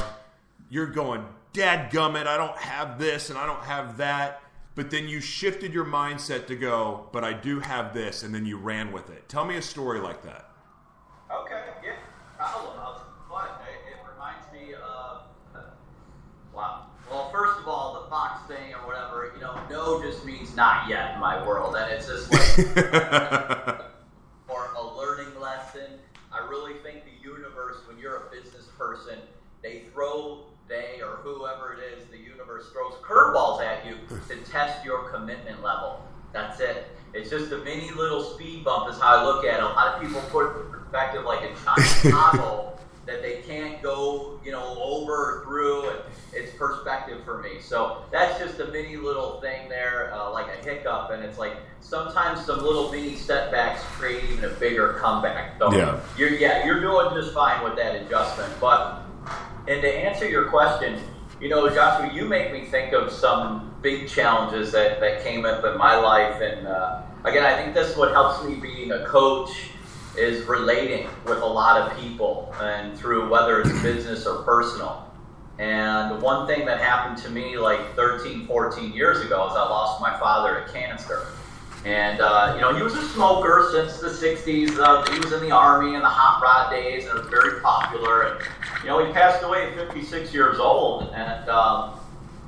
you're 0.68 0.86
going, 0.86 1.24
Dad 1.52 1.90
gummit, 1.90 2.26
I 2.26 2.36
don't 2.36 2.56
have 2.56 2.98
this 2.98 3.30
and 3.30 3.38
I 3.38 3.46
don't 3.46 3.62
have 3.64 3.96
that. 3.96 4.42
But 4.74 4.90
then 4.90 5.08
you 5.08 5.20
shifted 5.20 5.74
your 5.74 5.84
mindset 5.84 6.46
to 6.46 6.56
go, 6.56 7.08
but 7.12 7.24
I 7.24 7.32
do 7.32 7.58
have 7.60 7.92
this, 7.92 8.22
and 8.22 8.34
then 8.34 8.46
you 8.46 8.56
ran 8.56 8.92
with 8.92 9.10
it. 9.10 9.28
Tell 9.28 9.44
me 9.44 9.56
a 9.56 9.62
story 9.62 10.00
like 10.00 10.22
that. 10.22 10.50
Okay, 11.30 11.62
yeah, 11.84 11.96
problem. 12.36 12.76
But 13.28 13.62
it, 13.68 13.92
it 13.92 13.98
reminds 14.12 14.52
me 14.52 14.74
of, 14.74 15.22
uh, 15.54 15.60
wow. 16.54 16.86
Well, 17.10 17.30
first 17.30 17.60
of 17.60 17.66
all, 17.66 18.02
the 18.02 18.10
Fox 18.10 18.46
thing 18.46 18.72
or 18.72 18.86
whatever, 18.86 19.32
you 19.34 19.40
know, 19.40 19.60
no 19.68 20.02
just 20.02 20.24
means 20.24 20.54
not 20.54 20.88
yet 20.88 21.14
in 21.14 21.20
my 21.20 21.44
world. 21.44 21.74
And 21.74 21.92
it's 21.92 22.06
just 22.06 22.32
like, 22.32 22.76
or 24.48 24.70
a 24.76 24.96
learning 24.96 25.38
lesson. 25.40 25.98
I 26.32 26.46
really 26.48 26.74
think 26.84 27.02
the 27.04 27.28
universe, 27.28 27.78
when 27.88 27.98
you're 27.98 28.28
a 28.28 28.30
business 28.30 28.68
person, 28.78 29.18
they 29.62 29.80
throw 29.92 30.44
they 30.70 31.00
or 31.02 31.18
whoever 31.22 31.74
it 31.74 31.80
is, 31.98 32.08
universe 32.60 32.72
throws 32.72 32.94
curveballs 33.02 33.62
at 33.62 33.86
you 33.86 33.96
to 34.28 34.36
test 34.50 34.84
your 34.84 35.08
commitment 35.10 35.62
level. 35.62 36.02
That's 36.32 36.60
it. 36.60 36.86
It's 37.12 37.30
just 37.30 37.52
a 37.52 37.58
mini 37.58 37.90
little 37.90 38.22
speed 38.22 38.64
bump, 38.64 38.92
is 38.92 39.00
how 39.00 39.18
I 39.18 39.24
look 39.24 39.44
at 39.44 39.58
it. 39.58 39.62
A 39.62 39.66
lot 39.66 39.94
of 39.94 40.02
people 40.02 40.20
put 40.30 40.56
it 40.56 40.60
in 40.60 40.70
perspective 40.70 41.24
like 41.24 41.40
a 41.42 41.54
giant 41.64 42.14
toggle 42.14 42.78
that 43.06 43.22
they 43.22 43.42
can't 43.42 43.82
go, 43.82 44.38
you 44.44 44.52
know, 44.52 44.76
over 44.80 45.12
or 45.12 45.44
through, 45.44 45.90
and 45.90 45.98
it's 46.32 46.56
perspective 46.56 47.24
for 47.24 47.42
me. 47.42 47.60
So 47.60 48.04
that's 48.12 48.38
just 48.38 48.60
a 48.60 48.66
mini 48.66 48.96
little 48.96 49.40
thing 49.40 49.68
there, 49.68 50.14
uh, 50.14 50.30
like 50.30 50.46
a 50.46 50.64
hiccup, 50.64 51.10
and 51.10 51.24
it's 51.24 51.38
like 51.38 51.56
sometimes 51.80 52.44
some 52.44 52.62
little 52.62 52.92
mini 52.92 53.16
setbacks 53.16 53.82
create 53.82 54.22
even 54.30 54.44
a 54.44 54.54
bigger 54.54 54.92
comeback. 55.00 55.58
So 55.58 55.72
yeah, 55.72 55.98
you're 56.16 56.34
yeah, 56.34 56.64
you're 56.64 56.80
doing 56.80 57.12
just 57.14 57.34
fine 57.34 57.64
with 57.64 57.74
that 57.76 57.96
adjustment, 57.96 58.52
but 58.60 59.02
and 59.66 59.82
to 59.82 59.88
answer 59.92 60.28
your 60.28 60.48
question, 60.48 61.00
you 61.40 61.48
know, 61.48 61.68
Joshua, 61.68 62.12
you 62.12 62.26
make 62.26 62.52
me 62.52 62.64
think 62.66 62.92
of 62.92 63.10
some 63.10 63.74
big 63.80 64.08
challenges 64.08 64.72
that, 64.72 65.00
that 65.00 65.22
came 65.22 65.46
up 65.46 65.64
in 65.64 65.78
my 65.78 65.96
life. 65.96 66.40
And 66.42 66.66
uh, 66.66 67.00
again, 67.24 67.44
I 67.44 67.56
think 67.56 67.74
this 67.74 67.90
is 67.90 67.96
what 67.96 68.12
helps 68.12 68.44
me 68.44 68.56
being 68.56 68.92
a 68.92 69.06
coach 69.06 69.50
is 70.18 70.44
relating 70.44 71.08
with 71.24 71.40
a 71.40 71.46
lot 71.46 71.80
of 71.80 71.96
people 71.98 72.54
and 72.60 72.96
through 72.98 73.30
whether 73.30 73.60
it's 73.60 73.70
business 73.82 74.26
or 74.26 74.42
personal. 74.42 75.10
And 75.58 76.20
one 76.20 76.46
thing 76.46 76.66
that 76.66 76.80
happened 76.80 77.18
to 77.24 77.30
me 77.30 77.56
like 77.56 77.94
13, 77.94 78.46
14 78.46 78.92
years 78.92 79.24
ago 79.24 79.48
is 79.48 79.56
I 79.56 79.62
lost 79.62 80.00
my 80.00 80.18
father 80.18 80.62
to 80.62 80.72
cancer. 80.72 81.26
And, 81.84 82.20
uh, 82.20 82.52
you 82.54 82.60
know, 82.60 82.74
he 82.74 82.82
was 82.82 82.94
a 82.94 83.08
smoker 83.08 83.70
since 83.72 84.00
the 84.00 84.08
60s. 84.08 84.78
Uh, 84.78 85.10
he 85.10 85.18
was 85.18 85.32
in 85.32 85.40
the 85.40 85.50
Army 85.50 85.94
in 85.94 86.02
the 86.02 86.08
hot 86.08 86.42
rod 86.42 86.70
days 86.70 87.06
and 87.06 87.18
was 87.18 87.28
very 87.28 87.60
popular. 87.60 88.22
And, 88.22 88.44
you 88.82 88.88
know, 88.88 89.04
he 89.04 89.12
passed 89.12 89.42
away 89.42 89.64
at 89.64 89.74
56 89.74 90.34
years 90.34 90.58
old. 90.58 91.10
And, 91.14 91.48
um, 91.48 91.98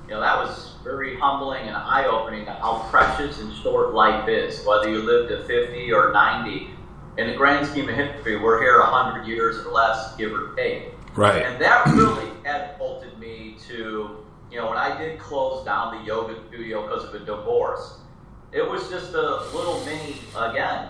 you 0.06 0.10
know, 0.12 0.20
that 0.20 0.36
was 0.36 0.74
very 0.84 1.18
humbling 1.18 1.66
and 1.66 1.74
eye 1.74 2.04
opening 2.04 2.44
how 2.44 2.86
precious 2.90 3.40
and 3.40 3.54
short 3.56 3.94
life 3.94 4.28
is, 4.28 4.62
whether 4.66 4.90
you 4.90 5.00
live 5.02 5.28
to 5.28 5.44
50 5.44 5.90
or 5.92 6.12
90. 6.12 6.68
In 7.16 7.26
the 7.26 7.34
grand 7.34 7.66
scheme 7.66 7.88
of 7.88 7.94
history, 7.94 8.36
we're 8.36 8.60
here 8.60 8.80
100 8.80 9.26
years 9.26 9.64
or 9.64 9.72
less, 9.72 10.14
give 10.16 10.32
or 10.32 10.54
take. 10.56 10.92
Right. 11.14 11.42
And 11.42 11.60
that 11.60 11.86
really 11.86 12.30
catapulted 12.42 13.18
me 13.18 13.56
to, 13.68 14.24
you 14.50 14.58
know, 14.58 14.68
when 14.68 14.78
I 14.78 14.98
did 14.98 15.18
close 15.18 15.64
down 15.64 15.98
the 15.98 16.06
yoga 16.06 16.38
studio 16.48 16.86
because 16.86 17.04
of 17.04 17.14
a 17.14 17.24
divorce 17.24 18.01
it 18.52 18.68
was 18.68 18.88
just 18.90 19.14
a 19.14 19.44
little 19.54 19.82
mini, 19.84 20.16
again, 20.36 20.88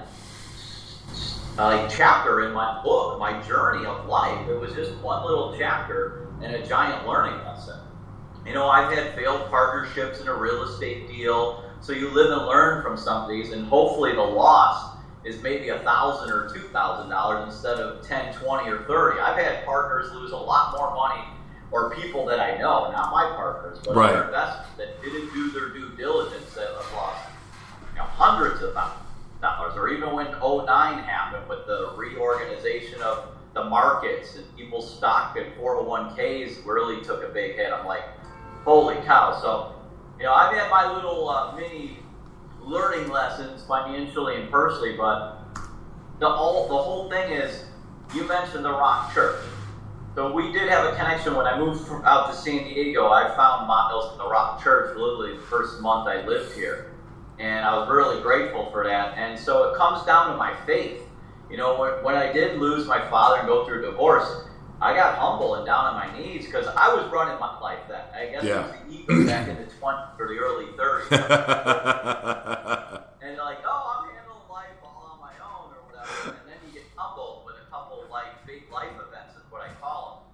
like 1.56 1.88
chapter 1.90 2.46
in 2.46 2.52
my 2.52 2.82
book, 2.82 3.18
my 3.18 3.40
journey 3.42 3.86
of 3.86 4.06
life. 4.06 4.48
It 4.48 4.58
was 4.58 4.74
just 4.74 4.94
one 4.96 5.24
little 5.24 5.54
chapter 5.56 6.26
and 6.42 6.54
a 6.54 6.66
giant 6.66 7.06
learning 7.06 7.38
lesson. 7.44 7.78
You 8.44 8.54
know, 8.54 8.68
I've 8.68 8.92
had 8.92 9.14
failed 9.14 9.48
partnerships 9.48 10.20
in 10.20 10.26
a 10.26 10.34
real 10.34 10.64
estate 10.64 11.08
deal. 11.08 11.64
So 11.80 11.92
you 11.92 12.10
live 12.10 12.36
and 12.36 12.46
learn 12.46 12.82
from 12.82 12.96
some 12.96 13.22
of 13.22 13.28
these, 13.28 13.52
and 13.52 13.66
hopefully 13.66 14.12
the 14.14 14.22
loss 14.22 14.96
is 15.24 15.40
maybe 15.40 15.68
a 15.68 15.78
thousand 15.80 16.32
or 16.32 16.52
two 16.52 16.68
thousand 16.68 17.10
dollars 17.10 17.52
instead 17.52 17.78
of 17.78 18.04
10, 18.04 18.34
20, 18.34 18.70
or 18.70 18.82
30. 18.84 19.20
I've 19.20 19.36
had 19.36 19.64
partners 19.64 20.12
lose 20.12 20.32
a 20.32 20.36
lot 20.36 20.76
more 20.76 20.92
money 20.94 21.22
or 21.70 21.94
people 21.94 22.26
that 22.26 22.40
I 22.40 22.58
know, 22.58 22.90
not 22.90 23.12
my 23.12 23.32
partners, 23.36 23.78
but 23.84 23.94
right. 23.94 24.10
other 24.10 24.24
investors 24.24 24.66
that 24.78 25.00
didn't 25.00 25.32
do 25.32 25.50
their 25.52 25.68
due 25.70 25.96
diligence 25.96 26.52
that 26.54 26.66
have 26.66 26.92
lost 26.92 27.31
you 27.92 27.98
know, 27.98 28.04
hundreds 28.04 28.62
of 28.62 28.74
dollars, 29.40 29.74
or 29.76 29.88
even 29.88 30.12
when 30.12 30.26
09 30.26 30.66
happened 31.04 31.48
with 31.48 31.66
the 31.66 31.92
reorganization 31.96 33.00
of 33.02 33.28
the 33.54 33.64
markets 33.64 34.36
and 34.36 34.56
people's 34.56 34.96
stock 34.96 35.36
and 35.36 35.52
401ks 35.56 36.64
really 36.64 37.04
took 37.04 37.22
a 37.22 37.28
big 37.28 37.56
hit. 37.56 37.70
I'm 37.70 37.86
like, 37.86 38.04
holy 38.64 38.96
cow. 39.04 39.38
So, 39.40 39.74
you 40.18 40.24
know, 40.24 40.32
I've 40.32 40.56
had 40.56 40.70
my 40.70 40.90
little 40.90 41.28
uh, 41.28 41.54
mini 41.54 41.98
learning 42.62 43.10
lessons 43.10 43.62
financially 43.64 44.36
and 44.36 44.50
personally, 44.50 44.96
but 44.96 45.38
the 46.18 46.30
whole, 46.30 46.68
the 46.68 46.78
whole 46.78 47.10
thing 47.10 47.32
is 47.32 47.64
you 48.14 48.26
mentioned 48.26 48.64
the 48.64 48.70
Rock 48.70 49.12
Church. 49.12 49.44
So 50.14 50.32
we 50.32 50.52
did 50.52 50.68
have 50.68 50.92
a 50.92 50.96
connection 50.96 51.34
when 51.34 51.46
I 51.46 51.58
moved 51.58 51.86
from, 51.86 52.04
out 52.04 52.30
to 52.30 52.36
San 52.36 52.64
Diego. 52.64 53.08
I 53.08 53.34
found 53.34 53.66
Montrose 53.66 54.16
the 54.16 54.28
Rock 54.28 54.62
Church 54.62 54.96
literally 54.96 55.36
the 55.36 55.42
first 55.42 55.80
month 55.80 56.06
I 56.08 56.24
lived 56.26 56.54
here 56.54 56.91
and 57.42 57.66
I 57.66 57.76
was 57.76 57.90
really 57.90 58.22
grateful 58.22 58.70
for 58.70 58.84
that. 58.84 59.18
And 59.18 59.36
so 59.36 59.70
it 59.70 59.76
comes 59.76 60.06
down 60.06 60.30
to 60.30 60.36
my 60.36 60.54
faith. 60.64 61.02
You 61.50 61.56
know, 61.56 61.76
when, 61.78 61.90
when 62.04 62.14
I 62.14 62.30
did 62.32 62.58
lose 62.58 62.86
my 62.86 63.00
father 63.10 63.40
and 63.40 63.48
go 63.48 63.66
through 63.66 63.82
a 63.82 63.86
divorce, 63.90 64.44
I 64.80 64.94
got 64.94 65.18
humble 65.18 65.56
and 65.56 65.66
down 65.66 65.86
on 65.86 65.94
my 65.94 66.16
knees 66.16 66.46
because 66.46 66.68
I 66.68 66.94
was 66.94 67.04
running 67.10 67.40
my 67.40 67.58
life 67.58 67.80
then. 67.88 68.04
I 68.14 68.26
guess 68.26 68.44
yeah. 68.44 68.60
it 68.60 68.66
was 68.66 68.74
the 68.86 68.94
ego 68.94 69.26
back 69.26 69.48
in 69.48 69.56
the 69.56 69.64
20s 69.64 70.20
or 70.20 70.28
the 70.28 70.38
early 70.38 70.66
30s. 70.66 71.10
and 73.22 73.36
like, 73.38 73.58
oh, 73.66 73.98
I'm 73.98 74.04
handling 74.14 74.48
life 74.48 74.78
all 74.84 75.10
on 75.12 75.18
my 75.20 75.32
own 75.42 75.74
or 75.74 75.82
whatever. 75.90 76.36
And 76.38 76.46
then 76.46 76.58
you 76.66 76.72
get 76.72 76.84
humbled 76.94 77.44
with 77.44 77.56
a 77.56 77.64
couple 77.70 78.06
like 78.08 78.46
big 78.46 78.70
life 78.72 78.94
events, 78.94 79.34
is 79.34 79.42
what 79.50 79.62
I 79.62 79.74
call 79.80 80.30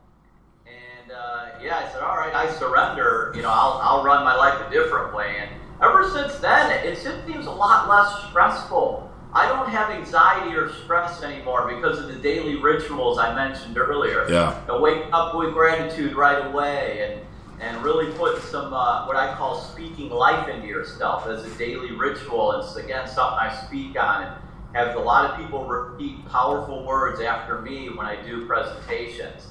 them. 0.67 0.75
And 0.77 1.13
uh, 1.13 1.53
yeah, 1.65 1.79
I 1.79 1.89
said, 1.91 2.03
all 2.03 2.19
right, 2.19 2.35
I 2.35 2.51
surrender. 2.53 3.33
You 3.35 3.41
know, 3.43 3.51
I'll, 3.51 3.81
I'll 3.83 4.05
run 4.05 4.25
my 4.25 4.35
life 4.37 4.61
a 4.61 4.69
different 4.71 5.15
way. 5.15 5.39
And 5.41 5.51
Ever 5.81 6.11
since 6.11 6.37
then, 6.37 6.71
it 6.85 7.03
just 7.03 7.27
seems 7.27 7.47
a 7.47 7.51
lot 7.51 7.89
less 7.89 8.29
stressful. 8.29 9.09
I 9.33 9.47
don't 9.47 9.69
have 9.69 9.91
anxiety 9.91 10.57
or 10.57 10.73
stress 10.73 11.23
anymore 11.23 11.73
because 11.73 11.99
of 11.99 12.09
the 12.09 12.17
daily 12.17 12.57
rituals 12.57 13.19
I 13.19 13.35
mentioned 13.35 13.77
earlier. 13.79 14.29
Yeah. 14.29 14.81
Wake 14.81 15.05
up 15.13 15.37
with 15.37 15.53
gratitude 15.53 16.17
right 16.17 16.47
away 16.47 17.13
and 17.13 17.25
and 17.61 17.83
really 17.83 18.13
put 18.13 18.41
some 18.43 18.73
uh, 18.73 19.05
what 19.07 19.17
I 19.17 19.35
call 19.35 19.61
speaking 19.61 20.11
life 20.11 20.49
into 20.49 20.67
yourself 20.67 21.27
as 21.27 21.45
a 21.45 21.51
daily 21.59 21.93
ritual. 21.93 22.53
It's 22.53 22.77
again 22.77 23.07
something 23.07 23.39
I 23.39 23.55
speak 23.67 23.99
on 24.01 24.25
and 24.25 24.35
have 24.77 24.97
a 24.97 25.01
lot 25.01 25.31
of 25.31 25.37
people 25.37 25.65
repeat 25.65 26.25
powerful 26.29 26.85
words 26.85 27.21
after 27.21 27.61
me 27.61 27.89
when 27.89 28.07
I 28.07 28.23
do 28.23 28.47
presentations. 28.47 29.49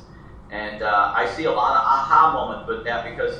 And 0.49 0.82
uh, 0.82 1.13
I 1.15 1.30
see 1.36 1.43
a 1.43 1.51
lot 1.51 1.71
of 1.75 1.82
aha 1.82 2.32
moments 2.34 2.67
with 2.67 2.86
that 2.86 3.03
because 3.03 3.39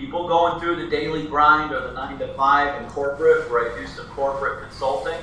people 0.00 0.26
going 0.26 0.58
through 0.60 0.82
the 0.82 0.90
daily 0.90 1.26
grind 1.26 1.72
or 1.72 1.80
the 1.86 1.92
nine 1.92 2.18
to 2.18 2.32
five 2.34 2.82
in 2.82 2.88
corporate, 2.88 3.50
where 3.50 3.72
I 3.72 3.80
do 3.80 3.86
some 3.86 4.06
corporate 4.06 4.62
consulting, 4.62 5.18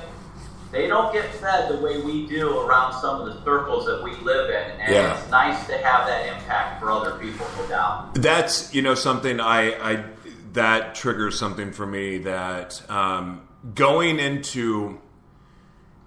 they 0.70 0.86
don't 0.86 1.12
get 1.12 1.34
fed 1.34 1.70
the 1.70 1.78
way 1.78 2.00
we 2.00 2.26
do 2.26 2.60
around 2.60 2.92
some 3.00 3.20
of 3.20 3.26
the 3.26 3.42
circles 3.42 3.86
that 3.86 4.02
we 4.02 4.14
live 4.16 4.50
in. 4.50 4.80
And 4.80 4.94
yeah. 4.94 5.18
it's 5.18 5.30
nice 5.30 5.66
to 5.66 5.78
have 5.78 6.06
that 6.06 6.26
impact 6.26 6.80
for 6.80 6.90
other 6.90 7.18
people, 7.18 7.46
no 7.56 7.68
doubt. 7.68 8.14
That's, 8.14 8.72
you 8.74 8.82
know, 8.82 8.94
something 8.94 9.40
I, 9.40 9.92
I 9.92 10.04
that 10.52 10.94
triggers 10.94 11.38
something 11.38 11.72
for 11.72 11.86
me 11.86 12.18
that 12.18 12.88
um, 12.90 13.46
going 13.74 14.18
into 14.18 15.00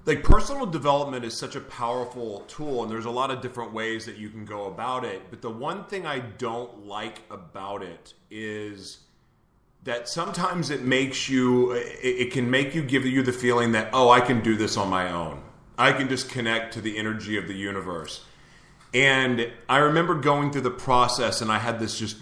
like 0.06 0.24
personal 0.24 0.66
development 0.66 1.24
is 1.24 1.38
such 1.38 1.56
a 1.56 1.62
powerful 1.62 2.41
tool 2.41 2.84
and 2.84 2.91
there's 2.91 3.06
a 3.06 3.12
lot 3.12 3.32
of 3.32 3.41
different 3.41 3.74
ways 3.74 4.06
that 4.06 4.18
you 4.18 4.30
can 4.30 4.45
go 4.45 4.66
about 4.66 5.04
it 5.04 5.22
but 5.30 5.41
the 5.41 5.49
one 5.49 5.84
thing 5.86 6.06
i 6.06 6.20
don't 6.20 6.86
like 6.86 7.22
about 7.30 7.84
it 7.84 8.14
is 8.30 8.99
that 9.84 10.08
sometimes 10.08 10.70
it 10.70 10.82
makes 10.84 11.30
you 11.30 11.72
it, 11.74 12.32
can 12.32 12.49
make 12.49 12.76
you 12.76 12.84
give 12.84 13.06
you 13.06 13.22
the 13.24 13.34
feeling 13.34 13.72
that 13.72 13.89
oh 13.93 14.10
i 14.10 14.20
can 14.20 14.41
do 14.41 14.56
this 14.56 14.78
on 14.78 14.89
my 14.89 15.12
own 15.12 15.41
i 15.78 15.91
can 15.91 16.10
just 16.10 16.30
connect 16.30 16.74
to 16.74 16.82
the 16.82 16.97
energy 16.97 17.38
of 17.38 17.47
the 17.47 17.56
universe 17.56 18.26
And 18.93 19.52
I 19.70 19.78
remember 19.78 20.16
going 20.16 20.52
through 20.52 20.62
the 20.62 20.72
process, 20.72 21.41
and 21.41 21.52
I 21.52 21.60
had 21.60 21.80
this 21.80 21.97
just 21.97 22.18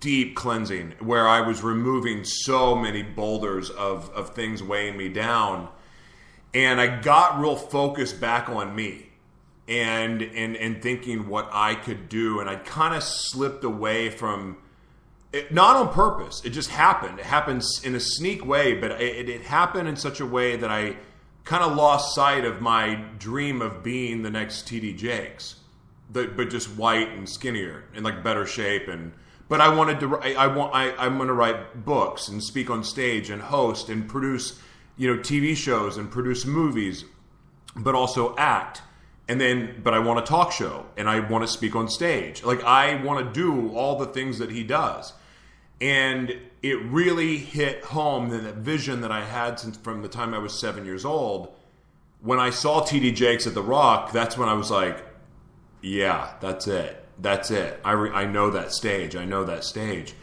deep 0.00 0.36
cleansing 0.36 0.94
where 1.00 1.26
I 1.26 1.40
was 1.40 1.62
removing 1.62 2.24
so 2.24 2.74
many 2.74 3.02
boulders 3.02 3.70
of, 3.70 4.10
of 4.10 4.34
things 4.34 4.62
weighing 4.62 4.96
me 4.96 5.08
down. 5.08 5.68
And 6.58 6.80
I 6.80 7.00
got 7.00 7.38
real 7.38 7.54
focused 7.54 8.20
back 8.20 8.48
on 8.48 8.74
me 8.74 9.10
and 9.68 10.22
and 10.22 10.56
and 10.56 10.82
thinking 10.82 11.28
what 11.28 11.48
I 11.52 11.76
could 11.76 12.08
do. 12.08 12.40
And 12.40 12.50
I 12.50 12.56
kind 12.56 12.96
of 12.96 13.04
slipped 13.04 13.62
away 13.62 14.10
from 14.10 14.56
it, 15.32 15.52
not 15.52 15.76
on 15.76 15.94
purpose. 15.94 16.44
It 16.44 16.50
just 16.50 16.70
happened. 16.70 17.20
It 17.20 17.26
happens 17.26 17.80
in 17.84 17.94
a 17.94 18.00
sneak 18.00 18.44
way, 18.44 18.74
but 18.74 18.90
it, 19.00 19.28
it 19.28 19.42
happened 19.42 19.88
in 19.88 19.94
such 19.94 20.18
a 20.18 20.26
way 20.26 20.56
that 20.56 20.68
I 20.68 20.96
kind 21.44 21.62
of 21.62 21.76
lost 21.76 22.12
sight 22.12 22.44
of 22.44 22.60
my 22.60 23.04
dream 23.20 23.62
of 23.62 23.84
being 23.84 24.22
the 24.22 24.30
next 24.30 24.66
TD 24.66 24.98
Jakes, 24.98 25.60
but, 26.10 26.36
but 26.36 26.50
just 26.50 26.70
white 26.70 27.10
and 27.10 27.28
skinnier 27.28 27.84
and 27.94 28.04
like 28.04 28.24
better 28.24 28.46
shape 28.46 28.88
and. 28.88 29.12
But 29.48 29.62
I 29.62 29.74
wanted 29.74 30.00
to. 30.00 30.18
I, 30.18 30.32
I 30.32 30.46
want. 30.48 30.74
I, 30.74 30.90
I'm 30.96 31.16
going 31.16 31.28
to 31.28 31.34
write 31.34 31.86
books 31.86 32.28
and 32.28 32.42
speak 32.42 32.68
on 32.68 32.84
stage 32.84 33.30
and 33.30 33.40
host 33.40 33.88
and 33.88 34.06
produce, 34.06 34.60
you 34.98 35.14
know, 35.14 35.20
TV 35.22 35.56
shows 35.56 35.96
and 35.96 36.10
produce 36.10 36.44
movies, 36.44 37.06
but 37.74 37.94
also 37.94 38.36
act 38.36 38.82
and 39.28 39.38
then 39.38 39.80
but 39.84 39.92
I 39.92 39.98
want 39.98 40.18
a 40.18 40.22
talk 40.22 40.52
show 40.52 40.86
and 40.96 41.08
I 41.08 41.20
want 41.20 41.44
to 41.44 41.48
speak 41.48 41.76
on 41.76 41.88
stage. 41.88 42.42
Like 42.42 42.64
I 42.64 43.00
want 43.02 43.26
to 43.26 43.32
do 43.32 43.74
all 43.76 43.98
the 43.98 44.06
things 44.06 44.38
that 44.38 44.50
he 44.50 44.64
does. 44.64 45.12
And 45.80 46.36
it 46.62 46.82
really 46.82 47.36
hit 47.36 47.84
home 47.84 48.30
that 48.30 48.56
vision 48.56 49.02
that 49.02 49.12
I 49.12 49.24
had 49.24 49.60
since 49.60 49.76
from 49.76 50.02
the 50.02 50.08
time 50.08 50.34
I 50.34 50.38
was 50.38 50.58
seven 50.58 50.84
years 50.84 51.04
old. 51.04 51.54
When 52.20 52.40
I 52.40 52.50
saw 52.50 52.80
TD 52.80 53.14
Jakes 53.14 53.46
at 53.46 53.54
the 53.54 53.62
Rock, 53.62 54.10
that's 54.10 54.36
when 54.36 54.48
I 54.48 54.54
was 54.54 54.70
like, 54.70 55.04
yeah, 55.82 56.32
that's 56.40 56.66
it. 56.66 57.04
That's 57.20 57.52
it. 57.52 57.78
I, 57.84 57.92
re- 57.92 58.10
I 58.10 58.24
know 58.24 58.50
that 58.50 58.72
stage. 58.72 59.14
I 59.14 59.24
know 59.24 59.44
that 59.44 59.62
stage. 59.62 60.14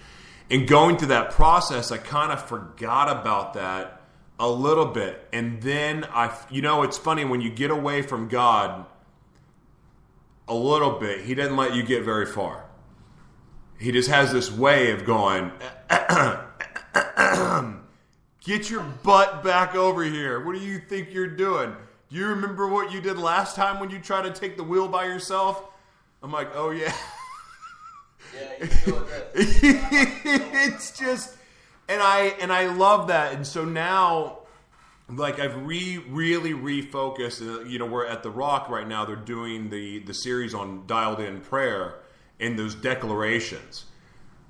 And 0.51 0.67
going 0.67 0.97
through 0.97 1.09
that 1.09 1.31
process, 1.31 1.91
I 1.91 1.97
kind 1.97 2.33
of 2.33 2.45
forgot 2.45 3.09
about 3.09 3.53
that 3.53 3.94
a 4.39 4.49
little 4.49 4.85
bit. 4.85 5.27
And 5.31 5.61
then 5.61 6.05
I, 6.05 6.35
you 6.49 6.61
know, 6.61 6.83
it's 6.83 6.97
funny 6.97 7.25
when 7.25 7.41
you 7.41 7.49
get 7.49 7.71
away 7.71 8.01
from 8.01 8.27
God 8.27 8.85
a 10.47 10.55
little 10.55 10.99
bit, 10.99 11.25
He 11.25 11.33
doesn't 11.33 11.57
let 11.57 11.73
you 11.73 11.83
get 11.83 12.03
very 12.03 12.25
far 12.25 12.65
he 13.79 13.91
just 13.91 14.09
has 14.09 14.31
this 14.31 14.51
way 14.51 14.91
of 14.91 15.05
going, 15.05 15.51
get 18.43 18.69
your 18.69 18.83
butt 19.03 19.43
back 19.43 19.75
over 19.75 20.03
here. 20.03 20.43
What 20.43 20.55
do 20.55 20.61
you 20.61 20.79
think 20.79 21.13
you're 21.13 21.27
doing? 21.27 21.75
Do 22.09 22.15
you 22.15 22.27
remember 22.27 22.67
what 22.67 22.91
you 22.91 23.01
did 23.01 23.17
last 23.17 23.55
time 23.55 23.79
when 23.79 23.89
you 23.89 23.99
tried 23.99 24.23
to 24.23 24.31
take 24.31 24.57
the 24.57 24.63
wheel 24.63 24.87
by 24.87 25.05
yourself? 25.05 25.63
I'm 26.23 26.31
like, 26.31 26.49
oh 26.55 26.71
yeah. 26.71 26.95
Yeah, 28.33 28.53
it's 29.35 30.97
just, 30.97 31.37
and 31.87 32.01
I 32.01 32.35
and 32.39 32.51
I 32.51 32.67
love 32.67 33.07
that, 33.07 33.33
and 33.33 33.45
so 33.45 33.65
now, 33.65 34.39
like 35.09 35.39
I've 35.39 35.65
re 35.65 35.97
really 36.09 36.53
refocused. 36.53 37.41
Uh, 37.41 37.63
you 37.63 37.79
know, 37.79 37.85
we're 37.85 38.05
at 38.05 38.23
the 38.23 38.29
Rock 38.29 38.69
right 38.69 38.87
now. 38.87 39.05
They're 39.05 39.15
doing 39.15 39.69
the 39.69 39.99
the 39.99 40.13
series 40.13 40.53
on 40.53 40.85
dialed 40.87 41.19
in 41.19 41.41
prayer 41.41 41.95
and 42.39 42.57
those 42.57 42.75
declarations. 42.75 43.85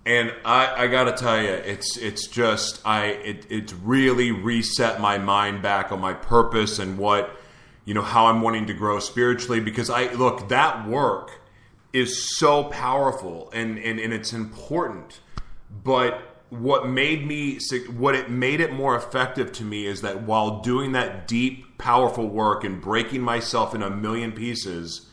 And 0.07 0.33
I, 0.43 0.83
I 0.83 0.87
got 0.87 1.05
to 1.05 1.13
tell 1.13 1.41
you, 1.41 1.49
it's 1.49 1.97
it's 1.97 2.27
just 2.27 2.79
I 2.85 3.05
it, 3.05 3.47
it's 3.49 3.73
really 3.73 4.31
reset 4.31 5.01
my 5.01 5.17
mind 5.17 5.61
back 5.61 5.91
on 5.91 5.99
my 5.99 6.13
purpose 6.13 6.79
and 6.79 6.97
what 6.97 7.35
you 7.85 7.93
know 7.93 8.03
how 8.03 8.27
I'm 8.27 8.41
wanting 8.41 8.67
to 8.67 8.73
grow 8.73 8.99
spiritually 8.99 9.59
because 9.59 9.89
I 9.89 10.13
look 10.13 10.49
that 10.49 10.87
work 10.87 11.41
is 11.91 12.37
so 12.37 12.65
powerful 12.65 13.49
and 13.51 13.79
and, 13.79 13.99
and 13.99 14.13
it's 14.13 14.31
important, 14.31 15.21
but 15.83 16.34
what 16.49 16.87
made 16.87 17.25
me 17.25 17.59
what 17.97 18.15
it 18.15 18.29
made 18.29 18.61
it 18.61 18.71
more 18.71 18.95
effective 18.95 19.51
to 19.51 19.63
me 19.63 19.85
is 19.85 20.01
that 20.01 20.21
while 20.23 20.61
doing 20.61 20.91
that 20.91 21.27
deep 21.27 21.77
powerful 21.77 22.27
work 22.27 22.63
and 22.63 22.81
breaking 22.81 23.21
myself 23.21 23.73
in 23.73 23.81
a 23.81 23.89
million 23.89 24.31
pieces 24.31 25.09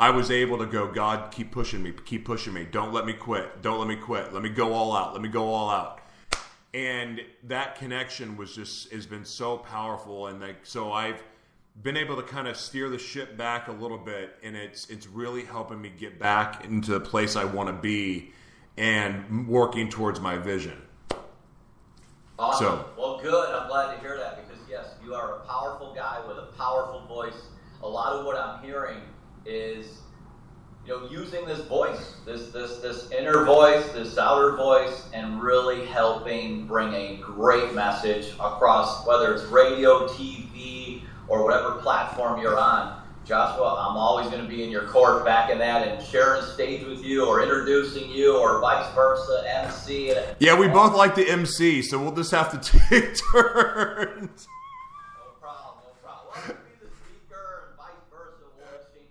I 0.00 0.10
was 0.10 0.30
able 0.30 0.58
to 0.58 0.66
go, 0.66 0.86
God, 0.86 1.32
keep 1.32 1.50
pushing 1.50 1.82
me, 1.82 1.92
keep 2.04 2.24
pushing 2.24 2.52
me. 2.52 2.64
Don't 2.70 2.92
let 2.92 3.04
me 3.04 3.12
quit. 3.12 3.62
Don't 3.62 3.80
let 3.80 3.88
me 3.88 3.96
quit. 3.96 4.32
Let 4.32 4.42
me 4.42 4.48
go 4.48 4.72
all 4.72 4.96
out. 4.96 5.12
Let 5.12 5.22
me 5.22 5.28
go 5.28 5.48
all 5.52 5.68
out. 5.70 6.00
And 6.72 7.20
that 7.44 7.76
connection 7.76 8.36
was 8.36 8.54
just 8.54 8.92
has 8.92 9.06
been 9.06 9.24
so 9.24 9.56
powerful, 9.56 10.28
and 10.28 10.40
like 10.40 10.64
so 10.64 10.92
I've 10.92 11.20
been 11.82 11.96
able 11.96 12.14
to 12.16 12.22
kind 12.22 12.46
of 12.46 12.56
steer 12.56 12.88
the 12.88 12.98
ship 12.98 13.36
back 13.36 13.68
a 13.68 13.72
little 13.72 13.98
bit, 13.98 14.36
and 14.44 14.54
it's 14.54 14.88
it's 14.88 15.08
really 15.08 15.44
helping 15.44 15.80
me 15.80 15.88
get 15.88 16.20
back 16.20 16.64
into 16.64 16.92
the 16.92 17.00
place 17.00 17.34
I 17.34 17.44
want 17.44 17.68
to 17.68 17.72
be, 17.72 18.32
and 18.78 19.48
working 19.48 19.88
towards 19.90 20.20
my 20.20 20.36
vision. 20.36 20.80
Awesome. 22.38 22.66
So, 22.66 22.84
well, 22.96 23.20
good. 23.20 23.54
I'm 23.54 23.68
glad 23.68 23.94
to 23.94 24.00
hear 24.00 24.16
that 24.16 24.46
because 24.46 24.62
yes, 24.70 24.94
you 25.04 25.12
are 25.14 25.36
a 25.36 25.40
powerful 25.40 25.92
guy 25.94 26.20
with 26.26 26.38
a 26.38 26.48
powerful 26.56 27.04
voice. 27.08 27.34
A 27.82 27.88
lot 27.88 28.12
of 28.12 28.24
what 28.24 28.36
I'm 28.36 28.62
hearing 28.62 28.98
is 29.44 29.98
you 30.86 30.92
know 30.92 31.08
using 31.10 31.44
this 31.46 31.60
voice, 31.62 32.14
this 32.24 32.50
this 32.50 32.78
this 32.78 33.10
inner 33.10 33.44
voice, 33.44 33.90
this 33.90 34.16
outer 34.18 34.56
voice, 34.56 35.08
and 35.12 35.42
really 35.42 35.84
helping 35.86 36.66
bring 36.68 36.94
a 36.94 37.16
great 37.16 37.74
message 37.74 38.32
across 38.34 39.04
whether 39.04 39.34
it's 39.34 39.44
radio, 39.46 40.06
TV, 40.06 41.02
or 41.26 41.44
whatever 41.44 41.72
platform 41.82 42.40
you're 42.40 42.58
on. 42.58 42.97
Joshua, 43.28 43.86
I'm 43.86 43.98
always 43.98 44.26
going 44.28 44.40
to 44.40 44.48
be 44.48 44.64
in 44.64 44.70
your 44.70 44.84
court 44.84 45.22
backing 45.22 45.58
that 45.58 45.86
and 45.86 46.02
sharing 46.02 46.40
stage 46.40 46.82
with 46.86 47.04
you 47.04 47.26
or 47.26 47.42
introducing 47.42 48.10
you 48.10 48.38
or 48.38 48.58
vice 48.58 48.90
versa, 48.94 49.44
MC. 49.46 50.14
Yeah, 50.38 50.58
we 50.58 50.66
both 50.66 50.94
like 50.94 51.14
the 51.14 51.28
MC, 51.28 51.82
so 51.82 51.98
we'll 52.02 52.14
just 52.14 52.30
have 52.30 52.50
to 52.58 52.78
take 52.88 53.18
turns. 53.30 54.48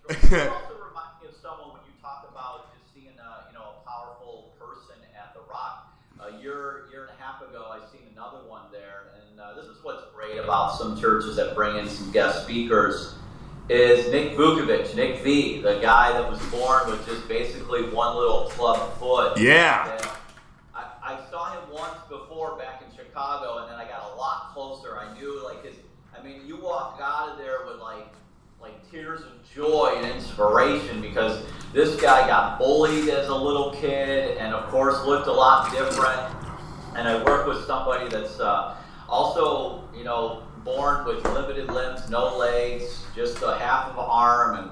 also 0.10 0.26
remind 0.34 1.14
me 1.22 1.28
of 1.28 1.36
someone 1.40 1.78
when 1.78 1.82
you 1.86 1.94
talk 2.02 2.28
about 2.32 2.74
just 2.74 2.92
seeing 2.96 3.14
a, 3.20 3.52
you 3.52 3.54
know, 3.54 3.76
a 3.78 3.88
powerful 3.88 4.52
person 4.58 4.96
at 5.14 5.36
the 5.36 5.42
Rock. 5.48 5.94
A 6.22 6.42
year, 6.42 6.86
year 6.90 7.06
and 7.06 7.12
a 7.12 7.24
half 7.24 7.44
ago, 7.44 7.68
I 7.70 7.86
seen 7.92 8.02
another 8.14 8.50
one 8.50 8.64
there, 8.72 9.14
and 9.30 9.40
uh, 9.40 9.54
this 9.54 9.66
is 9.66 9.78
what's 9.84 10.06
great 10.16 10.40
about 10.40 10.76
some 10.76 11.00
churches 11.00 11.36
that 11.36 11.54
bring 11.54 11.78
in 11.78 11.88
some 11.88 12.12
guest 12.12 12.46
speakers. 12.46 13.14
Is 13.70 14.10
Nick 14.12 14.38
Vukovic, 14.38 14.96
Nick 14.96 15.22
V, 15.24 15.62
the 15.62 15.80
guy 15.82 16.14
that 16.14 16.30
was 16.30 16.40
born 16.48 16.90
with 16.90 17.06
just 17.06 17.28
basically 17.28 17.90
one 17.90 18.16
little 18.16 18.50
club 18.52 18.98
foot. 18.98 19.38
Yeah. 19.38 20.00
I, 20.74 20.86
I 21.04 21.20
saw 21.30 21.52
him 21.52 21.74
once 21.74 21.98
before 22.08 22.58
back 22.58 22.82
in 22.82 22.96
Chicago, 22.96 23.58
and 23.58 23.70
then 23.70 23.78
I 23.78 23.84
got 23.84 24.14
a 24.14 24.16
lot 24.16 24.54
closer. 24.54 24.98
I 24.98 25.14
knew 25.18 25.44
like 25.44 25.66
his. 25.66 25.76
I 26.18 26.24
mean, 26.24 26.48
you 26.48 26.56
walk 26.56 27.00
out 27.04 27.30
of 27.30 27.38
there 27.38 27.66
with 27.68 27.82
like 27.82 28.08
like 28.62 28.90
tears 28.90 29.22
of 29.22 29.34
joy 29.54 29.96
and 29.98 30.16
inspiration 30.16 31.02
because 31.02 31.44
this 31.74 32.00
guy 32.00 32.26
got 32.26 32.58
bullied 32.58 33.10
as 33.10 33.28
a 33.28 33.36
little 33.36 33.72
kid 33.72 34.38
and, 34.38 34.54
of 34.54 34.70
course, 34.70 35.06
looked 35.06 35.28
a 35.28 35.32
lot 35.32 35.72
different. 35.72 36.22
And 36.96 37.08
I 37.08 37.22
work 37.24 37.48
with 37.48 37.66
somebody 37.66 38.10
that's 38.10 38.40
uh, 38.40 38.78
also, 39.08 39.84
you 39.96 40.04
know, 40.04 40.44
born 40.68 41.06
with 41.06 41.24
limited 41.34 41.72
limbs, 41.72 42.10
no 42.10 42.38
legs, 42.38 43.06
just 43.16 43.42
a 43.42 43.58
half 43.58 43.90
of 43.92 43.98
an 43.98 44.06
arm, 44.06 44.58
and 44.60 44.72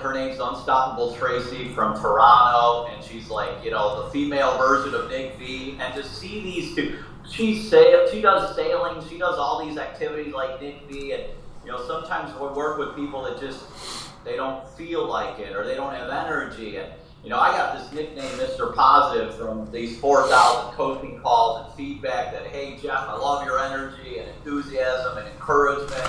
her 0.00 0.14
name's 0.14 0.38
Unstoppable 0.40 1.16
Tracy 1.16 1.74
from 1.74 2.00
Toronto, 2.00 2.86
and 2.86 3.04
she's 3.04 3.28
like, 3.28 3.50
you 3.64 3.72
know, 3.72 4.04
the 4.04 4.10
female 4.10 4.56
version 4.56 4.94
of 4.94 5.10
Nick 5.10 5.36
V. 5.36 5.76
And 5.80 5.92
to 5.94 6.04
see 6.04 6.40
these 6.40 6.76
two, 6.76 7.02
she 7.28 7.60
sail, 7.60 8.08
she 8.08 8.22
does 8.22 8.54
sailing, 8.54 9.06
she 9.08 9.18
does 9.18 9.36
all 9.36 9.66
these 9.66 9.76
activities 9.76 10.32
like 10.32 10.62
Nick 10.62 10.88
V, 10.88 11.12
and 11.12 11.24
you 11.64 11.72
know, 11.72 11.84
sometimes 11.86 12.32
we 12.40 12.46
work 12.46 12.78
with 12.78 12.94
people 12.94 13.24
that 13.24 13.40
just 13.40 13.64
they 14.24 14.36
don't 14.36 14.66
feel 14.70 15.06
like 15.06 15.40
it 15.40 15.56
or 15.56 15.66
they 15.66 15.74
don't 15.74 15.92
have 15.92 16.08
energy. 16.08 16.76
And 16.76 16.92
you 17.28 17.34
know, 17.34 17.40
I 17.40 17.50
got 17.50 17.76
this 17.76 17.92
nickname, 17.92 18.30
Mr. 18.38 18.74
Positive, 18.74 19.34
from 19.34 19.70
these 19.70 20.00
4,000 20.00 20.72
coaching 20.72 21.20
calls 21.20 21.66
and 21.66 21.74
feedback 21.74 22.32
that, 22.32 22.46
hey, 22.46 22.78
Jeff, 22.80 23.06
I 23.06 23.18
love 23.18 23.44
your 23.44 23.58
energy 23.58 24.18
and 24.18 24.30
enthusiasm 24.30 25.18
and 25.18 25.28
encouragement. 25.28 26.08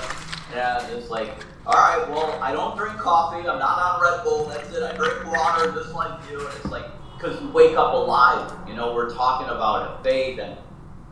And 0.56 0.90
it's 0.94 1.10
like, 1.10 1.30
all 1.66 1.74
right, 1.74 2.10
well, 2.10 2.42
I 2.42 2.54
don't 2.54 2.78
drink 2.78 2.98
coffee. 2.98 3.40
I'm 3.40 3.60
not 3.60 3.80
on 3.80 4.02
Red 4.02 4.24
Bull. 4.24 4.46
That's 4.46 4.74
it. 4.74 4.82
I 4.82 4.96
drink 4.96 5.26
water 5.26 5.74
just 5.74 5.94
like 5.94 6.18
you. 6.32 6.40
And 6.40 6.56
it's 6.56 6.68
like, 6.68 6.86
because 7.18 7.42
we 7.42 7.48
wake 7.48 7.76
up 7.76 7.94
alive. 7.94 8.50
You 8.66 8.76
know, 8.76 8.94
we're 8.94 9.14
talking 9.14 9.50
about 9.50 10.00
a 10.00 10.04
faith 10.06 10.40
and 10.40 10.58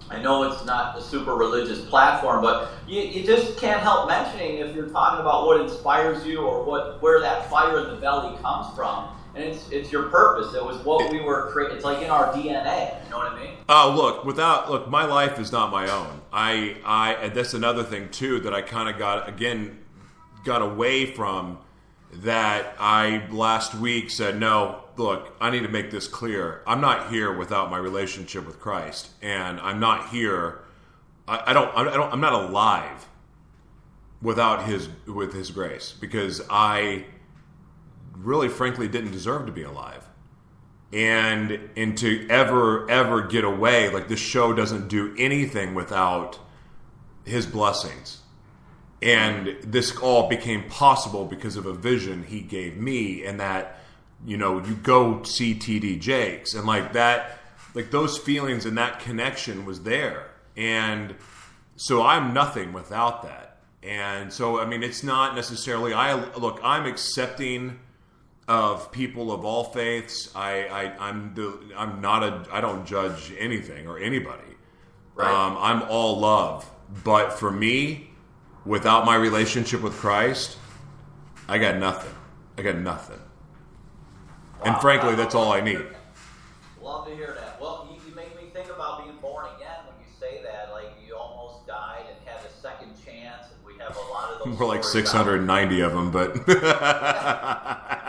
I 0.10 0.22
know 0.22 0.44
it's 0.44 0.64
not 0.64 0.98
a 0.98 1.02
super 1.02 1.36
religious 1.36 1.84
platform, 1.84 2.42
but 2.42 2.72
you, 2.88 3.02
you 3.02 3.26
just 3.26 3.58
can't 3.58 3.82
help 3.82 4.08
mentioning 4.08 4.60
if 4.60 4.74
you're 4.74 4.88
talking 4.88 5.20
about 5.20 5.46
what 5.46 5.60
inspires 5.60 6.26
you 6.26 6.44
or 6.44 6.64
what 6.64 7.02
where 7.02 7.20
that 7.20 7.50
fire 7.50 7.80
in 7.80 7.94
the 7.94 8.00
belly 8.00 8.38
comes 8.38 8.74
from. 8.74 9.17
And 9.38 9.46
it's 9.46 9.70
it's 9.70 9.92
your 9.92 10.10
purpose. 10.10 10.56
It 10.56 10.64
was 10.64 10.78
what 10.80 11.12
we 11.12 11.20
were 11.20 11.52
creating. 11.52 11.76
It's 11.76 11.86
like 11.86 12.02
in 12.02 12.10
our 12.10 12.34
DNA. 12.34 13.04
You 13.04 13.12
know 13.12 13.18
what 13.18 13.32
I 13.32 13.40
mean? 13.40 13.54
Oh, 13.70 13.94
look, 13.96 14.26
without 14.26 14.72
look, 14.72 14.90
my 14.90 15.06
life 15.06 15.40
is 15.40 15.52
not 15.52 15.72
my 15.72 15.88
own. 15.90 16.22
I 16.34 16.78
I 16.84 17.14
and 17.14 17.36
that's 17.36 17.54
another 17.54 17.84
thing 17.84 18.10
too 18.10 18.40
that 18.40 18.54
I 18.54 18.64
kind 18.64 18.90
of 18.90 18.98
got 18.98 19.30
again 19.30 19.78
got 20.44 20.64
away 20.64 21.06
from 21.06 21.60
that 22.12 22.76
I 22.80 23.28
last 23.30 23.76
week 23.76 24.10
said, 24.10 24.40
no, 24.40 24.84
look, 24.96 25.36
I 25.40 25.52
need 25.52 25.62
to 25.64 25.68
make 25.68 25.92
this 25.92 26.08
clear. 26.08 26.62
I'm 26.66 26.82
not 26.82 27.12
here 27.12 27.32
without 27.32 27.70
my 27.70 27.78
relationship 27.78 28.46
with 28.46 28.60
Christ, 28.60 29.10
and 29.22 29.60
I'm 29.60 29.80
not 29.80 30.10
here. 30.10 30.62
I, 31.28 31.52
I 31.52 31.54
don't. 31.54 31.76
I 31.78 31.84
don't. 31.84 32.12
I'm 32.12 32.22
not 32.22 32.34
alive 32.34 33.08
without 34.22 34.66
His 34.66 34.90
with 35.06 35.34
His 35.34 35.52
grace 35.52 35.94
because 36.00 36.42
I 36.50 37.06
really, 38.22 38.50
frankly, 38.50 38.88
didn't 38.88 39.12
deserve 39.12 39.46
to 39.46 39.52
be 39.52 39.64
alive. 39.64 40.08
And 40.94 41.70
and 41.76 41.98
to 41.98 42.28
ever 42.30 42.90
ever 42.90 43.24
get 43.24 43.44
away 43.44 43.90
like 43.90 44.08
this 44.08 44.22
show 44.22 44.54
doesn't 44.54 44.88
do 44.88 45.14
anything 45.18 45.76
without 45.76 46.40
His 47.26 47.46
blessings. 47.46 48.22
And 49.02 49.58
this 49.62 49.96
all 49.98 50.28
became 50.28 50.64
possible 50.70 51.26
because 51.26 51.56
of 51.56 51.66
a 51.66 51.74
vision 51.74 52.24
he 52.24 52.42
gave 52.42 52.78
me 52.78 53.26
and 53.26 53.40
that 53.40 53.80
you 54.26 54.38
know 54.38 54.64
you 54.64 54.76
go 54.76 55.24
see 55.24 55.54
td 55.54 56.00
jakes. 56.00 56.54
And 56.54 56.66
like 56.66 56.94
that 56.94 57.40
like 57.74 57.92
those 57.92 58.18
feelings 58.18 58.66
and 58.66 58.78
that 58.78 59.00
connection 59.00 59.66
was 59.66 59.84
there. 59.84 60.32
And 60.56 61.16
so 61.76 62.02
i'm 62.02 62.34
nothing 62.34 62.74
without 62.74 63.24
that. 63.24 63.58
And 63.84 64.32
so 64.32 64.60
i 64.60 64.66
mean 64.66 64.84
it's 64.84 65.04
not 65.04 65.36
necessarily 65.36 65.94
i 65.94 66.14
look 66.36 66.60
i'm 66.64 66.86
accepting 66.86 67.80
of 68.48 68.92
people 68.92 69.32
of 69.32 69.44
all 69.44 69.64
faiths 69.66 70.30
i, 70.36 70.64
I 70.68 71.10
i'm 71.10 71.34
the 71.34 71.60
i'm 71.76 72.00
not 72.02 72.24
a 72.24 72.46
i 72.52 72.62
don't 72.62 72.86
judge 72.86 73.34
anything 73.38 73.88
or 73.88 73.98
anybody 74.00 74.44
Right. 75.16 75.30
um, 75.30 75.58
i'm 75.60 75.84
all 75.90 76.20
love 76.20 76.70
but 77.04 77.34
for 77.34 77.52
me 77.52 78.10
without 78.66 79.06
my 79.06 79.16
relationship 79.16 79.82
with 79.82 79.94
Christ, 79.94 80.58
I 81.48 81.58
got 81.58 81.78
nothing. 81.78 82.14
I 82.58 82.62
got 82.62 82.76
nothing. 82.78 83.20
And 84.66 84.76
frankly, 84.78 85.16
that's 85.16 85.36
all 85.36 85.54
I 85.54 85.62
need. 85.62 85.86
Love 86.82 87.08
to 87.08 87.16
hear 87.16 87.36
that. 87.40 87.60
Well, 87.62 87.88
you, 87.90 87.98
you 88.10 88.16
make 88.16 88.36
me 88.36 88.50
think 88.54 88.70
about 88.70 89.04
being 89.06 89.16
born 89.22 89.46
again 89.56 89.78
when 89.86 89.96
you 90.00 90.06
say 90.20 90.42
that. 90.44 90.72
Like 90.74 90.92
you 91.06 91.16
almost 91.16 91.66
died 91.66 92.04
and 92.10 92.18
had 92.28 92.46
a 92.46 92.52
second 92.62 92.94
chance, 93.06 93.48
and 93.54 93.66
we 93.66 93.78
have 93.82 93.96
a 93.96 94.00
lot 94.12 94.32
of 94.32 94.40
those. 94.50 94.58
We're 94.60 94.66
like 94.66 94.84
stories 94.84 95.08
out 95.10 95.26
690 95.26 95.82
of 95.82 95.94
them, 95.94 96.12
but 96.12 96.36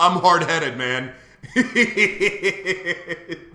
I'm 0.00 0.18
hard 0.18 0.44
headed, 0.44 0.78
man. 0.78 1.12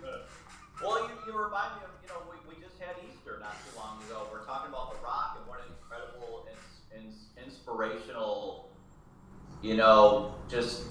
Well, 0.84 1.00
you, 1.08 1.10
you 1.26 1.34
remind 1.40 1.78
me 1.78 1.82
of, 1.82 1.90
you 2.04 2.10
know, 2.10 2.22
we, 2.30 2.38
we 2.48 2.62
just 2.62 2.80
had 2.80 2.96
Easter 3.10 3.40
not 3.40 3.66
too 3.66 3.76
long 3.76 3.98
ago. 4.06 4.28
We're 4.32 4.46
talking 4.46 4.70
about 4.70 4.92
The 4.92 5.04
Rock 5.04 5.38
and 5.40 5.48
what 5.48 5.60
an 5.62 5.74
incredible, 5.74 6.46
ins, 6.52 7.04
ins, 7.04 7.30
inspirational, 7.44 8.70
you 9.64 9.76
know, 9.78 10.36
just 10.48 10.84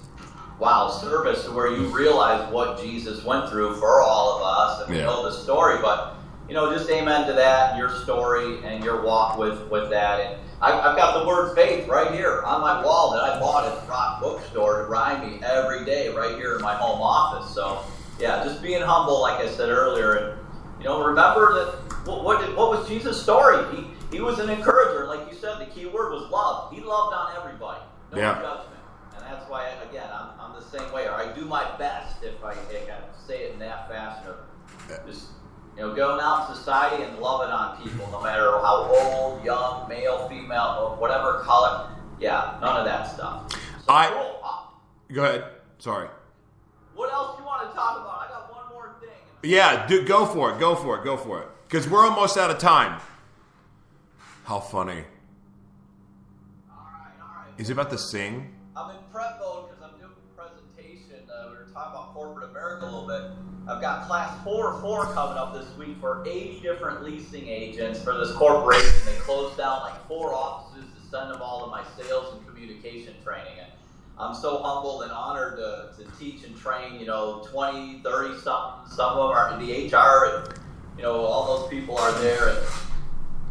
wow 0.59 0.89
service 0.89 1.47
where 1.47 1.67
you 1.71 1.83
realize 1.95 2.51
what 2.51 2.81
Jesus 2.81 3.23
went 3.23 3.49
through 3.49 3.75
for 3.75 4.01
all 4.01 4.35
of 4.37 4.41
us 4.43 4.81
and 4.81 4.89
we 4.91 4.97
Yeah. 4.97 5.05
know 5.05 5.23
the 5.23 5.31
story. 5.31 5.77
But, 5.81 6.15
you 6.49 6.53
know, 6.55 6.73
just 6.75 6.89
amen 6.89 7.25
to 7.27 7.33
that, 7.33 7.77
your 7.77 7.89
story 7.89 8.61
and 8.65 8.83
your 8.83 9.01
walk 9.01 9.37
with, 9.37 9.69
with 9.69 9.89
that. 9.91 10.19
And 10.19 10.33
I, 10.33 10.44
I've 10.61 10.95
got 10.97 11.19
the 11.19 11.27
word 11.27 11.55
faith 11.55 11.87
right 11.87 12.11
here 12.11 12.41
on 12.43 12.61
my 12.61 12.83
wall 12.83 13.11
that 13.11 13.23
I 13.23 13.39
bought 13.39 13.65
at 13.65 13.81
the 13.81 13.87
Rock 13.89 14.21
Bookstore 14.21 14.77
to 14.77 14.83
remind 14.83 15.29
me 15.29 15.43
every 15.43 15.83
day 15.85 16.09
right 16.09 16.35
here 16.35 16.55
in 16.55 16.61
my 16.61 16.75
home 16.75 17.01
office. 17.01 17.53
So, 17.53 17.83
yeah, 18.19 18.43
just 18.43 18.61
being 18.61 18.81
humble, 18.81 19.21
like 19.21 19.39
I 19.39 19.47
said 19.49 19.69
earlier, 19.69 20.13
and 20.13 20.39
you 20.79 20.85
know, 20.85 21.03
remember 21.03 21.53
that 21.53 22.07
what 22.07 22.23
what, 22.23 22.45
did, 22.45 22.55
what 22.55 22.69
was 22.69 22.87
Jesus' 22.87 23.21
story? 23.21 23.63
He 23.75 23.87
he 24.11 24.21
was 24.21 24.39
an 24.39 24.49
encourager, 24.49 25.07
like 25.07 25.29
you 25.29 25.37
said. 25.37 25.59
The 25.59 25.65
key 25.65 25.85
word 25.87 26.11
was 26.13 26.29
love. 26.31 26.71
He 26.71 26.79
loved 26.79 27.13
on 27.13 27.35
everybody, 27.35 27.81
no 28.11 28.17
Yeah. 28.17 28.35
judgment, 28.35 28.81
and 29.15 29.23
that's 29.25 29.49
why 29.49 29.67
again 29.89 30.07
I'm, 30.13 30.29
I'm 30.39 30.55
the 30.55 30.65
same 30.65 30.91
way, 30.93 31.07
or 31.07 31.13
I 31.13 31.31
do 31.33 31.43
my 31.45 31.65
best 31.77 32.23
if 32.23 32.41
I, 32.43 32.53
if 32.71 32.89
I 32.89 32.99
say 33.27 33.43
it 33.45 33.53
in 33.53 33.59
that 33.59 33.89
fashion 33.89 34.29
of 34.29 35.05
just 35.05 35.31
you 35.75 35.81
know 35.81 35.93
going 35.95 36.19
out 36.21 36.49
in 36.49 36.55
society 36.55 37.03
and 37.03 37.17
loving 37.19 37.51
on 37.51 37.81
people, 37.81 38.09
no 38.11 38.21
matter 38.21 38.51
how 38.61 38.87
old, 38.89 39.43
young, 39.43 39.87
male, 39.89 40.27
female, 40.29 40.77
or 40.79 40.95
whatever 40.97 41.41
color. 41.43 41.89
Yeah, 42.19 42.57
none 42.61 42.77
of 42.77 42.85
that 42.85 43.11
stuff. 43.13 43.51
So 43.51 43.57
I- 43.89 44.07
cool. 44.09 44.41
Go 45.13 45.23
ahead. 45.23 45.45
Sorry. 45.77 46.07
What 46.95 47.11
else 47.13 47.35
do 47.35 47.41
you 47.43 47.45
want 47.45 47.69
to 47.69 47.75
talk 47.75 47.97
about? 48.01 48.25
I 48.25 48.27
got 48.29 48.51
one 48.51 48.73
more 48.73 48.95
thing. 48.99 49.09
Yeah, 49.43 49.85
do, 49.85 50.03
go 50.05 50.25
for 50.25 50.51
it. 50.53 50.59
Go 50.59 50.75
for 50.75 50.97
it. 50.97 51.03
Go 51.03 51.17
for 51.17 51.41
it. 51.41 51.47
Because 51.67 51.87
we're 51.89 52.05
almost 52.05 52.37
out 52.37 52.49
of 52.49 52.57
time. 52.57 52.99
How 54.45 54.59
funny. 54.59 55.03
All 56.71 56.77
right, 56.77 57.11
all 57.21 57.27
right. 57.41 57.59
Is 57.59 57.67
he 57.67 57.73
about 57.73 57.89
to 57.91 57.97
sing? 57.97 58.53
I'm 58.75 58.91
in 58.91 58.97
prep 59.11 59.39
mode 59.39 59.69
because 59.69 59.83
I'm 59.83 59.99
doing 59.99 60.11
a 60.11 60.41
presentation. 60.41 61.29
Uh, 61.29 61.49
we 61.51 61.57
were 61.57 61.63
talking 61.71 61.91
about 61.93 62.13
corporate 62.13 62.49
America 62.49 62.85
a 62.85 62.87
little 62.87 63.07
bit. 63.07 63.44
I've 63.67 63.81
got 63.81 64.07
class 64.07 64.43
four 64.43 64.79
four 64.79 65.05
coming 65.13 65.37
up 65.37 65.53
this 65.53 65.75
week 65.75 65.97
for 65.99 66.23
80 66.27 66.59
different 66.61 67.03
leasing 67.03 67.47
agents 67.47 67.99
for 67.99 68.13
this 68.15 68.31
corporation. 68.33 68.93
They 69.05 69.15
closed 69.19 69.57
down 69.57 69.81
like 69.81 70.07
four 70.07 70.35
offices 70.35 70.85
to 70.93 71.09
send 71.09 71.31
them 71.31 71.41
all 71.41 71.65
to 71.65 71.71
my 71.71 71.83
sales 71.97 72.35
and 72.35 72.47
communication 72.47 73.15
training. 73.23 73.59
And 73.59 73.71
I'm 74.19 74.35
so 74.35 74.61
humbled 74.61 75.01
and 75.01 75.11
honored 75.11 75.57
to, 75.57 75.89
to 75.97 76.17
teach 76.19 76.43
and 76.43 76.55
train, 76.55 76.99
you 76.99 77.07
know, 77.07 77.43
20, 77.51 78.01
30 78.03 78.39
something. 78.39 78.95
Some 78.95 79.17
of 79.17 79.29
them 79.29 79.37
are 79.37 79.53
in 79.53 79.65
the 79.65 79.87
HR, 79.87 80.45
and, 80.45 80.59
you 80.95 81.03
know, 81.03 81.25
all 81.25 81.57
those 81.57 81.69
people 81.69 81.97
are 81.97 82.11
there. 82.19 82.49
And 82.49 82.59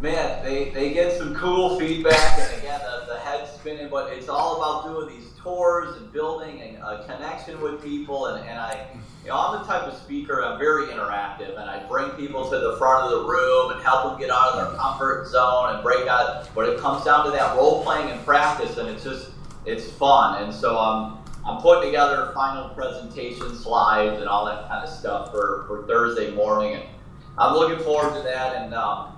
man, 0.01 0.45
they, 0.45 0.71
they 0.71 0.95
get 0.95 1.19
some 1.19 1.35
cool 1.35 1.79
feedback, 1.79 2.39
and 2.39 2.63
again, 2.63 2.81
the, 2.81 3.13
the 3.13 3.19
head's 3.19 3.51
spinning, 3.51 3.89
but 3.91 4.13
it's 4.13 4.29
all 4.29 4.57
about 4.57 4.85
doing 4.85 5.19
these 5.19 5.34
tours 5.45 5.97
and 5.99 6.11
building 6.13 6.61
and 6.63 6.79
a 6.79 7.05
connection 7.05 7.61
with 7.61 7.85
people. 7.85 8.27
And, 8.27 8.49
and 8.49 8.59
I, 8.59 8.87
you 9.23 9.29
know, 9.29 9.37
I'm 9.37 9.61
the 9.61 9.67
type 9.67 9.83
of 9.83 9.97
speaker, 9.97 10.43
I'm 10.43 10.59
very 10.59 10.87
interactive, 10.87 11.51
and 11.51 11.71
I 11.71 11.87
bring 11.87 12.11
people 12.11 12.51
to 12.51 12.59
the 12.59 12.77
front 12.77 13.05
of 13.05 13.11
the 13.11 13.29
room 13.29 13.73
and 13.73 13.83
help 13.83 14.11
them 14.11 14.21
get 14.21 14.31
out 14.31 14.55
of 14.55 14.57
their 14.57 14.79
comfort 14.79 15.29
zone 15.29 15.75
and 15.75 15.83
break 15.83 16.07
out. 16.09 16.49
But 16.55 16.69
it 16.69 16.81
comes 16.81 17.05
down 17.05 17.25
to 17.27 17.31
that 17.31 17.57
role 17.57 17.85
playing 17.85 18.11
and 18.11 18.25
practice, 18.25 18.77
and 18.79 18.89
it's 18.89 19.05
just, 19.05 19.31
it's 19.67 19.89
fun. 19.93 20.43
And 20.43 20.53
so 20.53 20.79
I'm, 20.79 21.19
I'm 21.47 21.61
putting 21.61 21.85
together 21.85 22.33
final 22.35 22.71
presentation 22.71 23.55
slides 23.55 24.19
and 24.21 24.29
all 24.29 24.47
that 24.47 24.67
kind 24.69 24.83
of 24.83 24.91
stuff 24.91 25.31
for, 25.31 25.65
for 25.69 25.87
Thursday 25.87 26.35
morning, 26.35 26.75
and 26.75 26.85
I'm 27.39 27.55
looking 27.55 27.83
forward 27.85 28.15
to 28.17 28.23
that. 28.23 28.57
And, 28.57 28.75
um, 28.75 29.14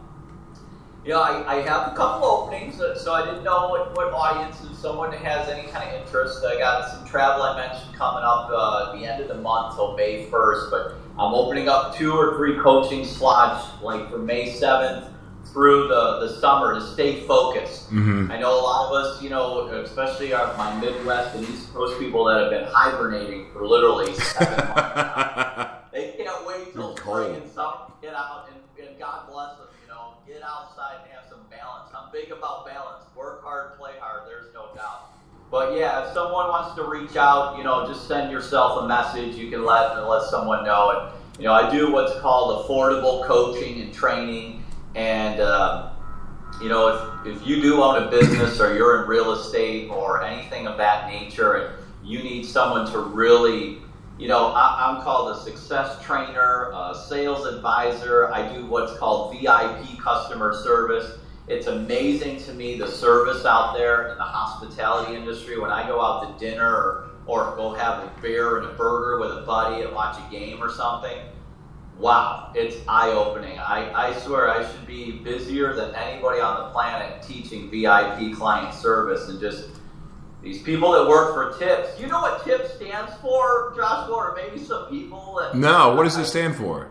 know, 1.11 1.21
I, 1.21 1.59
I 1.59 1.61
have 1.63 1.93
a 1.93 1.97
couple 1.97 2.27
openings, 2.27 2.81
uh, 2.81 2.99
so 2.99 3.13
I 3.13 3.25
didn't 3.25 3.45
know 3.45 3.69
what, 3.69 3.97
what 3.97 4.13
audience, 4.13 4.57
if 4.71 4.77
someone 4.77 5.13
has 5.13 5.49
any 5.49 5.69
kind 5.69 5.89
of 5.89 6.01
interest. 6.03 6.45
I 6.45 6.59
got 6.59 6.91
some 6.91 7.07
travel 7.07 7.43
I 7.43 7.69
mentioned 7.69 7.95
coming 7.95 8.25
up 8.25 8.51
uh, 8.51 8.93
at 8.93 8.99
the 8.99 9.07
end 9.07 9.23
of 9.23 9.29
the 9.29 9.37
month 9.37 9.77
till 9.77 9.97
May 9.97 10.27
1st, 10.27 10.71
but 10.71 10.95
I'm 11.19 11.33
opening 11.33 11.69
up 11.69 11.97
two 11.97 12.13
or 12.13 12.37
three 12.37 12.59
coaching 12.59 13.05
slots, 13.05 13.81
like 13.83 14.11
from 14.11 14.27
May 14.27 14.53
7th 14.53 15.13
through 15.53 15.89
the, 15.89 16.27
the 16.27 16.41
summer 16.41 16.75
to 16.75 16.81
stay 16.81 17.27
focused. 17.27 17.91
Mm-hmm. 17.91 18.31
I 18.31 18.39
know 18.39 18.53
a 18.53 18.61
lot 18.61 18.89
of 18.89 18.93
us, 18.93 19.23
you 19.23 19.31
know, 19.31 19.69
especially 19.69 20.35
our, 20.35 20.55
my 20.59 20.79
Midwest 20.79 21.35
and 21.35 21.49
East 21.49 21.73
Coast 21.73 21.99
people 21.99 22.25
that 22.25 22.41
have 22.43 22.51
been 22.51 22.69
hibernating 22.71 23.51
for 23.53 23.67
literally 23.67 24.13
seven 24.15 24.57
months 24.69 24.97
now. 24.97 25.81
They 25.93 26.13
can't 26.13 26.47
wait 26.47 26.75
till 26.75 26.89
You're 26.89 26.97
spring 26.99 27.33
cold. 27.33 27.37
and 27.37 27.51
summer 27.51 27.87
to 27.87 27.93
get 28.03 28.15
out 28.15 28.51
and, 28.53 28.87
and 28.87 28.99
God 28.99 29.31
bless 29.31 29.57
them, 29.57 29.69
you 29.81 29.89
know, 29.89 30.15
get 30.27 30.43
outside 30.43 31.01
and 31.03 31.13
have 31.13 31.25
some 31.31 31.41
balance. 31.49 31.89
I'm 31.97 32.13
big 32.13 32.31
about 32.31 32.67
balance. 32.67 33.05
Work 33.17 33.43
hard, 33.43 33.79
play 33.79 33.93
hard, 33.99 34.29
there's 34.29 34.53
no 34.53 34.75
doubt. 34.75 35.13
But 35.57 35.75
yeah, 35.75 36.07
if 36.07 36.13
someone 36.13 36.49
wants 36.49 36.75
to 36.75 36.85
reach 36.85 37.17
out, 37.17 37.57
you 37.57 37.65
know, 37.65 37.87
just 37.87 38.07
send 38.07 38.31
yourself 38.31 38.83
a 38.83 38.87
message. 38.87 39.37
You 39.37 39.49
can 39.49 39.65
let 39.65 40.07
let 40.07 40.25
someone 40.25 40.67
know. 40.67 40.91
And 40.91 41.41
you 41.41 41.47
know, 41.47 41.55
I 41.55 41.73
do 41.73 41.91
what's 41.91 42.13
called 42.21 42.67
affordable 42.67 43.27
coaching 43.27 43.81
and 43.81 43.91
training. 43.91 44.63
And 44.97 45.41
uh, 45.41 45.93
you 46.61 46.69
know, 46.69 47.23
if, 47.25 47.39
if 47.39 47.47
you 47.47 47.63
do 47.63 47.83
own 47.83 48.03
a 48.03 48.11
business 48.11 48.61
or 48.61 48.77
you're 48.77 49.01
in 49.03 49.09
real 49.09 49.33
estate 49.33 49.89
or 49.89 50.23
anything 50.23 50.67
of 50.67 50.77
that 50.77 51.11
nature, 51.11 51.55
and 51.55 51.75
you 52.05 52.23
need 52.23 52.45
someone 52.45 52.93
to 52.93 52.99
really, 52.99 53.79
you 54.19 54.29
know, 54.29 54.49
I, 54.49 54.91
I'm 54.91 55.03
called 55.03 55.35
a 55.35 55.41
success 55.41 56.05
trainer, 56.05 56.71
a 56.75 56.95
sales 57.09 57.47
advisor. 57.47 58.31
I 58.31 58.55
do 58.55 58.67
what's 58.67 58.99
called 58.99 59.33
VIP 59.33 59.99
customer 60.01 60.55
service. 60.63 61.19
It's 61.49 61.69
amazing 61.69 62.41
to 62.43 62.53
me 62.53 62.77
the 62.77 62.89
service 62.89 63.45
out 63.45 63.77
there 63.77 64.11
in 64.11 64.19
the 64.19 64.25
hospitality 64.25 65.15
industry. 65.15 65.59
When 65.59 65.71
I 65.71 65.87
go 65.87 66.01
out 66.01 66.39
to 66.39 66.45
dinner 66.45 66.67
or, 66.67 67.11
or 67.27 67.57
go 67.57 67.73
have 67.75 68.03
a 68.03 68.13
beer 68.21 68.59
and 68.59 68.67
a 68.67 68.75
burger 68.75 69.21
with 69.21 69.31
a 69.39 69.47
buddy 69.47 69.83
and 69.83 69.95
watch 69.95 70.19
a 70.19 70.31
game 70.31 70.61
or 70.61 70.71
something, 70.73 71.19
wow, 71.99 72.51
it's 72.57 72.77
eye 72.89 73.11
opening. 73.11 73.59
I, 73.61 74.09
I 74.09 74.19
swear 74.19 74.51
I 74.51 74.69
should 74.69 74.87
be 74.89 75.13
busier 75.13 75.73
than 75.73 75.95
anybody 75.95 76.41
on 76.41 76.65
the 76.65 76.71
planet 76.71 77.23
teaching 77.23 77.71
VIP 77.71 78.37
client 78.37 78.75
service 78.75 79.29
and 79.29 79.41
just 79.41 79.69
these 80.43 80.63
people 80.63 80.93
that 80.93 81.09
work 81.09 81.33
for 81.33 81.59
tips. 81.59 81.99
You 82.01 82.09
know 82.09 82.21
what 82.21 82.45
tips 82.45 82.75
stands 82.75 83.13
for, 83.21 83.73
Joshua, 83.77 84.15
or 84.15 84.35
maybe 84.35 84.59
some 84.59 84.89
people 84.89 85.39
that 85.41 85.57
no, 85.57 85.95
what 85.95 86.05
does 86.05 86.17
it 86.17 86.27
stand 86.27 86.57
for? 86.57 86.91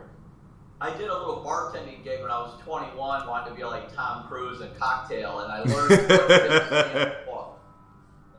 I 0.86 0.96
did 0.96 1.10
a 1.10 1.18
little 1.18 1.44
bartending 1.44 2.04
gig 2.04 2.22
when 2.22 2.30
I 2.30 2.38
was 2.38 2.62
21, 2.62 3.28
wanted 3.28 3.50
to 3.50 3.56
be 3.56 3.64
like 3.64 3.92
Tom 3.96 4.28
Cruise 4.28 4.62
and 4.62 4.78
cocktail, 4.78 5.40
and 5.40 5.52
I 5.52 5.64
learned 5.64 6.10
what 6.10 6.28
tips 6.28 6.68
stand 6.68 7.16
for. 7.26 7.56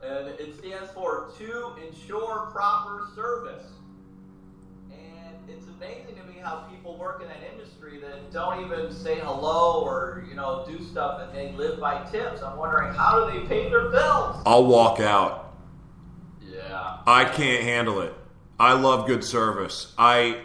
and 0.01 0.27
it 0.29 0.57
stands 0.57 0.89
for 0.91 1.29
to 1.39 1.75
ensure 1.85 2.49
proper 2.53 3.09
service. 3.15 3.65
And 4.89 5.35
it's 5.49 5.67
amazing 5.67 6.15
to 6.15 6.23
me 6.23 6.39
how 6.41 6.59
people 6.71 6.97
work 6.97 7.21
in 7.21 7.27
that 7.27 7.43
industry 7.51 7.99
that 7.99 8.31
don't 8.31 8.63
even 8.63 8.93
say 8.93 9.19
hello 9.19 9.81
or 9.83 10.25
you 10.29 10.33
know 10.33 10.65
do 10.65 10.81
stuff, 10.81 11.19
and 11.21 11.37
they 11.37 11.51
live 11.51 11.81
by 11.81 12.01
tips. 12.09 12.41
I'm 12.41 12.55
wondering 12.55 12.93
how 12.93 13.29
do 13.29 13.37
they 13.37 13.45
pay 13.45 13.69
their 13.69 13.89
bills? 13.89 14.41
I'll 14.45 14.67
walk 14.67 15.01
out. 15.01 15.53
Yeah. 16.41 16.99
I 17.05 17.25
can't 17.25 17.63
handle 17.63 17.99
it. 17.99 18.13
I 18.57 18.71
love 18.71 19.05
good 19.05 19.25
service. 19.25 19.93
I 19.97 20.43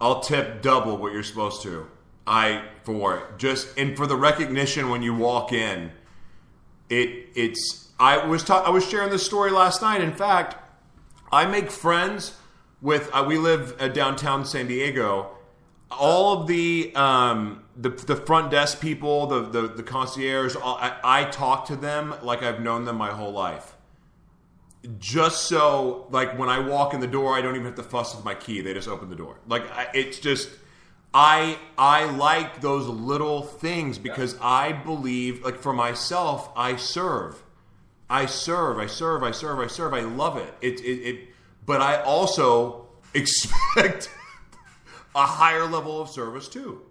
I'll 0.00 0.20
tip 0.20 0.62
double 0.62 0.96
what 0.96 1.12
you're 1.12 1.22
supposed 1.22 1.62
to. 1.62 1.88
I 2.26 2.64
for. 2.84 3.34
Just 3.38 3.76
and 3.78 3.96
for 3.96 4.06
the 4.06 4.16
recognition 4.16 4.90
when 4.90 5.02
you 5.02 5.14
walk 5.14 5.52
in. 5.52 5.92
It 6.88 7.28
it's 7.34 7.90
I 7.98 8.24
was 8.26 8.44
ta- 8.44 8.62
I 8.64 8.70
was 8.70 8.88
sharing 8.88 9.10
this 9.10 9.24
story 9.24 9.50
last 9.50 9.82
night. 9.82 10.00
In 10.00 10.12
fact, 10.12 10.56
I 11.32 11.46
make 11.46 11.70
friends 11.70 12.36
with 12.80 13.10
uh, 13.12 13.24
we 13.26 13.38
live 13.38 13.74
uh, 13.80 13.88
downtown 13.88 14.44
San 14.44 14.68
Diego. 14.68 15.30
All 15.90 16.40
of 16.40 16.46
the 16.46 16.92
um, 16.94 17.64
the, 17.76 17.88
the 17.88 18.16
front 18.16 18.50
desk 18.50 18.80
people, 18.80 19.26
the 19.26 19.40
the, 19.40 19.68
the 19.68 19.82
concierge, 19.82 20.54
all, 20.54 20.76
I, 20.76 20.96
I 21.02 21.24
talk 21.24 21.66
to 21.66 21.76
them 21.76 22.14
like 22.22 22.42
I've 22.42 22.60
known 22.60 22.84
them 22.84 22.96
my 22.96 23.10
whole 23.10 23.32
life 23.32 23.74
just 24.98 25.48
so 25.48 26.06
like 26.10 26.38
when 26.38 26.48
I 26.48 26.60
walk 26.60 26.94
in 26.94 27.00
the 27.00 27.06
door, 27.06 27.36
I 27.36 27.42
don't 27.42 27.54
even 27.54 27.66
have 27.66 27.74
to 27.76 27.82
fuss 27.82 28.14
with 28.14 28.24
my 28.24 28.34
key. 28.34 28.60
They 28.60 28.72
just 28.72 28.88
open 28.88 29.10
the 29.10 29.16
door. 29.16 29.38
Like 29.46 29.70
I, 29.72 29.88
it's 29.92 30.18
just 30.18 30.48
I 31.12 31.58
I 31.76 32.04
like 32.04 32.60
those 32.60 32.86
little 32.86 33.42
things 33.42 33.98
because 33.98 34.36
I 34.40 34.72
believe 34.72 35.44
like 35.44 35.58
for 35.58 35.72
myself, 35.72 36.50
I 36.56 36.76
serve, 36.76 37.42
I 38.08 38.26
serve, 38.26 38.78
I 38.78 38.86
serve, 38.86 39.22
I 39.22 39.30
serve, 39.30 39.58
I 39.58 39.66
serve. 39.66 39.94
I 39.94 40.00
love 40.00 40.36
it. 40.36 40.54
It 40.60 40.80
it, 40.80 40.84
it 40.84 41.28
but 41.66 41.82
I 41.82 42.02
also 42.02 42.86
expect 43.14 44.10
a 45.14 45.26
higher 45.26 45.66
level 45.66 46.00
of 46.00 46.08
service 46.08 46.48
too. 46.48 46.82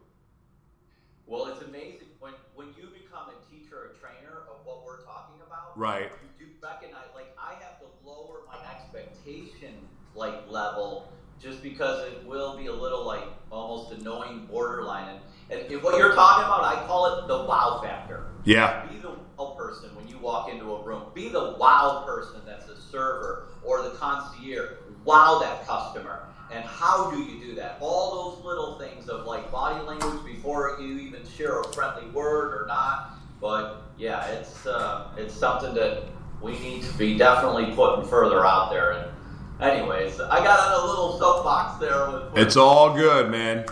Well, 1.25 1.47
it's 1.47 1.61
amazing 1.61 2.07
when 2.19 2.33
when 2.55 2.67
you 2.77 2.87
become 2.87 3.29
a 3.29 3.51
teacher 3.51 3.75
or 3.75 3.95
trainer 3.99 4.43
of 4.49 4.65
what 4.65 4.85
we're 4.85 5.01
talking 5.01 5.41
about. 5.45 5.77
Right. 5.77 6.11
You 6.39 6.45
do 6.47 6.51
recognize, 6.61 7.07
like, 7.13 7.35
I 7.37 7.53
have 7.63 7.79
to 7.79 7.85
lower 8.05 8.41
my 8.47 8.57
expectation 8.71 9.75
like 10.17 10.49
level 10.49 11.11
just 11.41 11.61
because 11.61 12.01
it 12.11 12.25
will 12.25 12.57
be 12.57 12.67
a 12.67 12.73
little 12.73 13.05
like 13.05 13.23
almost 13.51 13.91
annoying, 13.91 14.47
borderline. 14.49 15.19
And, 15.49 15.61
and, 15.61 15.83
what 15.83 15.97
you're 15.97 16.13
talking 16.13 16.45
about, 16.45 16.63
I 16.63 16.85
call 16.87 17.19
it 17.19 17.27
the 17.27 17.43
wow 17.45 17.79
factor. 17.83 18.27
Yeah. 18.43 18.85
Be 18.87 18.97
the 18.97 19.13
wow 19.37 19.55
person 19.57 19.95
when 19.95 20.07
you 20.07 20.17
walk 20.17 20.51
into 20.51 20.73
a 20.73 20.83
room. 20.83 21.03
Be 21.13 21.29
the 21.29 21.55
wow 21.59 22.03
person 22.05 22.41
that's 22.45 22.67
a 22.67 22.79
server 22.81 23.47
or 23.63 23.83
the 23.83 23.91
concierge. 23.91 24.71
Wow 25.05 25.39
that 25.41 25.65
customer. 25.65 26.27
And 26.51 26.63
how 26.63 27.11
do 27.11 27.21
you 27.21 27.39
do 27.39 27.55
that? 27.55 27.77
All 27.81 28.31
those 28.31 28.45
little 28.45 28.79
things 28.79 29.09
of 29.09 29.25
like 29.25 29.51
body 29.51 29.85
language 29.85 30.25
before 30.25 30.77
you 30.79 30.97
even 30.99 31.21
share 31.27 31.59
a 31.59 31.73
friendly 31.73 32.09
word 32.09 32.61
or 32.61 32.65
not. 32.67 33.13
But 33.39 33.83
yeah, 33.97 34.25
it's 34.27 34.65
uh, 34.65 35.09
it's 35.17 35.33
something 35.33 35.73
that 35.75 36.03
we 36.41 36.57
need 36.59 36.83
to 36.83 36.93
be 36.97 37.17
definitely 37.17 37.73
putting 37.75 38.07
further 38.07 38.45
out 38.45 38.71
there. 38.71 38.91
And 38.91 39.11
anyways, 39.59 40.19
I 40.19 40.43
got 40.43 40.59
on 40.59 40.83
a 40.83 40.85
little 40.85 41.19
soapbox 41.19 41.79
there. 41.79 42.11
With, 42.11 42.33
with 42.33 42.43
It's 42.43 42.57
all 42.57 42.95
good, 42.95 43.29
man. 43.31 43.65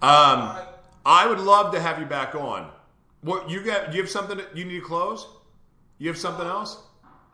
Um, 0.00 0.56
I 1.04 1.26
would 1.26 1.40
love 1.40 1.72
to 1.74 1.80
have 1.80 1.98
you 1.98 2.06
back 2.06 2.34
on. 2.34 2.70
What 3.22 3.50
you 3.50 3.62
got? 3.62 3.92
You 3.92 4.00
have 4.00 4.10
something? 4.10 4.36
that 4.38 4.56
You 4.56 4.64
need 4.64 4.80
to 4.80 4.86
close? 4.86 5.26
You 5.98 6.08
have 6.08 6.18
something 6.18 6.46
else? 6.46 6.78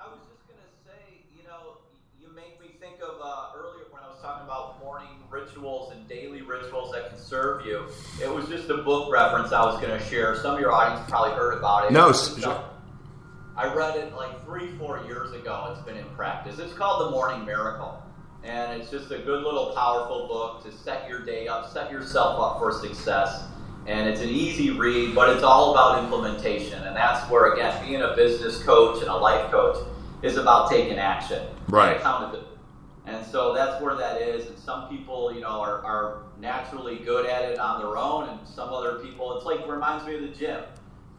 I 0.00 0.06
was 0.08 0.20
just 0.20 0.48
gonna 0.48 0.62
say, 0.86 1.20
you 1.36 1.46
know, 1.46 1.76
you 2.18 2.34
make 2.34 2.58
me 2.60 2.76
think 2.80 3.02
of 3.02 3.20
uh, 3.22 3.48
earlier 3.54 3.84
when 3.90 4.02
I 4.02 4.08
was 4.08 4.18
talking 4.22 4.44
about 4.46 4.82
morning 4.82 5.08
rituals 5.28 5.92
and 5.92 6.08
daily 6.08 6.40
rituals 6.40 6.92
that 6.92 7.10
can 7.10 7.18
serve 7.18 7.66
you. 7.66 7.84
It 8.22 8.32
was 8.32 8.48
just 8.48 8.70
a 8.70 8.78
book 8.78 9.12
reference 9.12 9.52
I 9.52 9.62
was 9.64 9.78
gonna 9.80 10.02
share. 10.04 10.36
Some 10.36 10.54
of 10.54 10.60
your 10.60 10.72
audience 10.72 11.08
probably 11.10 11.32
heard 11.32 11.58
about 11.58 11.86
it. 11.86 11.92
No, 11.92 12.12
I 13.56 13.72
read 13.72 13.96
it 13.96 14.12
like 14.14 14.44
three, 14.44 14.76
four 14.78 15.04
years 15.06 15.32
ago. 15.32 15.68
It's 15.70 15.80
been 15.86 15.96
in 15.96 16.06
practice. 16.16 16.58
It's 16.58 16.72
called 16.72 17.06
The 17.06 17.10
Morning 17.12 17.46
Miracle. 17.46 18.02
And 18.42 18.80
it's 18.80 18.90
just 18.90 19.12
a 19.12 19.18
good 19.18 19.44
little 19.44 19.72
powerful 19.76 20.26
book 20.26 20.64
to 20.64 20.76
set 20.76 21.08
your 21.08 21.24
day 21.24 21.46
up, 21.46 21.72
set 21.72 21.90
yourself 21.90 22.40
up 22.40 22.58
for 22.58 22.72
success. 22.72 23.44
And 23.86 24.08
it's 24.08 24.20
an 24.20 24.28
easy 24.28 24.70
read, 24.70 25.14
but 25.14 25.30
it's 25.30 25.44
all 25.44 25.72
about 25.72 26.02
implementation. 26.02 26.82
And 26.82 26.96
that's 26.96 27.30
where, 27.30 27.52
again, 27.52 27.86
being 27.86 28.02
a 28.02 28.16
business 28.16 28.60
coach 28.62 29.00
and 29.00 29.08
a 29.08 29.14
life 29.14 29.50
coach 29.52 29.76
is 30.22 30.36
about 30.36 30.68
taking 30.70 30.98
action. 30.98 31.46
Right. 31.68 31.96
Accountability. 31.96 32.48
And 33.06 33.24
so 33.24 33.54
that's 33.54 33.80
where 33.80 33.94
that 33.94 34.20
is. 34.20 34.46
And 34.48 34.58
some 34.58 34.88
people, 34.88 35.32
you 35.32 35.42
know, 35.42 35.60
are, 35.60 35.84
are 35.84 36.22
naturally 36.40 36.96
good 36.96 37.26
at 37.26 37.44
it 37.44 37.58
on 37.58 37.80
their 37.80 37.96
own, 37.96 38.28
and 38.30 38.40
some 38.48 38.70
other 38.70 38.98
people, 38.98 39.36
it's 39.36 39.46
like 39.46 39.66
reminds 39.68 40.06
me 40.06 40.16
of 40.16 40.22
the 40.22 40.28
gym. 40.28 40.62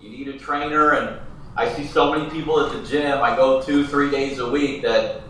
You 0.01 0.09
need 0.09 0.27
a 0.27 0.37
trainer, 0.37 0.93
and 0.93 1.19
I 1.57 1.73
see 1.73 1.85
so 1.87 2.11
many 2.11 2.29
people 2.29 2.59
at 2.59 2.71
the 2.73 2.87
gym. 2.87 3.21
I 3.21 3.35
go 3.35 3.61
two, 3.61 3.87
three 3.87 4.11
days 4.11 4.39
a 4.39 4.49
week 4.49 4.81
that 4.81 5.21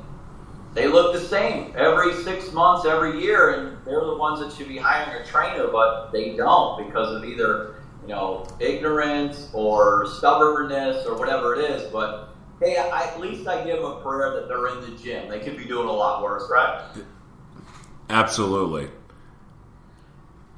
they 0.73 0.88
look 0.88 1.13
the 1.13 1.19
same 1.19 1.73
every 1.78 2.13
six 2.23 2.51
months, 2.51 2.86
every 2.86 3.21
year, 3.21 3.51
and 3.51 3.78
they're 3.86 4.03
the 4.03 4.17
ones 4.17 4.39
that 4.39 4.51
should 4.51 4.67
be 4.67 4.78
hiring 4.78 5.21
a 5.21 5.26
trainer, 5.26 5.67
but 5.67 6.11
they 6.11 6.36
don't 6.36 6.86
because 6.86 7.15
of 7.15 7.23
either 7.23 7.76
you 8.01 8.09
know 8.09 8.47
ignorance 8.59 9.49
or 9.53 10.07
stubbornness 10.17 11.05
or 11.05 11.17
whatever 11.17 11.55
it 11.55 11.69
is. 11.69 11.91
But 11.91 12.36
hey, 12.59 12.78
I, 12.78 13.05
at 13.05 13.19
least 13.19 13.47
I 13.47 13.63
give 13.63 13.78
them 13.78 13.86
a 13.86 14.01
prayer 14.01 14.34
that 14.34 14.47
they're 14.47 14.67
in 14.69 14.82
the 14.82 14.97
gym. 15.01 15.30
They 15.30 15.39
could 15.39 15.57
be 15.57 15.65
doing 15.65 15.88
a 15.88 15.93
lot 15.93 16.23
worse, 16.23 16.49
right? 16.51 16.89
Absolutely. 18.09 18.89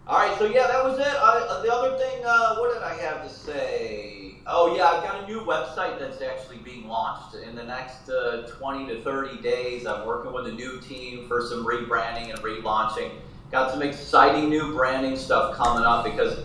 All 0.08 0.18
right, 0.18 0.38
so 0.40 0.46
yeah, 0.46 0.68
that 0.68 0.84
was 0.86 0.98
it. 1.00 1.06
I, 1.06 1.62
the 1.66 1.74
other 1.74 1.98
thing, 1.98 2.24
uh, 2.26 2.56
what 2.56 2.74
did 2.74 2.82
I 2.82 2.94
have 2.94 3.24
to 3.24 3.30
say? 3.30 4.17
Oh 4.50 4.74
yeah, 4.74 4.86
I've 4.86 5.04
got 5.04 5.24
a 5.24 5.28
new 5.28 5.42
website 5.42 6.00
that's 6.00 6.22
actually 6.22 6.60
being 6.60 6.88
launched 6.88 7.36
in 7.36 7.54
the 7.54 7.64
next 7.64 8.10
uh, 8.10 8.48
20 8.48 8.88
to 8.88 9.02
30 9.02 9.42
days. 9.42 9.86
I'm 9.86 10.08
working 10.08 10.32
with 10.32 10.48
a 10.48 10.54
new 10.54 10.80
team 10.80 11.28
for 11.28 11.42
some 11.42 11.66
rebranding 11.66 12.30
and 12.30 12.40
relaunching. 12.40 13.12
Got 13.52 13.72
some 13.72 13.82
exciting 13.82 14.50
new 14.50 14.74
branding 14.74 15.18
stuff 15.18 15.58
coming 15.58 15.84
up 15.84 16.06
because 16.06 16.40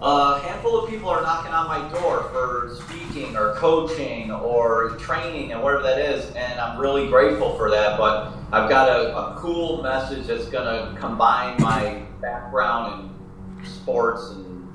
a 0.00 0.38
handful 0.42 0.84
of 0.84 0.88
people 0.88 1.08
are 1.08 1.20
knocking 1.20 1.50
on 1.50 1.66
my 1.66 1.88
door 1.98 2.22
for 2.30 2.78
speaking 2.86 3.36
or 3.36 3.54
coaching 3.56 4.30
or 4.30 4.90
training 5.00 5.50
and 5.50 5.60
whatever 5.60 5.82
that 5.82 5.98
is, 5.98 6.32
and 6.36 6.60
I'm 6.60 6.78
really 6.78 7.08
grateful 7.08 7.56
for 7.56 7.68
that. 7.68 7.98
But 7.98 8.32
I've 8.52 8.70
got 8.70 8.88
a, 8.88 9.16
a 9.16 9.36
cool 9.36 9.82
message 9.82 10.28
that's 10.28 10.46
going 10.46 10.66
to 10.66 11.00
combine 11.00 11.60
my 11.60 12.00
background 12.20 13.10
in 13.58 13.66
sports 13.66 14.30
and 14.30 14.72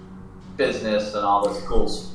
business 0.57 1.13
and 1.13 1.23
all 1.23 1.47
this 1.47 1.63
cool 1.65 1.87
stuff. 1.87 2.12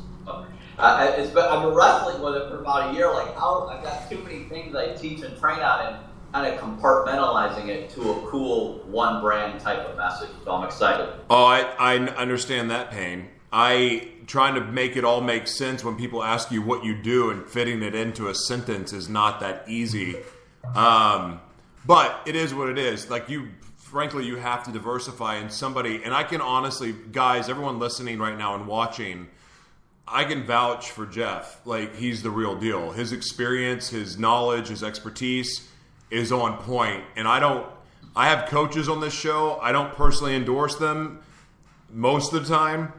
I've 0.79 1.35
been 1.35 1.75
wrestling 1.75 2.23
with 2.23 2.37
it 2.37 2.49
for 2.49 2.61
about 2.61 2.91
a 2.91 2.97
year. 2.97 3.13
Like, 3.13 3.35
how 3.35 3.67
I've 3.69 3.83
got 3.83 4.09
too 4.09 4.19
many 4.23 4.45
things 4.45 4.75
I 4.75 4.95
teach 4.95 5.23
and 5.23 5.39
train 5.39 5.59
on, 5.59 5.87
and 5.87 6.05
kind 6.33 6.53
of 6.53 6.61
compartmentalizing 6.61 7.69
it 7.69 7.91
to 7.91 8.11
a 8.11 8.27
cool 8.29 8.79
one 8.87 9.21
brand 9.21 9.61
type 9.61 9.79
of 9.81 9.97
message. 9.97 10.31
So 10.45 10.53
I'm 10.53 10.65
excited. 10.65 11.09
Oh, 11.31 11.45
I, 11.45 11.61
I 11.79 11.97
understand 11.97 12.71
that 12.71 12.91
pain. 12.91 13.29
I 13.51 14.09
trying 14.27 14.55
to 14.55 14.61
make 14.61 14.97
it 14.97 15.05
all 15.05 15.23
make 15.23 15.49
sense 15.49 15.83
when 15.83 15.97
people 15.97 16.23
ask 16.23 16.51
you 16.51 16.61
what 16.61 16.85
you 16.85 16.95
do 16.95 17.31
and 17.31 17.49
fitting 17.49 17.83
it 17.83 17.95
into 17.95 18.29
a 18.29 18.35
sentence 18.35 18.93
is 18.93 19.09
not 19.09 19.41
that 19.41 19.65
easy. 19.67 20.17
Um, 20.75 21.41
but 21.87 22.21
it 22.27 22.37
is 22.37 22.53
what 22.53 22.69
it 22.69 22.77
is. 22.77 23.09
Like 23.09 23.31
you, 23.31 23.49
frankly, 23.77 24.27
you 24.27 24.37
have 24.37 24.65
to 24.65 24.73
diversify 24.73 25.37
And 25.37 25.51
somebody. 25.51 26.03
And 26.05 26.13
I 26.13 26.25
can 26.25 26.43
honestly, 26.43 26.95
guys, 27.11 27.49
everyone 27.49 27.79
listening 27.79 28.19
right 28.19 28.37
now 28.37 28.55
and 28.55 28.67
watching, 28.67 29.29
I 30.11 30.25
can 30.25 30.45
vouch 30.45 30.91
for 30.91 31.07
Jeff. 31.07 31.61
Like 31.65 31.97
he's 31.97 32.23
the 32.23 32.31
real 32.31 32.57
deal. 32.57 32.93
His 32.93 33.13
experience, 33.13 33.89
his 33.89 34.19
knowledge, 34.19 34.69
his 34.69 34.83
expertise 34.83 35.69
is 36.11 36.33
on 36.33 36.59
point. 36.59 37.05
And 37.17 37.29
I 37.29 37.41
don't. 37.41 37.67
I 38.17 38.29
have 38.29 38.49
coaches 38.49 38.89
on 38.89 39.01
this 39.01 39.15
show. 39.15 39.59
I 39.63 39.71
don't 39.71 39.95
personally 39.95 40.35
endorse 40.35 40.75
them 40.77 41.21
most 41.93 42.33
of 42.33 42.47
the 42.47 42.55
time. 42.55 42.93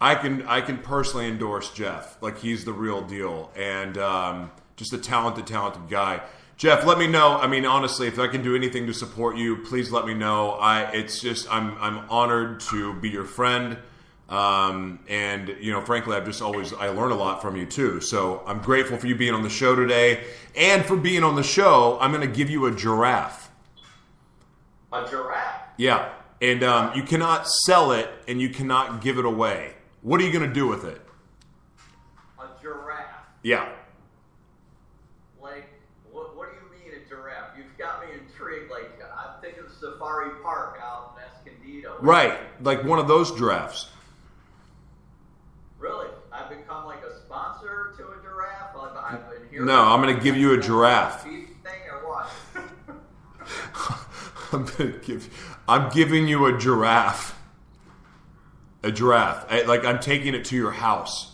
I 0.00 0.14
can 0.14 0.46
I 0.46 0.60
can 0.60 0.78
personally 0.78 1.26
endorse 1.26 1.72
Jeff. 1.72 2.20
Like 2.22 2.38
he's 2.38 2.64
the 2.64 2.72
real 2.72 3.02
deal 3.02 3.50
and 3.56 3.98
um, 3.98 4.50
just 4.76 4.92
a 4.92 4.98
talented, 4.98 5.46
talented 5.46 5.88
guy. 5.88 6.20
Jeff, 6.56 6.84
let 6.84 6.98
me 6.98 7.06
know. 7.06 7.38
I 7.38 7.46
mean, 7.46 7.64
honestly, 7.64 8.08
if 8.08 8.18
I 8.18 8.26
can 8.26 8.42
do 8.42 8.56
anything 8.56 8.86
to 8.88 8.92
support 8.92 9.36
you, 9.36 9.58
please 9.58 9.92
let 9.92 10.06
me 10.06 10.14
know. 10.14 10.50
I 10.52 10.90
it's 10.92 11.20
just 11.20 11.52
I'm 11.52 11.76
I'm 11.80 11.98
honored 12.10 12.60
to 12.70 12.94
be 12.94 13.08
your 13.08 13.24
friend. 13.24 13.78
Um, 14.28 15.00
and 15.08 15.56
you 15.60 15.72
know, 15.72 15.80
frankly, 15.80 16.14
I've 16.14 16.26
just 16.26 16.42
always 16.42 16.72
I 16.74 16.88
learn 16.90 17.12
a 17.12 17.14
lot 17.16 17.40
from 17.40 17.56
you 17.56 17.64
too. 17.64 18.00
So 18.00 18.42
I'm 18.46 18.60
grateful 18.60 18.98
for 18.98 19.06
you 19.06 19.14
being 19.16 19.32
on 19.34 19.42
the 19.42 19.48
show 19.50 19.74
today, 19.74 20.24
and 20.54 20.84
for 20.84 20.96
being 20.96 21.24
on 21.24 21.34
the 21.34 21.42
show. 21.42 21.96
I'm 22.00 22.12
going 22.12 22.28
to 22.28 22.36
give 22.36 22.50
you 22.50 22.66
a 22.66 22.70
giraffe. 22.74 23.50
A 24.92 25.08
giraffe. 25.08 25.62
Yeah, 25.78 26.10
and 26.42 26.62
um, 26.62 26.94
you 26.94 27.02
cannot 27.04 27.48
sell 27.48 27.92
it, 27.92 28.10
and 28.26 28.40
you 28.40 28.50
cannot 28.50 29.00
give 29.00 29.18
it 29.18 29.24
away. 29.24 29.74
What 30.02 30.20
are 30.20 30.24
you 30.24 30.32
going 30.32 30.46
to 30.46 30.54
do 30.54 30.66
with 30.66 30.84
it? 30.84 31.00
A 32.38 32.46
giraffe. 32.60 33.04
Yeah, 33.42 33.68
Like, 35.40 35.68
what, 36.12 36.36
what 36.36 36.48
do 36.50 36.56
you 36.56 36.70
mean 36.92 37.00
a 37.00 37.08
giraffe? 37.08 37.56
You've 37.56 37.76
got 37.78 38.00
me 38.02 38.08
intrigued. 38.12 38.70
Like 38.70 38.90
I'm 39.02 39.40
thinking 39.40 39.64
Safari 39.80 40.30
Park 40.42 40.78
out 40.82 41.16
in 41.16 41.52
Escondido. 41.52 41.96
Right, 42.00 42.38
like 42.62 42.84
one 42.84 42.98
of 42.98 43.08
those 43.08 43.32
giraffes. 43.32 43.88
Really? 45.78 46.08
I've 46.32 46.48
become 46.50 46.86
like 46.86 47.02
a 47.04 47.16
sponsor 47.24 47.94
to 47.98 48.04
a 48.08 48.22
giraffe. 48.22 48.76
I've, 48.76 48.96
I've 48.96 49.30
been 49.30 49.42
here. 49.42 49.47
No, 49.58 49.82
I'm 49.82 50.00
gonna 50.00 50.18
give 50.20 50.36
you 50.36 50.52
a 50.54 50.58
giraffe. 50.60 51.24
Beef 51.24 51.48
thing 51.64 51.72
or 51.90 52.08
what? 52.08 52.30
I'm 54.52 54.64
gonna 54.64 54.98
give. 54.98 55.28
I'm 55.68 55.90
giving 55.90 56.28
you 56.28 56.46
a 56.46 56.56
giraffe. 56.58 57.34
A 58.82 58.90
giraffe. 58.92 59.46
I- 59.50 59.62
like 59.62 59.84
I'm 59.84 59.98
taking 59.98 60.34
it 60.34 60.44
to 60.46 60.56
your 60.56 60.70
house. 60.70 61.32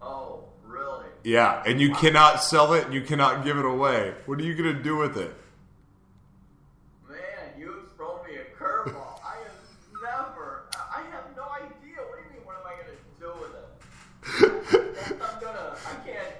oh, 0.00 0.44
really? 0.66 1.06
Yeah, 1.24 1.62
and 1.66 1.80
you 1.80 1.92
cannot 1.94 2.42
sell 2.42 2.72
it. 2.72 2.84
and 2.86 2.94
You 2.94 3.02
cannot 3.02 3.44
give 3.44 3.58
it 3.58 3.64
away. 3.64 4.14
What 4.26 4.38
are 4.40 4.42
you 4.44 4.54
gonna 4.54 4.82
do 4.82 4.96
with 4.96 5.16
it? 5.18 5.34
Man, 7.08 7.18
you've 7.58 7.92
thrown 7.96 8.24
me 8.26 8.36
a 8.36 8.44
curveball. 8.58 9.20
I 9.24 9.36
have 9.44 9.52
never. 10.02 10.64
I 10.74 11.00
I 11.00 11.02
have 11.14 11.24
no 11.36 11.44
idea. 11.52 11.98
What 12.08 12.18
do 12.18 12.24
you 12.24 12.30
mean? 12.32 12.44
What 12.46 12.56
am 12.56 12.66
I 12.66 12.74
gonna 12.80 12.96
do 13.20 13.32
with 13.42 13.54
it? 13.54 13.68
I'm 15.22 15.40
gonna. 15.40 15.76
I 15.86 15.94
can't. 16.06 16.34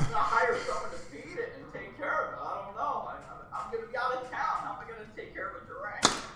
I'm 0.00 0.06
gonna 0.06 0.16
hire 0.18 0.56
someone 0.66 0.90
to 0.90 0.96
feed 0.96 1.38
it 1.38 1.52
and 1.56 1.72
take 1.72 1.96
care 1.98 2.26
of 2.26 2.32
it. 2.32 2.38
I 2.40 2.64
don't 2.64 2.74
know. 2.76 3.08
I, 3.08 3.14
I'm, 3.14 3.40
I'm 3.54 3.72
gonna 3.72 3.86
be 3.86 3.96
out 3.96 4.12
of 4.14 4.30
town. 4.30 4.56
How 4.64 4.72
am 4.72 4.78
I 4.80 4.90
gonna 4.90 5.08
take 5.16 5.32
care 5.34 5.48
of 5.50 5.62
a 5.62 5.66
giraffe? 5.66 6.28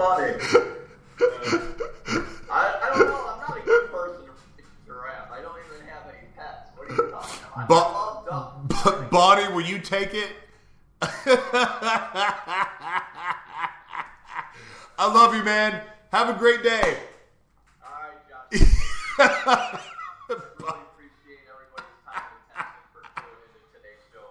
So 0.00 0.06
funny. 0.16 0.32
Uh, 0.32 0.36
I, 2.50 2.52
I 2.82 2.88
don't 2.88 3.06
know. 3.06 3.20
I'm 3.28 3.38
not 3.40 3.58
a 3.58 3.60
good 3.60 3.90
person 3.90 4.24
to 4.24 4.30
giraffe. 4.86 5.30
I 5.30 5.42
don't 5.42 5.58
even 5.74 5.86
have 5.88 6.04
any 6.08 6.26
pets. 6.34 6.70
What 6.74 6.88
are 6.88 6.92
you 7.04 7.10
talking 7.10 7.44
about? 7.52 7.68
But- 7.68 7.76
I 7.76 7.78
love 7.92 8.24
dogs. 8.26 8.74
But 8.82 9.10
Bonnie, 9.10 9.48
will 9.52 9.60
you 9.60 9.78
take 9.78 10.14
it? 10.14 10.30
I 11.02 11.08
love 15.00 15.34
you, 15.34 15.42
man. 15.42 15.82
Have 16.12 16.30
a 16.34 16.38
great 16.38 16.62
day. 16.62 16.96
All 17.84 17.92
right, 17.92 18.16
Josh. 18.26 18.52
really 19.18 19.28
appreciate 20.80 21.44
everybody's 21.44 22.00
time 22.08 22.24
and 22.32 22.40
attention 22.48 22.88
for 22.92 23.02
tuning 23.20 23.52
into 23.52 23.68
today's 23.76 24.00
show. 24.12 24.26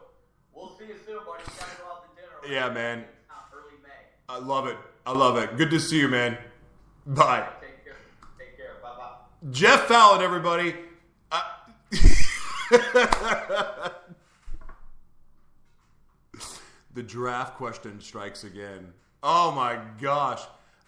We'll 0.56 0.72
see 0.80 0.88
you 0.88 0.96
soon, 1.06 1.22
buddy. 1.26 1.44
You 1.46 1.54
gotta 1.60 1.78
go 1.78 1.86
out 1.94 2.02
to 2.06 2.10
dinner. 2.18 2.38
Yeah, 2.54 2.70
man. 2.74 2.98
be 3.00 3.04
in 3.06 3.10
town 3.30 3.44
Early 3.54 3.78
May. 3.84 4.04
I 4.30 4.38
love 4.38 4.68
it. 4.68 4.78
I 5.08 5.12
love 5.12 5.38
it. 5.38 5.58
Good 5.58 5.72
to 5.72 5.80
see 5.80 6.00
you, 6.00 6.08
man. 6.08 6.38
Bye. 7.08 7.48
Take 7.60 7.84
care. 7.84 7.96
Take 8.38 8.56
care. 8.56 8.74
Bye 8.80 8.90
bye. 8.96 9.14
Jeff 9.50 9.88
Fallon, 9.88 10.22
everybody. 10.22 10.76
Uh, 11.32 11.42
the 16.94 17.04
draft 17.04 17.56
question 17.56 18.00
strikes 18.00 18.44
again. 18.44 18.94
Oh 19.24 19.52
my 19.52 19.80
gosh. 20.00 20.44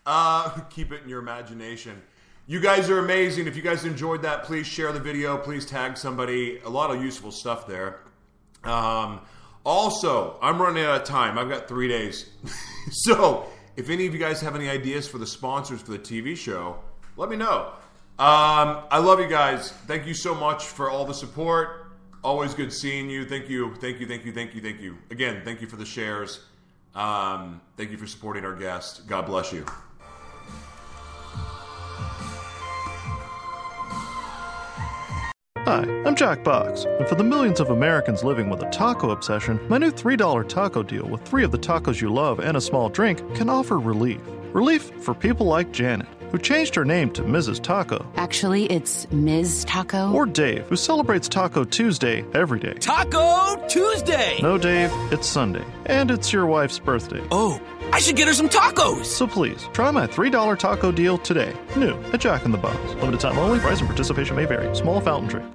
Uh, 0.06 0.50
keep 0.70 0.92
it 0.92 1.02
in 1.02 1.10
your 1.10 1.20
imagination. 1.20 2.00
You 2.46 2.60
guys 2.60 2.92
are 2.92 3.00
amazing. 3.00 3.48
If 3.48 3.56
you 3.56 3.64
guys 3.64 3.86
enjoyed 3.86 4.22
that, 4.22 4.44
please 4.44 4.68
share 4.68 4.92
the 4.92 5.00
video. 5.00 5.38
Please 5.38 5.66
tag 5.66 5.98
somebody. 5.98 6.60
A 6.60 6.70
lot 6.70 6.96
of 6.96 7.04
useful 7.04 7.32
stuff 7.32 7.66
there. 7.66 8.02
Um, 8.64 9.22
also, 9.64 10.38
I'm 10.42 10.62
running 10.62 10.84
out 10.84 11.02
of 11.02 11.08
time. 11.08 11.38
I've 11.38 11.50
got 11.50 11.68
three 11.68 11.88
days. 11.88 12.30
so, 12.92 13.46
if 13.76 13.90
any 13.90 14.08
of 14.08 14.14
you 14.14 14.20
guys 14.20 14.42
have 14.42 14.56
any 14.56 14.70
ideas 14.70 15.08
for 15.08 15.18
the 15.18 15.28
sponsors 15.28 15.82
for 15.82 15.92
the 15.92 16.00
TV 16.00 16.36
show, 16.36 16.80
let 17.18 17.30
me 17.30 17.36
know. 17.36 17.74
Um, 18.20 18.84
I 18.92 19.00
love 19.00 19.20
you 19.20 19.28
guys. 19.28 19.72
Thank 19.88 20.06
you 20.06 20.14
so 20.14 20.36
much 20.36 20.66
for 20.66 20.90
all 20.90 21.06
the 21.06 21.14
support. 21.14 21.88
Always 22.24 22.54
good 22.54 22.72
seeing 22.72 23.10
you. 23.10 23.26
Thank 23.26 23.50
you. 23.50 23.74
Thank 23.76 24.00
you. 24.00 24.08
Thank 24.08 24.26
you. 24.26 24.32
Thank 24.32 24.54
you. 24.54 24.62
Thank 24.62 24.82
you. 24.82 24.98
Again, 25.10 25.42
thank 25.44 25.62
you 25.62 25.68
for 25.68 25.76
the 25.76 25.86
shares. 25.86 26.42
Um, 26.94 27.62
thank 27.78 27.92
you 27.92 27.98
for 27.98 28.08
supporting 28.08 28.46
our 28.46 28.56
guest. 28.56 29.08
God 29.08 29.26
bless 29.26 29.52
you. 29.52 29.66
Hi, 35.66 35.84
I'm 36.06 36.16
Jack 36.16 36.44
Box, 36.44 36.86
and 36.86 37.08
for 37.08 37.16
the 37.16 37.24
millions 37.24 37.60
of 37.60 37.70
Americans 37.70 38.24
living 38.24 38.50
with 38.50 38.62
a 38.64 38.70
taco 38.72 39.12
obsession, 39.12 39.60
my 39.70 39.78
new 39.78 39.92
$3 39.92 40.48
taco 40.48 40.82
deal 40.84 41.08
with 41.08 41.22
three 41.22 41.44
of 41.44 41.52
the 41.52 41.60
tacos 41.60 42.02
you 42.02 42.12
love 42.12 42.40
and 42.40 42.58
a 42.58 42.62
small 42.62 42.90
drink 42.90 43.20
can 43.36 43.50
offer 43.50 43.80
relief. 43.80 44.20
Relief 44.54 44.92
for 45.04 45.14
people 45.14 45.46
like 45.46 45.72
Janet, 45.72 46.08
who 46.32 46.38
changed 46.38 46.76
her 46.76 46.84
name 46.86 47.10
to 47.12 47.24
Mrs. 47.24 47.62
Taco, 47.62 48.06
Actually, 48.16 48.66
it's 48.66 49.10
Ms. 49.12 49.64
Taco. 49.66 50.12
or 50.14 50.26
Dave, 50.26 50.66
who 50.68 50.76
celebrates 50.76 51.30
Taco 51.30 51.64
Tuesday 51.64 52.26
every 52.34 52.60
day. 52.60 52.74
Taco 52.74 53.66
Tuesday! 53.68 54.40
No, 54.42 54.58
Dave, 54.58 54.92
it's 55.12 55.28
Sunday, 55.28 55.64
and 55.86 56.10
it's 56.12 56.34
your 56.34 56.46
wife's 56.48 56.80
birthday. 56.80 57.22
Oh, 57.32 57.60
I 57.94 58.00
should 58.00 58.16
get 58.16 58.28
her 58.28 58.34
some 58.34 58.50
tacos! 58.50 59.06
So 59.06 59.26
please, 59.28 59.68
try 59.74 59.92
my 59.92 60.08
$3 60.08 60.58
taco 60.60 60.92
deal 60.92 61.18
today. 61.18 61.54
New 61.78 61.94
at 62.14 62.20
Jack 62.22 62.44
in 62.46 62.52
the 62.52 62.58
Box. 62.58 62.78
Limited 62.96 63.20
time 63.22 63.38
only, 63.38 63.60
price 63.60 63.80
and 63.80 63.88
participation 63.88 64.36
may 64.36 64.46
vary. 64.46 64.74
Small 64.76 65.00
fountain 65.02 65.30
drink. 65.30 65.50